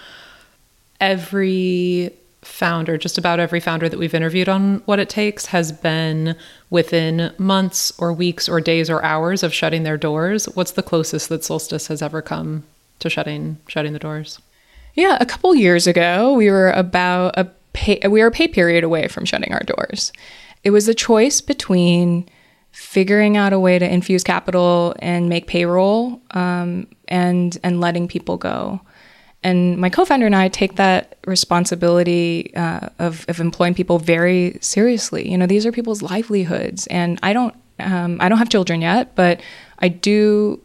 Every 1.00 2.12
founder, 2.42 2.96
just 2.96 3.18
about 3.18 3.38
every 3.38 3.60
founder 3.60 3.88
that 3.88 3.98
we've 3.98 4.14
interviewed 4.14 4.48
on 4.48 4.82
Watt 4.86 4.98
It 4.98 5.10
Takes, 5.10 5.46
has 5.46 5.72
been 5.72 6.36
within 6.70 7.32
months 7.36 7.92
or 7.98 8.12
weeks 8.12 8.48
or 8.48 8.60
days 8.60 8.88
or 8.88 9.02
hours 9.04 9.42
of 9.42 9.52
shutting 9.52 9.82
their 9.82 9.98
doors. 9.98 10.46
What's 10.54 10.72
the 10.72 10.82
closest 10.82 11.28
that 11.28 11.44
Solstice 11.44 11.88
has 11.88 12.00
ever 12.00 12.22
come 12.22 12.64
to 13.00 13.10
shutting 13.10 13.58
shutting 13.66 13.92
the 13.92 13.98
doors? 13.98 14.40
Yeah, 14.94 15.18
a 15.20 15.26
couple 15.26 15.54
years 15.54 15.86
ago, 15.86 16.32
we 16.32 16.50
were 16.50 16.70
about 16.70 17.38
a 17.38 17.44
pay, 17.72 18.00
we 18.08 18.20
were 18.20 18.28
a 18.28 18.32
pay 18.32 18.48
period 18.48 18.84
away 18.84 19.08
from 19.08 19.24
shutting 19.24 19.52
our 19.52 19.60
doors. 19.60 20.12
It 20.62 20.70
was 20.70 20.88
a 20.88 20.94
choice 20.94 21.40
between 21.40 22.28
figuring 22.72 23.36
out 23.36 23.52
a 23.52 23.58
way 23.58 23.78
to 23.78 23.92
infuse 23.92 24.22
capital 24.22 24.94
and 25.00 25.28
make 25.28 25.46
payroll 25.46 26.20
um, 26.32 26.86
and 27.08 27.58
and 27.62 27.80
letting 27.80 28.08
people 28.08 28.36
go. 28.36 28.80
And 29.42 29.78
my 29.78 29.88
co-founder 29.88 30.26
and 30.26 30.36
I 30.36 30.48
take 30.48 30.76
that 30.76 31.16
responsibility 31.26 32.54
uh, 32.54 32.90
of, 32.98 33.24
of 33.26 33.40
employing 33.40 33.72
people 33.72 33.98
very 33.98 34.58
seriously. 34.60 35.30
You 35.30 35.38
know, 35.38 35.46
these 35.46 35.64
are 35.64 35.72
people's 35.72 36.02
livelihoods, 36.02 36.86
and 36.88 37.18
I 37.22 37.32
don't 37.32 37.54
um, 37.78 38.18
I 38.20 38.28
don't 38.28 38.38
have 38.38 38.50
children 38.50 38.82
yet, 38.82 39.14
but 39.14 39.40
I 39.78 39.88
do 39.88 40.60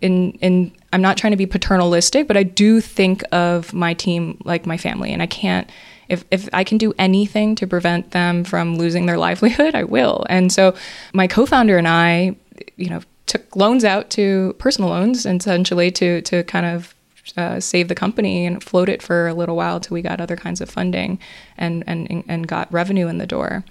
in 0.00 0.32
in 0.40 0.72
I'm 0.92 1.02
not 1.02 1.16
trying 1.16 1.32
to 1.32 1.36
be 1.36 1.46
paternalistic, 1.46 2.28
but 2.28 2.36
I 2.36 2.42
do 2.42 2.80
think 2.80 3.22
of 3.32 3.72
my 3.72 3.94
team 3.94 4.40
like 4.44 4.66
my 4.66 4.76
family, 4.76 5.12
and 5.12 5.22
I 5.22 5.26
can't. 5.26 5.70
If, 6.10 6.24
if 6.30 6.48
I 6.52 6.64
can 6.64 6.76
do 6.76 6.92
anything 6.98 7.54
to 7.56 7.66
prevent 7.66 8.10
them 8.10 8.44
from 8.44 8.76
losing 8.76 9.06
their 9.06 9.18
livelihood, 9.18 9.74
I 9.74 9.84
will. 9.84 10.26
And 10.28 10.52
so, 10.52 10.74
my 11.12 11.26
co-founder 11.26 11.78
and 11.78 11.88
I, 11.88 12.36
you 12.76 12.90
know, 12.90 13.00
took 13.26 13.54
loans 13.54 13.84
out 13.84 14.10
to 14.10 14.54
personal 14.58 14.90
loans, 14.90 15.24
essentially 15.24 15.90
to 15.92 16.20
to 16.22 16.42
kind 16.44 16.66
of 16.66 16.94
uh, 17.36 17.60
save 17.60 17.88
the 17.88 17.94
company 17.94 18.44
and 18.44 18.62
float 18.62 18.88
it 18.88 19.02
for 19.02 19.28
a 19.28 19.34
little 19.34 19.56
while 19.56 19.78
till 19.78 19.94
we 19.94 20.02
got 20.02 20.20
other 20.20 20.36
kinds 20.36 20.60
of 20.60 20.68
funding 20.68 21.18
and 21.56 21.84
and 21.86 22.24
and 22.26 22.48
got 22.48 22.72
revenue 22.72 23.06
in 23.06 23.18
the 23.18 23.26
door. 23.26 23.64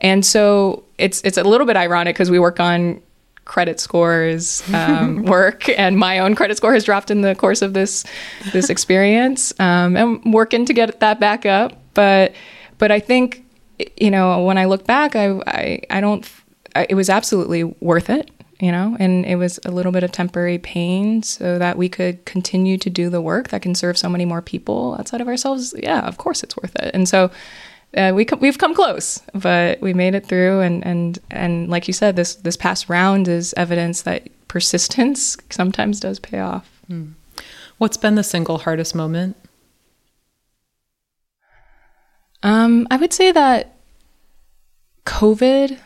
And 0.00 0.24
so 0.24 0.84
it's 0.98 1.20
it's 1.22 1.36
a 1.36 1.44
little 1.44 1.66
bit 1.66 1.76
ironic 1.76 2.16
because 2.16 2.30
we 2.30 2.38
work 2.38 2.58
on 2.58 3.02
credit 3.44 3.80
scores 3.80 4.62
um, 4.74 5.24
work, 5.24 5.68
and 5.68 5.98
my 5.98 6.18
own 6.18 6.34
credit 6.34 6.56
score 6.56 6.74
has 6.74 6.84
dropped 6.84 7.10
in 7.10 7.22
the 7.22 7.34
course 7.34 7.62
of 7.62 7.74
this 7.74 8.04
this 8.52 8.70
experience. 8.70 9.52
Um, 9.60 9.96
I'm 9.96 10.32
working 10.32 10.64
to 10.66 10.72
get 10.72 11.00
that 11.00 11.20
back 11.20 11.46
up, 11.46 11.80
but 11.94 12.34
but 12.78 12.90
I 12.90 13.00
think 13.00 13.44
you 13.96 14.10
know 14.10 14.44
when 14.44 14.58
I 14.58 14.66
look 14.66 14.86
back, 14.86 15.16
I 15.16 15.40
I, 15.46 15.80
I 15.90 16.00
don't. 16.00 16.28
I, 16.74 16.86
it 16.88 16.94
was 16.94 17.10
absolutely 17.10 17.64
worth 17.64 18.08
it 18.08 18.30
you 18.62 18.70
know, 18.70 18.96
and 19.00 19.26
it 19.26 19.34
was 19.34 19.58
a 19.64 19.72
little 19.72 19.90
bit 19.90 20.04
of 20.04 20.12
temporary 20.12 20.56
pain 20.56 21.20
so 21.24 21.58
that 21.58 21.76
we 21.76 21.88
could 21.88 22.24
continue 22.26 22.78
to 22.78 22.88
do 22.88 23.10
the 23.10 23.20
work 23.20 23.48
that 23.48 23.60
can 23.60 23.74
serve 23.74 23.98
so 23.98 24.08
many 24.08 24.24
more 24.24 24.40
people 24.40 24.94
outside 25.00 25.20
of 25.20 25.26
ourselves. 25.26 25.74
Yeah, 25.76 26.06
of 26.06 26.16
course 26.16 26.44
it's 26.44 26.56
worth 26.56 26.76
it. 26.76 26.94
And 26.94 27.08
so 27.08 27.32
uh, 27.96 28.12
we 28.14 28.26
we've 28.40 28.58
come 28.58 28.74
close, 28.74 29.20
but 29.34 29.80
we 29.80 29.92
made 29.92 30.14
it 30.14 30.26
through. 30.26 30.60
And 30.60 30.84
and 30.84 31.18
and 31.30 31.68
like 31.68 31.86
you 31.86 31.94
said, 31.94 32.16
this 32.16 32.36
this 32.36 32.56
past 32.56 32.88
round 32.88 33.28
is 33.28 33.54
evidence 33.56 34.02
that 34.02 34.28
persistence 34.48 35.36
sometimes 35.50 36.00
does 36.00 36.18
pay 36.18 36.40
off. 36.40 36.68
Hmm. 36.86 37.12
What's 37.78 37.96
been 37.96 38.14
the 38.14 38.22
single 38.24 38.58
hardest 38.58 38.94
moment? 38.94 39.36
Um, 42.42 42.86
I 42.90 42.96
would 42.96 43.12
say 43.12 43.30
that 43.32 43.76
COVID 45.06 45.78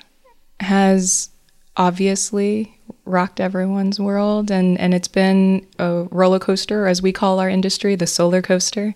has 0.60 1.30
obviously 1.76 2.78
rocked 3.04 3.40
everyone's 3.40 4.00
world 4.00 4.50
and 4.50 4.78
and 4.80 4.94
it's 4.94 5.08
been 5.08 5.66
a 5.78 6.06
roller 6.10 6.38
coaster 6.38 6.86
as 6.86 7.02
we 7.02 7.12
call 7.12 7.38
our 7.38 7.48
industry 7.48 7.94
the 7.94 8.06
solar 8.06 8.42
coaster 8.42 8.94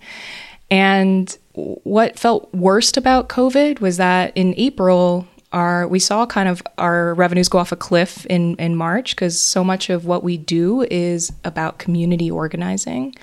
and 0.70 1.36
what 1.84 2.18
felt 2.18 2.52
worst 2.54 2.96
about 2.96 3.28
covid 3.28 3.80
was 3.80 3.96
that 3.96 4.32
in 4.36 4.54
april 4.56 5.26
our 5.52 5.86
we 5.88 5.98
saw 5.98 6.26
kind 6.26 6.48
of 6.48 6.62
our 6.78 7.14
revenues 7.14 7.48
go 7.48 7.58
off 7.58 7.72
a 7.72 7.76
cliff 7.76 8.26
in 8.26 8.54
in 8.56 8.76
march 8.76 9.16
because 9.16 9.40
so 9.40 9.64
much 9.64 9.90
of 9.90 10.04
what 10.04 10.22
we 10.22 10.36
do 10.36 10.82
is 10.90 11.32
about 11.44 11.78
community 11.78 12.30
organizing 12.30 13.14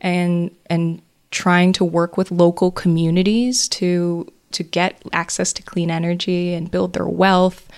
and 0.00 0.50
and 0.66 1.02
trying 1.30 1.72
to 1.72 1.84
work 1.84 2.16
with 2.16 2.30
local 2.30 2.70
communities 2.70 3.68
to 3.68 4.26
to 4.50 4.62
get 4.62 5.02
access 5.12 5.52
to 5.52 5.62
clean 5.62 5.90
energy 5.90 6.54
and 6.54 6.70
build 6.70 6.94
their 6.94 7.06
wealth 7.06 7.68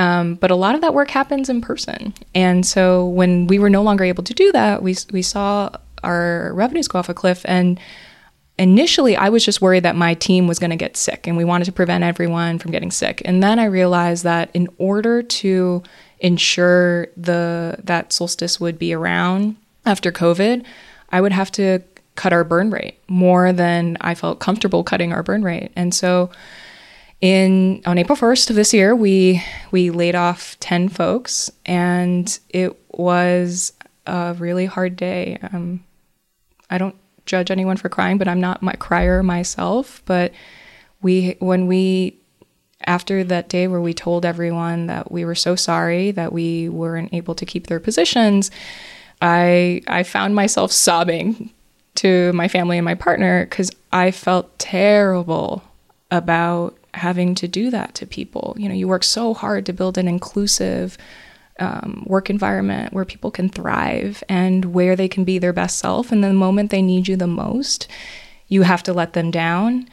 um, 0.00 0.36
but 0.36 0.50
a 0.50 0.54
lot 0.56 0.74
of 0.74 0.80
that 0.80 0.94
work 0.94 1.10
happens 1.10 1.50
in 1.50 1.60
person. 1.60 2.14
And 2.34 2.64
so 2.64 3.06
when 3.06 3.46
we 3.48 3.58
were 3.58 3.68
no 3.68 3.82
longer 3.82 4.02
able 4.02 4.24
to 4.24 4.32
do 4.32 4.50
that, 4.52 4.82
we, 4.82 4.96
we 5.12 5.20
saw 5.20 5.68
our 6.02 6.54
revenues 6.54 6.88
go 6.88 6.98
off 6.98 7.10
a 7.10 7.14
cliff. 7.14 7.42
And 7.44 7.78
initially, 8.60 9.16
I 9.16 9.30
was 9.30 9.44
just 9.44 9.62
worried 9.62 9.84
that 9.84 9.96
my 9.96 10.14
team 10.14 10.46
was 10.46 10.58
going 10.58 10.70
to 10.70 10.76
get 10.76 10.96
sick 10.96 11.26
and 11.26 11.36
we 11.36 11.44
wanted 11.44 11.64
to 11.64 11.72
prevent 11.72 12.04
everyone 12.04 12.58
from 12.58 12.70
getting 12.70 12.90
sick. 12.90 13.22
And 13.24 13.42
then 13.42 13.58
I 13.58 13.64
realized 13.64 14.22
that 14.24 14.50
in 14.52 14.68
order 14.76 15.22
to 15.22 15.82
ensure 16.18 17.08
the 17.16 17.78
that 17.82 18.12
solstice 18.12 18.60
would 18.60 18.78
be 18.78 18.92
around 18.92 19.56
after 19.86 20.12
COVID, 20.12 20.64
I 21.08 21.20
would 21.22 21.32
have 21.32 21.50
to 21.52 21.80
cut 22.16 22.34
our 22.34 22.44
burn 22.44 22.70
rate 22.70 22.98
more 23.08 23.50
than 23.50 23.96
I 24.02 24.14
felt 24.14 24.40
comfortable 24.40 24.84
cutting 24.84 25.12
our 25.12 25.22
burn 25.22 25.42
rate. 25.42 25.72
And 25.74 25.94
so 25.94 26.30
in 27.22 27.80
on 27.86 27.96
April 27.96 28.16
1st 28.16 28.50
of 28.50 28.56
this 28.56 28.74
year, 28.74 28.94
we 28.94 29.42
we 29.70 29.88
laid 29.88 30.14
off 30.14 30.60
10 30.60 30.90
folks 30.90 31.50
and 31.64 32.38
it 32.50 32.78
was 32.90 33.72
a 34.06 34.36
really 34.38 34.66
hard 34.66 34.96
day. 34.96 35.38
Um, 35.50 35.82
I 36.68 36.76
don't 36.76 36.96
judge 37.30 37.50
anyone 37.50 37.76
for 37.76 37.88
crying, 37.88 38.18
but 38.18 38.26
I'm 38.28 38.40
not 38.40 38.60
my 38.60 38.72
crier 38.72 39.22
myself, 39.22 40.02
but 40.04 40.32
we 41.00 41.36
when 41.38 41.66
we 41.68 42.18
after 42.86 43.22
that 43.24 43.48
day 43.48 43.68
where 43.68 43.80
we 43.80 43.94
told 43.94 44.24
everyone 44.26 44.86
that 44.86 45.12
we 45.12 45.24
were 45.24 45.34
so 45.34 45.54
sorry 45.54 46.10
that 46.10 46.32
we 46.32 46.68
weren't 46.68 47.14
able 47.14 47.34
to 47.36 47.46
keep 47.46 47.68
their 47.68 47.78
positions, 47.78 48.50
I 49.22 49.82
I 49.86 50.02
found 50.02 50.34
myself 50.34 50.72
sobbing 50.72 51.50
to 51.96 52.32
my 52.32 52.48
family 52.48 52.78
and 52.78 52.84
my 52.84 52.96
partner 52.96 53.46
cuz 53.46 53.70
I 53.92 54.10
felt 54.10 54.58
terrible 54.58 55.62
about 56.10 56.76
having 56.94 57.36
to 57.36 57.46
do 57.46 57.70
that 57.70 57.94
to 57.94 58.06
people. 58.06 58.56
You 58.58 58.68
know, 58.68 58.74
you 58.74 58.88
work 58.88 59.04
so 59.04 59.34
hard 59.34 59.64
to 59.66 59.72
build 59.72 59.96
an 59.96 60.08
inclusive 60.08 60.98
um, 61.60 62.04
work 62.06 62.30
environment 62.30 62.92
where 62.92 63.04
people 63.04 63.30
can 63.30 63.48
thrive 63.48 64.24
and 64.28 64.74
where 64.74 64.96
they 64.96 65.08
can 65.08 65.24
be 65.24 65.38
their 65.38 65.52
best 65.52 65.78
self. 65.78 66.10
And 66.10 66.24
the 66.24 66.32
moment 66.32 66.70
they 66.70 66.82
need 66.82 67.06
you 67.06 67.16
the 67.16 67.26
most, 67.26 67.86
you 68.48 68.62
have 68.62 68.82
to 68.84 68.92
let 68.92 69.12
them 69.12 69.30
down. 69.30 69.88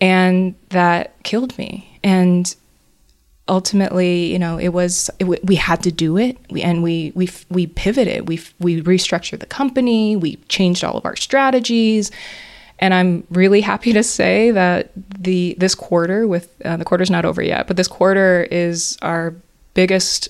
And 0.00 0.54
that 0.70 1.22
killed 1.22 1.56
me. 1.56 1.98
And 2.04 2.54
ultimately, 3.48 4.32
you 4.32 4.38
know, 4.38 4.58
it 4.58 4.68
was 4.68 5.10
it, 5.18 5.44
we 5.44 5.54
had 5.54 5.82
to 5.84 5.92
do 5.92 6.16
it, 6.18 6.36
we, 6.50 6.62
and 6.62 6.82
we 6.82 7.12
we 7.14 7.30
we 7.48 7.66
pivoted. 7.66 8.28
We 8.28 8.40
we 8.58 8.82
restructured 8.82 9.40
the 9.40 9.46
company. 9.46 10.16
We 10.16 10.36
changed 10.48 10.84
all 10.84 10.98
of 10.98 11.06
our 11.06 11.16
strategies. 11.16 12.10
And 12.78 12.92
I'm 12.92 13.26
really 13.30 13.62
happy 13.62 13.94
to 13.94 14.02
say 14.02 14.50
that 14.50 14.90
the 14.96 15.56
this 15.58 15.74
quarter, 15.74 16.26
with 16.28 16.54
uh, 16.64 16.76
the 16.76 16.84
quarter's 16.84 17.10
not 17.10 17.24
over 17.24 17.40
yet, 17.40 17.66
but 17.66 17.78
this 17.78 17.88
quarter 17.88 18.46
is 18.50 18.98
our 19.00 19.34
biggest 19.72 20.28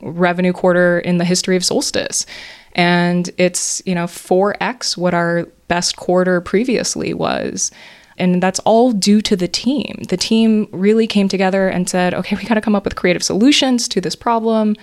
revenue 0.00 0.52
quarter 0.52 0.98
in 1.00 1.18
the 1.18 1.24
history 1.24 1.56
of 1.56 1.64
Solstice, 1.64 2.26
and 2.72 3.30
it's 3.38 3.82
you 3.86 3.94
know 3.94 4.04
4x 4.04 4.96
what 4.96 5.14
our 5.14 5.46
best 5.68 5.96
quarter 5.96 6.40
previously 6.40 7.14
was. 7.14 7.70
And 8.18 8.42
that's 8.42 8.58
all 8.60 8.90
due 8.90 9.20
to 9.22 9.36
the 9.36 9.46
team. 9.46 10.02
The 10.08 10.16
team 10.16 10.68
really 10.72 11.06
came 11.06 11.28
together 11.28 11.68
and 11.68 11.88
said, 11.88 12.14
okay, 12.14 12.34
we 12.34 12.42
got 12.44 12.54
to 12.54 12.60
come 12.60 12.74
up 12.74 12.84
with 12.84 12.96
creative 12.96 13.22
solutions 13.22 13.86
to 13.88 14.00
this 14.00 14.16
problem. 14.16 14.74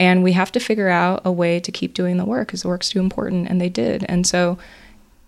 And 0.00 0.24
we 0.24 0.32
have 0.32 0.50
to 0.52 0.60
figure 0.60 0.88
out 0.88 1.22
a 1.24 1.30
way 1.30 1.60
to 1.60 1.70
keep 1.70 1.94
doing 1.94 2.16
the 2.16 2.24
work 2.24 2.48
because 2.48 2.62
the 2.62 2.68
work's 2.68 2.88
too 2.88 2.98
important. 2.98 3.48
And 3.48 3.60
they 3.60 3.68
did. 3.68 4.04
And 4.08 4.26
so 4.26 4.58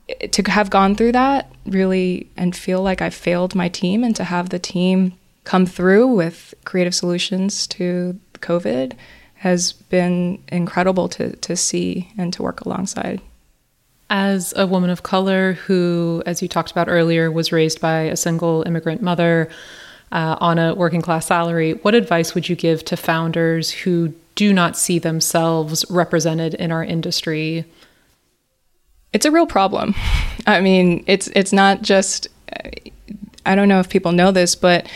eh, 0.09 0.26
to 0.26 0.51
have 0.51 0.70
gone 0.70 0.97
through 0.97 1.12
that 1.12 1.53
really 1.66 2.28
and 2.36 2.57
feel 2.57 2.82
like 2.82 3.01
I 3.01 3.11
failed 3.11 3.55
my 3.55 3.68
team 3.68 4.03
and 4.03 4.16
to 4.16 4.24
have 4.24 4.49
the 4.49 4.59
team 4.59 5.16
come 5.45 5.66
through 5.66 6.07
with 6.07 6.55
creative 6.64 6.95
solutions 6.95 7.66
to 7.68 8.18
COVID 8.40 8.95
has 9.43 9.72
been 9.72 10.43
incredible 10.49 11.09
to, 11.09 11.34
to 11.36 11.57
see 11.57 12.11
and 12.16 12.32
to 12.32 12.43
work 12.43 12.61
alongside. 12.62 13.20
As 14.09 14.53
a 14.57 14.66
woman 14.66 14.90
of 14.90 15.03
color 15.03 15.55
who, 15.55 16.22
as 16.26 16.43
you 16.43 16.49
talked 16.49 16.70
about 16.70 16.88
earlier, 16.88 17.30
was 17.30 17.51
raised 17.51 17.80
by 17.80 18.03
a 18.03 18.16
single 18.16 18.62
immigrant 18.66 19.03
mother 19.03 19.49
uh, 20.12 20.36
on 20.40 20.59
a 20.59 20.74
working 20.74 21.03
class 21.03 21.26
salary, 21.26 21.72
what 21.72 21.95
advice 21.95 22.34
would 22.34 22.49
you 22.49 22.57
give 22.57 22.84
to 22.84 22.97
founders 22.97 23.70
who 23.70 24.14
do 24.34 24.53
not 24.53 24.76
see 24.76 24.99
themselves 24.99 25.84
represented 25.90 26.55
in 26.55 26.70
our 26.70 26.84
industry? 26.84 27.64
it's 29.12 29.26
a 29.26 29.30
real 29.30 29.47
problem. 29.47 29.95
I 30.47 30.61
mean, 30.61 31.05
it's 31.07 31.28
it's 31.28 31.53
not 31.53 31.82
just 31.82 32.28
I 33.45 33.55
don't 33.55 33.68
know 33.68 33.80
if 33.80 33.88
people 33.88 34.12
know 34.12 34.30
this, 34.30 34.55
but 34.55 34.86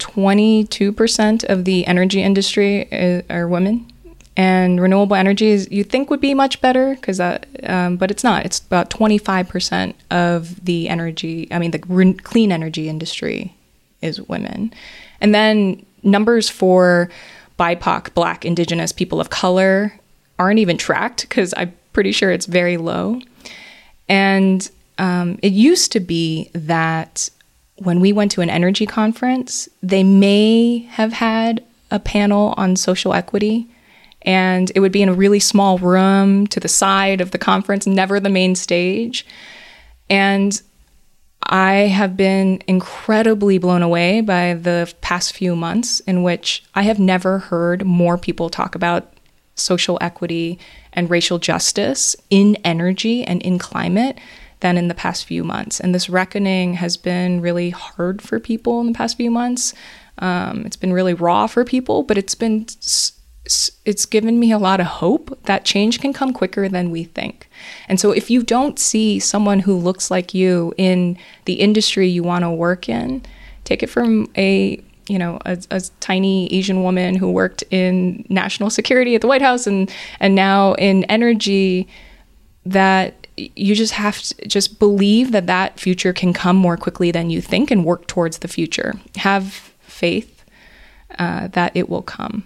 22% 0.00 1.44
of 1.44 1.64
the 1.64 1.86
energy 1.86 2.22
industry 2.22 3.24
are 3.30 3.46
women. 3.46 3.90
And 4.36 4.80
renewable 4.80 5.16
energy 5.16 5.48
is 5.48 5.70
you 5.70 5.84
think 5.84 6.08
would 6.08 6.20
be 6.20 6.34
much 6.34 6.60
better 6.60 6.94
because 6.94 7.18
that, 7.18 7.46
um, 7.64 7.96
but 7.96 8.10
it's 8.10 8.24
not. 8.24 8.46
It's 8.46 8.60
about 8.60 8.88
25% 8.88 9.94
of 10.10 10.64
the 10.64 10.88
energy. 10.88 11.48
I 11.50 11.58
mean, 11.58 11.72
the 11.72 11.82
re- 11.88 12.14
clean 12.14 12.50
energy 12.50 12.88
industry 12.88 13.54
is 14.00 14.20
women, 14.22 14.72
and 15.20 15.34
then 15.34 15.84
numbers 16.02 16.48
for 16.48 17.10
BIPOC, 17.58 18.14
Black, 18.14 18.46
Indigenous, 18.46 18.92
people 18.92 19.20
of 19.20 19.28
color 19.28 19.92
aren't 20.38 20.58
even 20.58 20.78
tracked 20.78 21.28
because 21.28 21.52
I'm 21.56 21.74
pretty 21.92 22.12
sure 22.12 22.30
it's 22.30 22.46
very 22.46 22.78
low. 22.78 23.20
And 24.08 24.68
um, 24.96 25.38
it 25.42 25.52
used 25.52 25.92
to 25.92 26.00
be 26.00 26.50
that 26.54 27.28
when 27.80 27.98
we 27.98 28.12
went 28.12 28.30
to 28.32 28.42
an 28.42 28.50
energy 28.50 28.84
conference, 28.84 29.68
they 29.82 30.04
may 30.04 30.80
have 30.90 31.14
had 31.14 31.64
a 31.90 31.98
panel 31.98 32.52
on 32.58 32.76
social 32.76 33.14
equity. 33.14 33.66
And 34.22 34.70
it 34.74 34.80
would 34.80 34.92
be 34.92 35.00
in 35.00 35.08
a 35.08 35.14
really 35.14 35.40
small 35.40 35.78
room 35.78 36.46
to 36.48 36.60
the 36.60 36.68
side 36.68 37.22
of 37.22 37.30
the 37.30 37.38
conference, 37.38 37.86
never 37.86 38.20
the 38.20 38.28
main 38.28 38.54
stage. 38.54 39.26
And 40.10 40.60
I 41.42 41.72
have 41.72 42.18
been 42.18 42.62
incredibly 42.66 43.56
blown 43.56 43.80
away 43.80 44.20
by 44.20 44.54
the 44.54 44.92
past 45.00 45.32
few 45.32 45.56
months 45.56 46.00
in 46.00 46.22
which 46.22 46.62
I 46.74 46.82
have 46.82 46.98
never 46.98 47.38
heard 47.38 47.86
more 47.86 48.18
people 48.18 48.50
talk 48.50 48.74
about 48.74 49.14
social 49.54 49.96
equity 50.02 50.58
and 50.92 51.08
racial 51.08 51.38
justice 51.38 52.14
in 52.28 52.56
energy 52.56 53.24
and 53.24 53.40
in 53.40 53.58
climate 53.58 54.18
than 54.60 54.76
in 54.76 54.88
the 54.88 54.94
past 54.94 55.24
few 55.24 55.42
months. 55.42 55.80
And 55.80 55.94
this 55.94 56.08
reckoning 56.08 56.74
has 56.74 56.96
been 56.96 57.40
really 57.40 57.70
hard 57.70 58.22
for 58.22 58.38
people 58.38 58.80
in 58.80 58.86
the 58.86 58.92
past 58.92 59.16
few 59.16 59.30
months. 59.30 59.74
Um, 60.18 60.64
it's 60.66 60.76
been 60.76 60.92
really 60.92 61.14
raw 61.14 61.46
for 61.46 61.64
people, 61.64 62.02
but 62.02 62.18
it's 62.18 62.34
been 62.34 62.66
it's 63.84 64.06
given 64.06 64.38
me 64.38 64.52
a 64.52 64.58
lot 64.58 64.80
of 64.80 64.86
hope 64.86 65.36
that 65.44 65.64
change 65.64 66.00
can 66.00 66.12
come 66.12 66.32
quicker 66.32 66.68
than 66.68 66.90
we 66.90 67.04
think. 67.04 67.48
And 67.88 67.98
so 67.98 68.12
if 68.12 68.30
you 68.30 68.42
don't 68.42 68.78
see 68.78 69.18
someone 69.18 69.60
who 69.60 69.76
looks 69.76 70.10
like 70.10 70.34
you 70.34 70.74
in 70.76 71.18
the 71.46 71.54
industry 71.54 72.06
you 72.06 72.22
want 72.22 72.44
to 72.44 72.50
work 72.50 72.88
in, 72.88 73.22
take 73.64 73.82
it 73.82 73.88
from 73.88 74.30
a 74.36 74.80
you 75.08 75.18
know 75.18 75.38
a, 75.44 75.58
a, 75.70 75.80
tiny 75.98 76.52
Asian 76.52 76.84
woman 76.84 77.16
who 77.16 77.32
worked 77.32 77.64
in 77.70 78.24
national 78.28 78.70
security 78.70 79.14
at 79.14 79.22
the 79.22 79.26
White 79.26 79.42
House 79.42 79.66
and 79.66 79.90
and 80.20 80.34
now 80.34 80.74
in 80.74 81.04
energy 81.04 81.88
that 82.64 83.19
you 83.36 83.74
just 83.74 83.92
have 83.94 84.20
to 84.20 84.48
just 84.48 84.78
believe 84.78 85.32
that 85.32 85.46
that 85.46 85.78
future 85.78 86.12
can 86.12 86.32
come 86.32 86.56
more 86.56 86.76
quickly 86.76 87.10
than 87.10 87.30
you 87.30 87.40
think 87.40 87.70
and 87.70 87.84
work 87.84 88.06
towards 88.06 88.38
the 88.38 88.48
future. 88.48 88.94
Have 89.16 89.44
faith 89.80 90.44
uh, 91.18 91.48
that 91.48 91.72
it 91.74 91.88
will 91.88 92.02
come. 92.02 92.44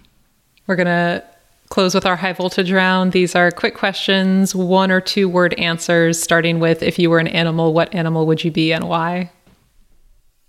We're 0.66 0.76
going 0.76 0.86
to 0.86 1.24
close 1.68 1.94
with 1.94 2.06
our 2.06 2.16
high 2.16 2.32
voltage 2.32 2.70
round. 2.70 3.12
These 3.12 3.34
are 3.34 3.50
quick 3.50 3.74
questions, 3.74 4.54
one 4.54 4.90
or 4.90 5.00
two 5.00 5.28
word 5.28 5.54
answers, 5.54 6.22
starting 6.22 6.60
with 6.60 6.82
if 6.82 6.98
you 6.98 7.10
were 7.10 7.18
an 7.18 7.28
animal, 7.28 7.72
what 7.72 7.94
animal 7.94 8.26
would 8.26 8.44
you 8.44 8.50
be 8.50 8.72
and 8.72 8.88
why? 8.88 9.30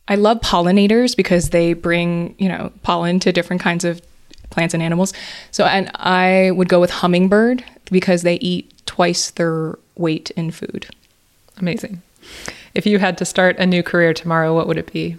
I 0.08 0.16
love 0.16 0.40
pollinators 0.42 1.18
because 1.18 1.50
they 1.50 1.74
bring, 1.74 2.36
you 2.38 2.48
know, 2.48 2.72
pollen 2.84 3.20
to 3.22 3.32
different 3.32 3.62
kinds 3.62 3.84
of 3.84 4.02
plants 4.52 4.74
and 4.74 4.84
animals. 4.84 5.14
So, 5.52 5.66
and 5.66 5.90
I 5.96 6.52
would 6.52 6.70
go 6.70 6.80
with 6.80 6.92
hummingbird 6.92 7.64
because 7.92 8.22
they 8.22 8.36
eat 8.36 8.72
twice 8.86 9.32
their 9.32 9.80
weight 9.96 10.32
in 10.32 10.52
food. 10.52 10.88
Amazing. 11.58 12.02
If 12.74 12.86
you 12.86 13.00
had 13.00 13.18
to 13.20 13.26
start 13.26 13.58
a 13.58 13.66
new 13.66 13.84
career 13.84 14.14
tomorrow, 14.14 14.54
what 14.54 14.68
would 14.68 14.78
it 14.78 14.92
be? 14.92 15.18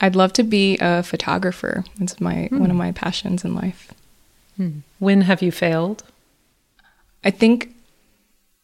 I'd 0.00 0.16
love 0.16 0.32
to 0.34 0.42
be 0.42 0.76
a 0.80 1.02
photographer. 1.02 1.84
It's 2.00 2.20
my 2.20 2.46
hmm. 2.46 2.58
one 2.58 2.70
of 2.70 2.76
my 2.76 2.92
passions 2.92 3.44
in 3.44 3.54
life. 3.54 3.92
Hmm. 4.56 4.80
When 4.98 5.22
have 5.22 5.42
you 5.42 5.50
failed? 5.50 6.04
I 7.24 7.30
think 7.30 7.74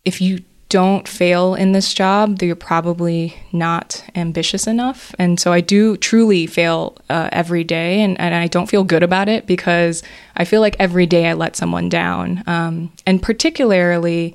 if 0.04 0.20
you 0.20 0.40
don't 0.68 1.06
fail 1.06 1.54
in 1.54 1.72
this 1.72 1.92
job, 1.92 2.40
you're 2.40 2.56
probably 2.56 3.36
not 3.52 4.02
ambitious 4.14 4.66
enough. 4.66 5.14
And 5.18 5.38
so 5.38 5.52
I 5.52 5.60
do 5.60 5.98
truly 5.98 6.46
fail 6.46 6.96
uh, 7.10 7.28
every 7.30 7.62
day, 7.62 8.00
and, 8.00 8.18
and 8.18 8.34
I 8.34 8.46
don't 8.46 8.70
feel 8.70 8.82
good 8.82 9.02
about 9.02 9.28
it 9.28 9.46
because 9.46 10.02
I 10.34 10.46
feel 10.46 10.62
like 10.62 10.76
every 10.78 11.04
day 11.04 11.28
I 11.28 11.34
let 11.34 11.56
someone 11.56 11.90
down. 11.90 12.42
Um, 12.46 12.90
and 13.06 13.22
particularly 13.22 14.34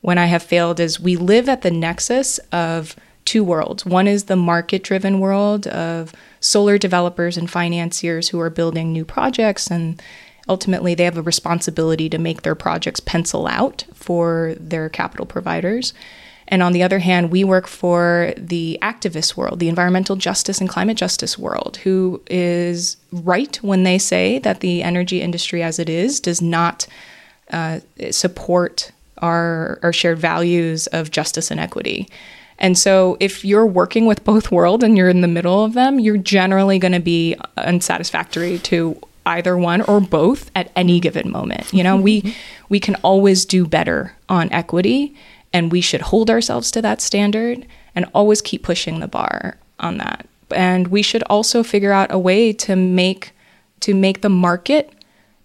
when 0.00 0.18
I 0.18 0.26
have 0.26 0.42
failed, 0.42 0.80
is 0.80 1.00
we 1.00 1.16
live 1.16 1.48
at 1.48 1.62
the 1.62 1.70
nexus 1.70 2.38
of 2.52 2.96
two 3.24 3.42
worlds. 3.42 3.84
One 3.84 4.06
is 4.06 4.24
the 4.24 4.36
market 4.36 4.82
driven 4.82 5.20
world 5.20 5.66
of 5.66 6.14
solar 6.40 6.78
developers 6.78 7.36
and 7.36 7.50
financiers 7.50 8.28
who 8.28 8.40
are 8.40 8.50
building 8.50 8.92
new 8.92 9.04
projects 9.04 9.70
and 9.70 10.00
ultimately 10.48 10.94
they 10.94 11.04
have 11.04 11.18
a 11.18 11.22
responsibility 11.22 12.08
to 12.08 12.18
make 12.18 12.42
their 12.42 12.54
projects 12.54 13.00
pencil 13.00 13.46
out 13.46 13.84
for 13.92 14.54
their 14.58 14.88
capital 14.88 15.26
providers. 15.26 15.92
And 16.48 16.62
on 16.62 16.72
the 16.72 16.84
other 16.84 17.00
hand, 17.00 17.32
we 17.32 17.42
work 17.42 17.66
for 17.66 18.32
the 18.36 18.78
activist 18.80 19.36
world, 19.36 19.58
the 19.58 19.68
environmental 19.68 20.14
justice 20.14 20.60
and 20.60 20.68
climate 20.68 20.96
justice 20.96 21.36
world, 21.36 21.78
who 21.78 22.22
is 22.28 22.96
right 23.10 23.56
when 23.56 23.82
they 23.82 23.98
say 23.98 24.38
that 24.38 24.60
the 24.60 24.84
energy 24.84 25.20
industry 25.20 25.62
as 25.64 25.80
it 25.80 25.88
is 25.88 26.20
does 26.20 26.40
not 26.40 26.86
uh, 27.50 27.80
support 28.12 28.92
our, 29.18 29.78
our 29.82 29.92
shared 29.92 30.18
values 30.18 30.86
of 30.88 31.10
justice 31.10 31.50
and 31.50 31.60
equity. 31.60 32.08
And 32.58 32.78
so, 32.78 33.18
if 33.20 33.44
you're 33.44 33.66
working 33.66 34.06
with 34.06 34.24
both 34.24 34.50
worlds 34.50 34.82
and 34.82 34.96
you're 34.96 35.10
in 35.10 35.20
the 35.20 35.28
middle 35.28 35.64
of 35.64 35.74
them, 35.74 35.98
you're 36.00 36.16
generally 36.16 36.78
going 36.78 36.92
to 36.92 37.00
be 37.00 37.36
unsatisfactory 37.58 38.58
to 38.60 38.98
either 39.26 39.58
one 39.58 39.82
or 39.82 40.00
both 40.00 40.50
at 40.54 40.70
any 40.74 41.00
given 41.00 41.30
moment. 41.30 41.72
You 41.72 41.82
know, 41.82 41.96
we 41.96 42.22
mm-hmm. 42.22 42.38
we 42.68 42.80
can 42.80 42.94
always 42.96 43.44
do 43.44 43.66
better 43.66 44.14
on 44.28 44.50
equity 44.52 45.14
and 45.52 45.70
we 45.70 45.80
should 45.80 46.00
hold 46.00 46.30
ourselves 46.30 46.70
to 46.72 46.82
that 46.82 47.00
standard 47.00 47.66
and 47.94 48.06
always 48.14 48.40
keep 48.40 48.62
pushing 48.62 49.00
the 49.00 49.08
bar 49.08 49.58
on 49.80 49.98
that. 49.98 50.26
And 50.50 50.88
we 50.88 51.02
should 51.02 51.22
also 51.24 51.62
figure 51.62 51.92
out 51.92 52.12
a 52.12 52.18
way 52.18 52.52
to 52.52 52.76
make 52.76 53.32
to 53.80 53.94
make 53.94 54.22
the 54.22 54.28
market 54.28 54.92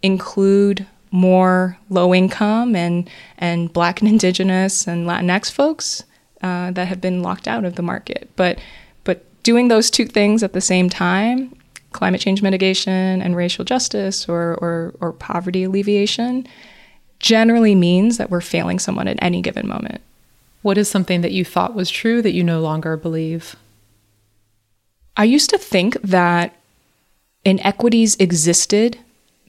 include 0.02 0.86
more 1.12 1.78
low 1.90 2.14
income 2.14 2.76
and 2.76 3.10
and 3.38 3.72
black 3.74 4.02
and 4.02 4.10
indigenous 4.10 4.88
and 4.88 5.08
Latinx 5.08 5.52
folks 5.52 6.04
uh, 6.42 6.72
that 6.72 6.88
have 6.88 7.02
been 7.02 7.22
locked 7.22 7.48
out 7.48 7.66
of 7.66 7.76
the 7.76 7.82
market. 7.82 8.30
But 8.36 8.60
but 9.04 9.24
doing 9.44 9.68
those 9.68 9.92
two 9.92 10.06
things 10.06 10.42
at 10.42 10.54
the 10.54 10.62
same 10.62 10.90
time 10.90 11.56
climate 11.92 12.22
change 12.22 12.42
mitigation 12.42 13.22
and 13.22 13.36
racial 13.36 13.66
justice 13.66 14.28
or, 14.28 14.56
or, 14.56 14.94
or 15.00 15.12
poverty 15.14 15.64
alleviation 15.64 16.48
generally 17.20 17.76
means 17.76 18.18
that 18.18 18.32
we're 18.32 18.42
failing 18.42 18.80
someone 18.80 19.08
at 19.08 19.22
any 19.22 19.42
given 19.42 19.68
moment. 19.68 20.02
What 20.62 20.78
is 20.78 20.90
something 20.90 21.22
that 21.22 21.32
you 21.32 21.44
thought 21.44 21.76
was 21.76 21.90
true 21.90 22.22
that 22.22 22.34
you 22.34 22.44
no 22.44 22.62
longer 22.62 22.98
believe? 22.98 23.56
I 25.18 25.26
used 25.26 25.50
to 25.50 25.58
think 25.58 26.02
that 26.02 26.56
inequities 27.44 28.16
existed 28.18 28.98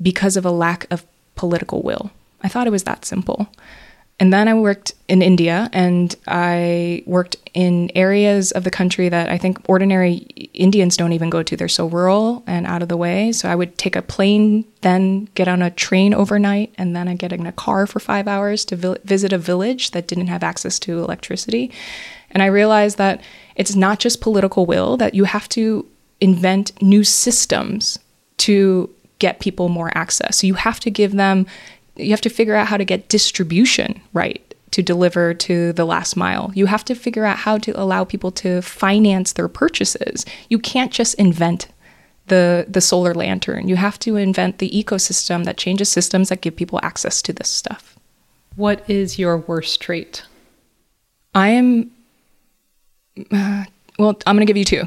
because 0.00 0.36
of 0.36 0.44
a 0.44 0.50
lack 0.50 0.86
of 0.90 1.06
political 1.42 1.82
will. 1.82 2.04
I 2.44 2.48
thought 2.48 2.68
it 2.68 2.76
was 2.78 2.84
that 2.84 3.04
simple. 3.04 3.48
And 4.20 4.32
then 4.32 4.46
I 4.46 4.54
worked 4.54 4.94
in 5.08 5.20
India 5.22 5.68
and 5.72 6.14
I 6.28 7.02
worked 7.06 7.34
in 7.54 7.90
areas 7.96 8.52
of 8.52 8.62
the 8.62 8.70
country 8.70 9.08
that 9.08 9.28
I 9.28 9.36
think 9.38 9.58
ordinary 9.68 10.14
Indians 10.54 10.96
don't 10.96 11.12
even 11.12 11.30
go 11.30 11.42
to. 11.42 11.56
They're 11.56 11.80
so 11.80 11.86
rural 11.86 12.44
and 12.46 12.64
out 12.64 12.82
of 12.82 12.88
the 12.88 12.96
way. 12.96 13.32
So 13.32 13.48
I 13.48 13.56
would 13.56 13.76
take 13.76 13.96
a 13.96 14.02
plane, 14.14 14.64
then 14.82 15.28
get 15.34 15.48
on 15.48 15.60
a 15.62 15.70
train 15.70 16.14
overnight, 16.14 16.72
and 16.78 16.94
then 16.94 17.08
I 17.08 17.14
get 17.16 17.32
in 17.32 17.46
a 17.46 17.58
car 17.64 17.88
for 17.88 17.98
five 17.98 18.28
hours 18.28 18.64
to 18.66 18.76
vi- 18.76 19.02
visit 19.02 19.32
a 19.32 19.38
village 19.38 19.90
that 19.90 20.06
didn't 20.06 20.28
have 20.28 20.44
access 20.44 20.78
to 20.80 21.00
electricity. 21.00 21.72
And 22.30 22.44
I 22.44 22.46
realized 22.46 22.98
that 22.98 23.20
it's 23.56 23.74
not 23.74 23.98
just 23.98 24.20
political 24.20 24.66
will, 24.66 24.96
that 24.98 25.14
you 25.14 25.24
have 25.24 25.48
to 25.58 25.84
invent 26.20 26.80
new 26.80 27.02
systems 27.02 27.98
to 28.36 28.88
get 29.22 29.38
people 29.38 29.68
more 29.68 29.96
access. 29.96 30.38
So 30.38 30.48
you 30.48 30.54
have 30.54 30.80
to 30.80 30.90
give 30.90 31.12
them 31.12 31.46
you 31.94 32.10
have 32.10 32.22
to 32.22 32.30
figure 32.30 32.56
out 32.56 32.66
how 32.66 32.76
to 32.76 32.84
get 32.84 33.08
distribution 33.08 34.00
right 34.12 34.42
to 34.72 34.82
deliver 34.82 35.34
to 35.34 35.72
the 35.74 35.84
last 35.84 36.16
mile. 36.16 36.50
You 36.54 36.66
have 36.66 36.84
to 36.86 36.94
figure 36.94 37.26
out 37.26 37.36
how 37.36 37.58
to 37.58 37.78
allow 37.78 38.04
people 38.04 38.32
to 38.32 38.62
finance 38.62 39.34
their 39.34 39.48
purchases. 39.48 40.24
You 40.48 40.58
can't 40.58 40.90
just 40.90 41.14
invent 41.14 41.68
the 42.26 42.66
the 42.68 42.80
solar 42.80 43.14
lantern. 43.14 43.68
You 43.68 43.76
have 43.76 43.98
to 44.00 44.16
invent 44.16 44.58
the 44.58 44.70
ecosystem 44.70 45.44
that 45.44 45.56
changes 45.56 45.88
systems 45.88 46.28
that 46.30 46.40
give 46.40 46.56
people 46.56 46.80
access 46.82 47.22
to 47.22 47.32
this 47.32 47.48
stuff. 47.48 47.96
What 48.56 48.78
is 48.90 49.18
your 49.18 49.36
worst 49.38 49.80
trait? 49.80 50.24
I 51.34 51.48
am 51.50 51.92
uh, 53.30 53.64
well, 53.98 54.16
I'm 54.26 54.36
going 54.36 54.46
to 54.46 54.52
give 54.52 54.56
you 54.56 54.64
two. 54.64 54.84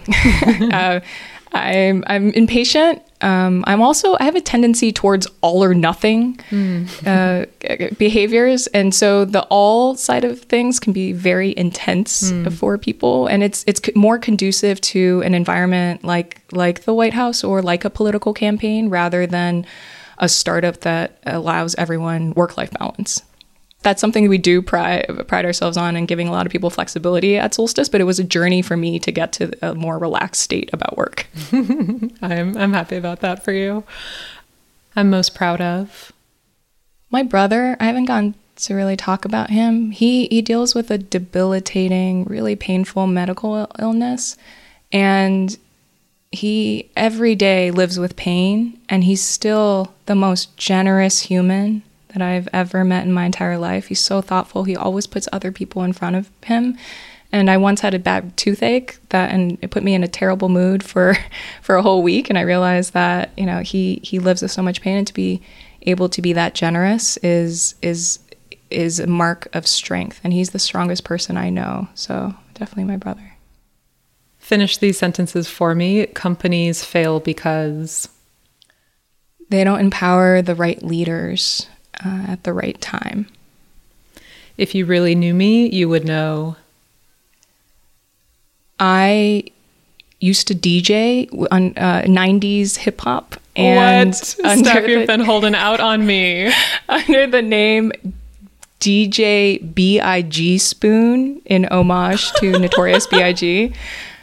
uh, 0.75 0.99
I'm 1.53 2.03
I'm 2.07 2.31
impatient. 2.31 3.01
Um, 3.25 3.63
I'm 3.65 3.81
also 3.81 4.15
I 4.19 4.25
have 4.25 4.35
a 4.35 4.41
tendency 4.41 4.91
towards 4.91 5.27
all 5.41 5.63
or 5.63 5.73
nothing 5.73 6.37
mm. 6.51 6.85
uh, 7.07 7.47
behaviors, 7.97 8.67
and 8.67 8.93
so 8.93 9.25
the 9.25 9.41
all 9.45 9.95
side 9.95 10.23
of 10.23 10.41
things 10.41 10.79
can 10.79 10.93
be 10.93 11.11
very 11.11 11.57
intense 11.57 12.31
mm. 12.31 12.53
for 12.53 12.77
people, 12.77 13.25
and 13.25 13.41
it's 13.41 13.63
it's 13.65 13.81
more 13.95 14.19
conducive 14.19 14.79
to 14.81 15.23
an 15.25 15.33
environment 15.33 16.03
like 16.03 16.39
like 16.51 16.83
the 16.83 16.93
White 16.93 17.15
House 17.15 17.43
or 17.43 17.63
like 17.63 17.83
a 17.83 17.89
political 17.89 18.31
campaign 18.31 18.89
rather 18.89 19.25
than 19.25 19.65
a 20.19 20.29
startup 20.29 20.81
that 20.81 21.17
allows 21.25 21.73
everyone 21.75 22.31
work 22.35 22.57
life 22.57 22.69
balance 22.77 23.23
that's 23.85 24.01
something 24.01 24.27
we 24.27 24.39
do 24.39 24.63
pride, 24.63 25.05
pride 25.27 25.45
ourselves 25.45 25.77
on 25.77 25.95
and 25.95 26.07
giving 26.07 26.27
a 26.27 26.31
lot 26.31 26.47
of 26.47 26.51
people 26.51 26.71
flexibility 26.71 27.37
at 27.37 27.53
Solstice, 27.53 27.87
but 27.87 28.01
it 28.01 28.05
was 28.05 28.19
a 28.19 28.23
journey 28.23 28.63
for 28.63 28.75
me 28.75 28.97
to 28.97 29.11
get 29.11 29.31
to 29.33 29.53
a 29.61 29.75
more 29.75 29.99
relaxed 29.99 30.41
state 30.41 30.71
about 30.73 30.97
work. 30.97 31.27
I'm, 31.53 32.57
I'm 32.57 32.73
happy 32.73 32.95
about 32.95 33.19
that 33.19 33.45
for 33.45 33.51
you. 33.51 33.83
I'm 34.95 35.11
most 35.11 35.35
proud 35.35 35.61
of. 35.61 36.11
My 37.11 37.21
brother, 37.21 37.77
I 37.79 37.85
haven't 37.85 38.05
gone 38.05 38.33
to 38.55 38.73
really 38.73 38.97
talk 38.97 39.23
about 39.23 39.51
him. 39.51 39.91
He, 39.91 40.27
he 40.31 40.41
deals 40.41 40.73
with 40.73 40.89
a 40.89 40.97
debilitating, 40.97 42.23
really 42.23 42.55
painful 42.55 43.05
medical 43.05 43.69
illness. 43.77 44.35
And 44.91 45.55
he 46.31 46.89
every 46.97 47.35
day 47.35 47.69
lives 47.69 47.99
with 47.99 48.15
pain, 48.15 48.79
and 48.89 49.03
he's 49.03 49.21
still 49.21 49.93
the 50.07 50.15
most 50.15 50.57
generous 50.57 51.21
human 51.21 51.83
that 52.15 52.21
I've 52.21 52.47
ever 52.53 52.85
met 52.85 53.05
in 53.05 53.11
my 53.11 53.25
entire 53.25 53.57
life. 53.57 53.87
He's 53.87 53.99
so 53.99 54.21
thoughtful. 54.21 54.63
He 54.63 54.75
always 54.75 55.05
puts 55.05 55.27
other 55.33 55.51
people 55.51 55.83
in 55.83 55.91
front 55.91 56.15
of 56.15 56.29
him. 56.45 56.77
And 57.31 57.49
I 57.49 57.57
once 57.57 57.81
had 57.81 57.93
a 57.93 57.99
bad 57.99 58.37
toothache 58.37 58.97
that 59.09 59.31
and 59.31 59.57
it 59.61 59.69
put 59.69 59.83
me 59.83 59.93
in 59.93 60.03
a 60.03 60.07
terrible 60.07 60.47
mood 60.47 60.81
for 60.81 61.17
for 61.61 61.75
a 61.75 61.81
whole 61.81 62.01
week 62.01 62.29
and 62.29 62.39
I 62.39 62.41
realized 62.41 62.93
that, 62.93 63.31
you 63.37 63.45
know, 63.45 63.59
he 63.59 63.99
he 64.03 64.19
lives 64.19 64.41
with 64.41 64.51
so 64.51 64.63
much 64.63 64.81
pain 64.81 64.97
and 64.97 65.07
to 65.07 65.13
be 65.13 65.41
able 65.81 66.07
to 66.09 66.21
be 66.21 66.31
that 66.33 66.55
generous 66.55 67.17
is 67.17 67.75
is 67.81 68.19
is 68.71 68.99
a 68.99 69.07
mark 69.07 69.49
of 69.53 69.67
strength 69.67 70.21
and 70.23 70.31
he's 70.31 70.51
the 70.51 70.59
strongest 70.59 71.03
person 71.03 71.35
I 71.35 71.49
know. 71.49 71.89
So, 71.93 72.33
definitely 72.53 72.85
my 72.85 72.97
brother. 72.97 73.33
Finish 74.37 74.77
these 74.77 74.97
sentences 74.97 75.49
for 75.49 75.75
me. 75.75 76.05
Companies 76.07 76.85
fail 76.85 77.19
because 77.19 78.07
they 79.49 79.63
don't 79.63 79.79
empower 79.79 80.41
the 80.41 80.55
right 80.55 80.81
leaders 80.81 81.67
uh, 82.03 82.25
at 82.27 82.43
the 82.43 82.53
right 82.53 82.79
time. 82.81 83.27
If 84.57 84.73
you 84.73 84.85
really 84.85 85.15
knew 85.15 85.33
me, 85.33 85.69
you 85.69 85.89
would 85.89 86.05
know. 86.05 86.55
I 88.79 89.43
used 90.19 90.47
to 90.47 90.55
DJ 90.55 91.29
on 91.51 91.73
uh, 91.77 92.03
90s 92.03 92.77
hip 92.77 93.01
hop. 93.01 93.35
And 93.55 94.09
what? 94.09 94.15
Steph, 94.15 94.87
you've 94.87 95.07
been 95.07 95.21
holding 95.21 95.55
out 95.55 95.79
on 95.79 96.05
me. 96.05 96.51
under 96.89 97.27
the 97.27 97.41
name 97.41 97.91
DJ 98.79 99.73
B.I.G. 99.73 100.57
Spoon 100.57 101.41
in 101.45 101.65
homage 101.65 102.31
to 102.33 102.57
Notorious 102.59 103.07
B.I.G. 103.07 103.73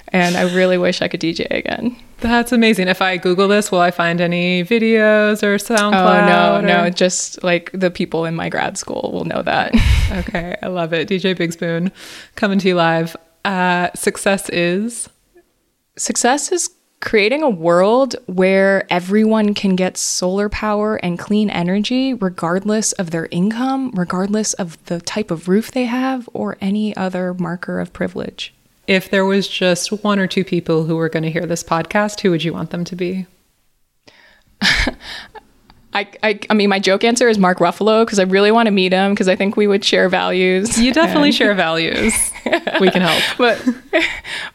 And 0.09 0.37
I 0.37 0.55
really 0.55 0.79
wish 0.79 1.01
I 1.01 1.09
could 1.09 1.21
DJ 1.21 1.47
again. 1.51 1.97
That's 2.23 2.53
amazing. 2.53 2.87
If 2.87 3.03
I 3.03 3.17
Google 3.17 3.49
this, 3.49 3.73
will 3.73 3.81
I 3.81 3.91
find 3.91 4.21
any 4.21 4.63
videos 4.63 5.43
or 5.43 5.57
SoundCloud? 5.57 6.23
Oh, 6.23 6.27
no, 6.29 6.59
or... 6.59 6.85
no. 6.85 6.91
Just 6.91 7.43
like 7.43 7.71
the 7.73 7.91
people 7.91 8.25
in 8.25 8.37
my 8.37 8.49
grad 8.49 8.79
school 8.79 9.11
will 9.13 9.25
know 9.25 9.43
that. 9.43 9.75
okay. 10.13 10.57
I 10.63 10.69
love 10.69 10.93
it. 10.93 11.09
DJ 11.09 11.37
Big 11.37 11.53
Spoon 11.53 11.91
coming 12.37 12.61
to 12.61 12.69
you 12.69 12.77
live. 12.77 13.17
Uh, 13.45 13.91
success 13.95 14.49
is? 14.51 15.09
Success 15.97 16.53
is 16.53 16.71
creating 17.01 17.43
a 17.43 17.51
world 17.51 18.15
where 18.27 18.87
everyone 18.91 19.53
can 19.53 19.75
get 19.75 19.97
solar 19.97 20.49
power 20.49 20.97
and 21.05 21.19
clean 21.19 21.51
energy 21.51 22.15
regardless 22.15 22.93
of 22.93 23.11
their 23.11 23.27
income, 23.33 23.91
regardless 23.95 24.53
of 24.55 24.83
the 24.85 25.01
type 25.01 25.33
of 25.33 25.49
roof 25.49 25.73
they 25.73 25.87
have, 25.87 26.29
or 26.33 26.57
any 26.61 26.97
other 26.97 27.35
marker 27.35 27.81
of 27.81 27.93
privilege. 27.93 28.55
If 28.87 29.11
there 29.11 29.25
was 29.25 29.47
just 29.47 29.93
one 30.03 30.19
or 30.19 30.27
two 30.27 30.45
people 30.45 30.85
who 30.85 30.97
were 30.97 31.09
going 31.09 31.23
to 31.23 31.31
hear 31.31 31.47
this 31.47 31.63
podcast, 31.63 32.21
who 32.21 32.31
would 32.31 32.43
you 32.43 32.53
want 32.53 32.71
them 32.71 32.85
to 32.85 32.97
be? 32.97 33.27
I, 35.95 36.09
I, 36.23 36.41
I 36.49 36.55
mean, 36.55 36.71
my 36.71 36.79
joke 36.79 37.05
answer 37.05 37.29
is 37.29 37.37
Mark 37.37 37.59
Ruffalo 37.59 38.05
because 38.05 38.19
I 38.19 38.23
really 38.23 38.51
want 38.51 38.67
to 38.67 38.71
meet 38.71 38.93
him 38.93 39.13
because 39.13 39.29
I 39.29 39.37
think 39.37 39.57
we 39.59 39.67
would 39.67 39.85
share 39.85 40.09
values. 40.09 40.79
You 40.81 40.93
definitely 40.93 41.29
and... 41.29 41.35
share 41.37 41.55
values. 41.55 42.15
we 42.81 42.91
can 42.91 43.03
help. 43.03 43.23
But 43.37 43.63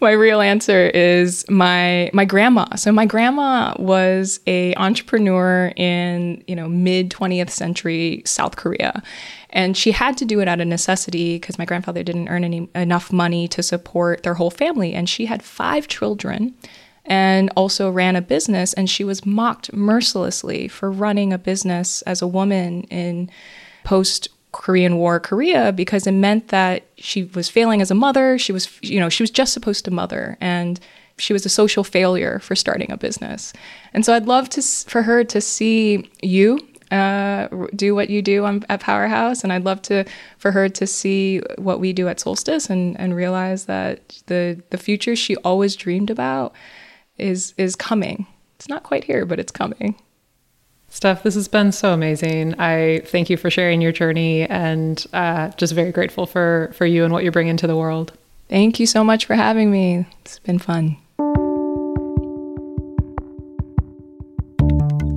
my 0.02 0.12
real 0.12 0.42
answer 0.42 0.88
is 0.88 1.48
my 1.50 2.10
my 2.14 2.26
grandma. 2.26 2.76
So 2.76 2.92
my 2.92 3.06
grandma 3.06 3.76
was 3.78 4.40
a 4.48 4.74
entrepreneur 4.76 5.74
in 5.76 6.44
you 6.48 6.56
know 6.56 6.68
mid 6.68 7.12
20th 7.12 7.50
century 7.52 8.24
South 8.26 8.56
Korea, 8.56 9.04
and 9.50 9.78
she 9.78 9.92
had 9.92 10.18
to 10.18 10.26
do 10.26 10.40
it 10.40 10.48
out 10.48 10.60
of 10.60 10.68
necessity 10.68 11.36
because 11.36 11.58
my 11.58 11.66
grandfather 11.66 12.04
didn't 12.04 12.28
earn 12.28 12.44
any 12.44 12.70
enough 12.76 13.12
money 13.12 13.48
to 13.50 13.64
support 13.64 14.24
their 14.24 14.36
whole 14.36 14.52
family, 14.52 14.94
and 14.94 15.08
she 15.08 15.26
had 15.26 15.44
five 15.44 15.88
children 15.88 16.54
and 17.06 17.50
also 17.56 17.90
ran 17.90 18.16
a 18.16 18.22
business. 18.22 18.74
And 18.74 18.90
she 18.90 19.04
was 19.04 19.26
mocked 19.26 19.72
mercilessly 19.74 20.68
for 20.68 20.92
running 20.92 21.32
a 21.32 21.38
business 21.38 22.02
as 22.04 22.22
a 22.22 22.28
woman 22.28 22.84
in 22.84 23.30
post 23.84 24.28
Korean 24.52 24.98
War 24.98 25.20
Korea 25.20 25.72
because 25.72 26.06
it 26.06 26.12
meant 26.12 26.50
that 26.50 26.84
she 26.98 27.24
was 27.24 27.50
failing 27.50 27.82
as 27.82 27.92
a 27.92 27.96
mother. 27.96 28.38
She 28.38 28.52
was, 28.52 28.70
you 28.82 29.00
know, 29.00 29.08
she 29.08 29.24
was 29.24 29.32
just 29.32 29.54
supposed 29.54 29.86
to 29.86 29.92
mother. 29.92 30.38
And 30.42 30.80
she 31.18 31.34
was 31.34 31.46
a 31.46 31.50
social 31.50 31.84
failure 31.84 32.40
for 32.40 32.56
starting 32.56 32.92
a 32.92 32.98
business. 32.98 33.54
And 33.94 34.06
so 34.06 34.14
I'd 34.14 34.26
love 34.26 34.50
to 34.50 34.62
for 34.62 35.04
her 35.04 35.24
to 35.24 35.42
see 35.42 36.10
you 36.22 36.60
uh, 36.92 37.48
do 37.76 37.94
what 37.96 38.10
you 38.10 38.22
do 38.22 38.46
on, 38.46 38.64
at 38.70 38.80
Powerhouse, 38.80 39.44
and 39.44 39.52
I'd 39.52 39.66
love 39.66 39.82
to 39.84 40.06
for 40.38 40.52
her 40.52 40.70
to 40.70 40.88
see 40.88 41.42
what 41.58 41.80
we 41.80 41.94
do 41.94 42.08
at 42.08 42.20
Solstice 42.20 42.70
and 42.70 43.00
and 43.00 43.16
realize 43.16 43.66
that 43.66 44.22
the 44.28 44.62
the 44.70 44.78
future 44.78 45.16
she 45.16 45.36
always 45.38 45.76
dreamed 45.76 46.10
about 46.10 46.54
is 47.18 47.54
is 47.58 47.76
coming. 47.76 48.28
It's 48.56 48.70
not 48.70 48.84
quite 48.84 49.04
here, 49.04 49.26
but 49.26 49.40
it's 49.40 49.52
coming. 49.52 49.96
Steph, 50.90 51.24
this 51.24 51.36
has 51.36 51.48
been 51.48 51.72
so 51.72 51.94
amazing. 51.94 52.60
I 52.60 53.02
thank 53.06 53.30
you 53.30 53.38
for 53.38 53.50
sharing 53.50 53.82
your 53.82 53.92
journey, 53.92 54.44
and 54.44 55.06
uh, 55.14 55.50
just 55.50 55.74
very 55.74 55.92
grateful 55.92 56.26
for 56.26 56.72
for 56.74 56.86
you 56.86 57.04
and 57.04 57.14
what 57.14 57.24
you 57.24 57.32
bring 57.32 57.48
into 57.48 57.68
the 57.68 57.76
world. 57.76 58.14
Thank 58.50 58.80
you 58.80 58.86
so 58.86 59.04
much 59.04 59.26
for 59.26 59.36
having 59.36 59.72
me. 59.72 60.06
It's 60.22 60.40
been 60.40 60.60
fun. 60.60 60.98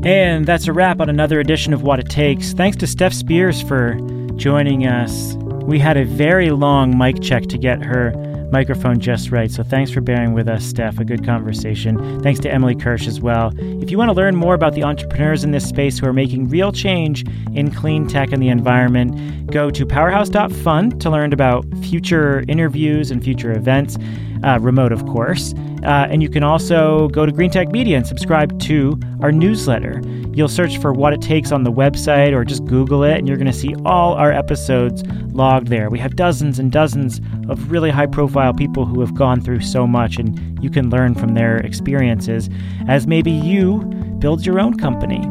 And 0.02 0.46
that's 0.46 0.66
a 0.66 0.72
wrap 0.72 1.00
on 1.00 1.10
another 1.10 1.40
edition 1.40 1.74
of 1.74 1.82
Watt 1.82 2.00
It 2.00 2.08
Takes. 2.08 2.54
Thanks 2.54 2.76
to 2.78 2.86
Steph 2.86 3.12
Speirs 3.12 3.66
for 3.66 3.98
joining 4.36 4.86
us. 4.86 5.34
We 5.64 5.78
had 5.78 5.98
a 5.98 6.06
very 6.06 6.50
long 6.50 6.96
mic 6.96 7.20
check 7.20 7.44
to 7.48 7.58
get 7.58 7.82
her 7.82 8.12
microphone 8.50 8.98
just 8.98 9.30
right. 9.30 9.50
So 9.50 9.62
thanks 9.62 9.90
for 9.90 10.00
bearing 10.00 10.32
with 10.32 10.48
us, 10.48 10.64
Steph. 10.64 10.98
A 10.98 11.04
good 11.04 11.24
conversation. 11.24 12.20
Thanks 12.22 12.40
to 12.40 12.50
Emily 12.50 12.74
Kirsch 12.74 13.06
as 13.06 13.20
well. 13.20 13.52
If 13.58 13.90
you 13.90 13.98
want 13.98 14.08
to 14.08 14.14
learn 14.14 14.36
more 14.36 14.54
about 14.54 14.72
the 14.72 14.84
entrepreneurs 14.84 15.44
in 15.44 15.50
this 15.50 15.68
space 15.68 15.98
who 15.98 16.06
are 16.06 16.14
making 16.14 16.48
real 16.48 16.72
change 16.72 17.26
in 17.54 17.70
clean 17.70 18.08
tech 18.08 18.32
and 18.32 18.42
the 18.42 18.48
environment, 18.48 19.50
go 19.50 19.70
to 19.70 19.84
powerhouse.fund 19.84 21.00
to 21.00 21.10
learn 21.10 21.34
about 21.34 21.66
future 21.82 22.42
interviews 22.48 23.10
and 23.10 23.22
future 23.22 23.52
events, 23.52 23.98
uh, 24.44 24.58
remote, 24.60 24.92
of 24.92 25.04
course. 25.06 25.54
Uh, 25.82 26.06
and 26.10 26.22
you 26.22 26.28
can 26.28 26.42
also 26.42 27.08
go 27.08 27.24
to 27.24 27.32
Greentech 27.32 27.72
Media 27.72 27.96
and 27.96 28.06
subscribe 28.06 28.58
to 28.60 28.98
our 29.22 29.32
newsletter. 29.32 30.02
You'll 30.32 30.48
search 30.48 30.78
for 30.78 30.92
Watt 30.92 31.12
It 31.12 31.22
Takes 31.22 31.52
on 31.52 31.64
the 31.64 31.72
website 31.72 32.32
or 32.32 32.44
just 32.44 32.64
Google 32.66 33.02
it, 33.02 33.18
and 33.18 33.26
you're 33.26 33.36
going 33.36 33.46
to 33.46 33.52
see 33.52 33.74
all 33.84 34.14
our 34.14 34.30
episodes 34.30 35.02
logged 35.32 35.68
there. 35.68 35.90
We 35.90 35.98
have 35.98 36.16
dozens 36.16 36.58
and 36.58 36.70
dozens 36.70 37.20
of 37.48 37.70
really 37.70 37.90
high 37.90 38.06
profile 38.06 38.52
people 38.52 38.84
who 38.84 39.00
have 39.00 39.14
gone 39.14 39.40
through 39.40 39.60
so 39.60 39.86
much, 39.86 40.18
and 40.18 40.62
you 40.62 40.70
can 40.70 40.90
learn 40.90 41.14
from 41.14 41.34
their 41.34 41.58
experiences 41.58 42.48
as 42.88 43.06
maybe 43.06 43.30
you 43.30 43.78
build 44.18 44.44
your 44.44 44.60
own 44.60 44.76
company. 44.76 45.22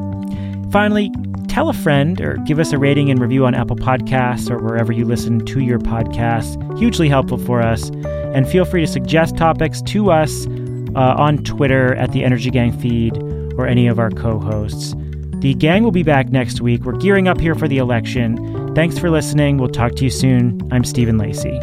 Finally, 0.72 1.12
tell 1.60 1.68
a 1.68 1.74
friend 1.74 2.22
or 2.22 2.38
give 2.46 2.58
us 2.58 2.72
a 2.72 2.78
rating 2.78 3.12
and 3.12 3.20
review 3.20 3.46
on 3.46 3.54
Apple 3.54 3.76
Podcasts 3.76 4.50
or 4.50 4.60
wherever 4.60 4.94
you 4.94 5.04
listen 5.04 5.46
to 5.46 5.60
your 5.60 5.78
podcasts. 5.78 6.56
Hugely 6.80 7.10
helpful 7.10 7.38
for 7.38 7.62
us. 7.62 7.90
And 8.34 8.48
feel 8.48 8.64
free 8.64 8.80
to 8.80 8.88
suggest 8.88 9.36
topics 9.36 9.82
to 9.82 10.10
us 10.10 10.48
uh, 10.96 11.16
on 11.18 11.44
Twitter 11.44 11.96
at 11.96 12.14
the 12.14 12.24
Energy 12.24 12.50
Gang 12.50 12.72
feed 12.72 13.18
or 13.58 13.68
any 13.68 13.88
of 13.88 14.00
our 14.00 14.10
co 14.10 14.40
hosts. 14.40 14.96
The 15.42 15.54
gang 15.54 15.84
will 15.84 15.92
be 15.92 16.04
back 16.04 16.30
next 16.30 16.62
week. 16.62 16.86
We're 16.86 16.96
gearing 16.96 17.28
up 17.28 17.42
here 17.42 17.56
for 17.56 17.68
the 17.68 17.80
election. 17.80 18.74
Thanks 18.74 18.98
for 18.98 19.10
listening. 19.10 19.58
We'll 19.58 19.68
talk 19.68 19.96
to 19.96 20.06
you 20.06 20.12
soon. 20.12 20.66
I'm 20.72 20.86
Stephen 20.86 21.18
Lacey. 21.18 21.60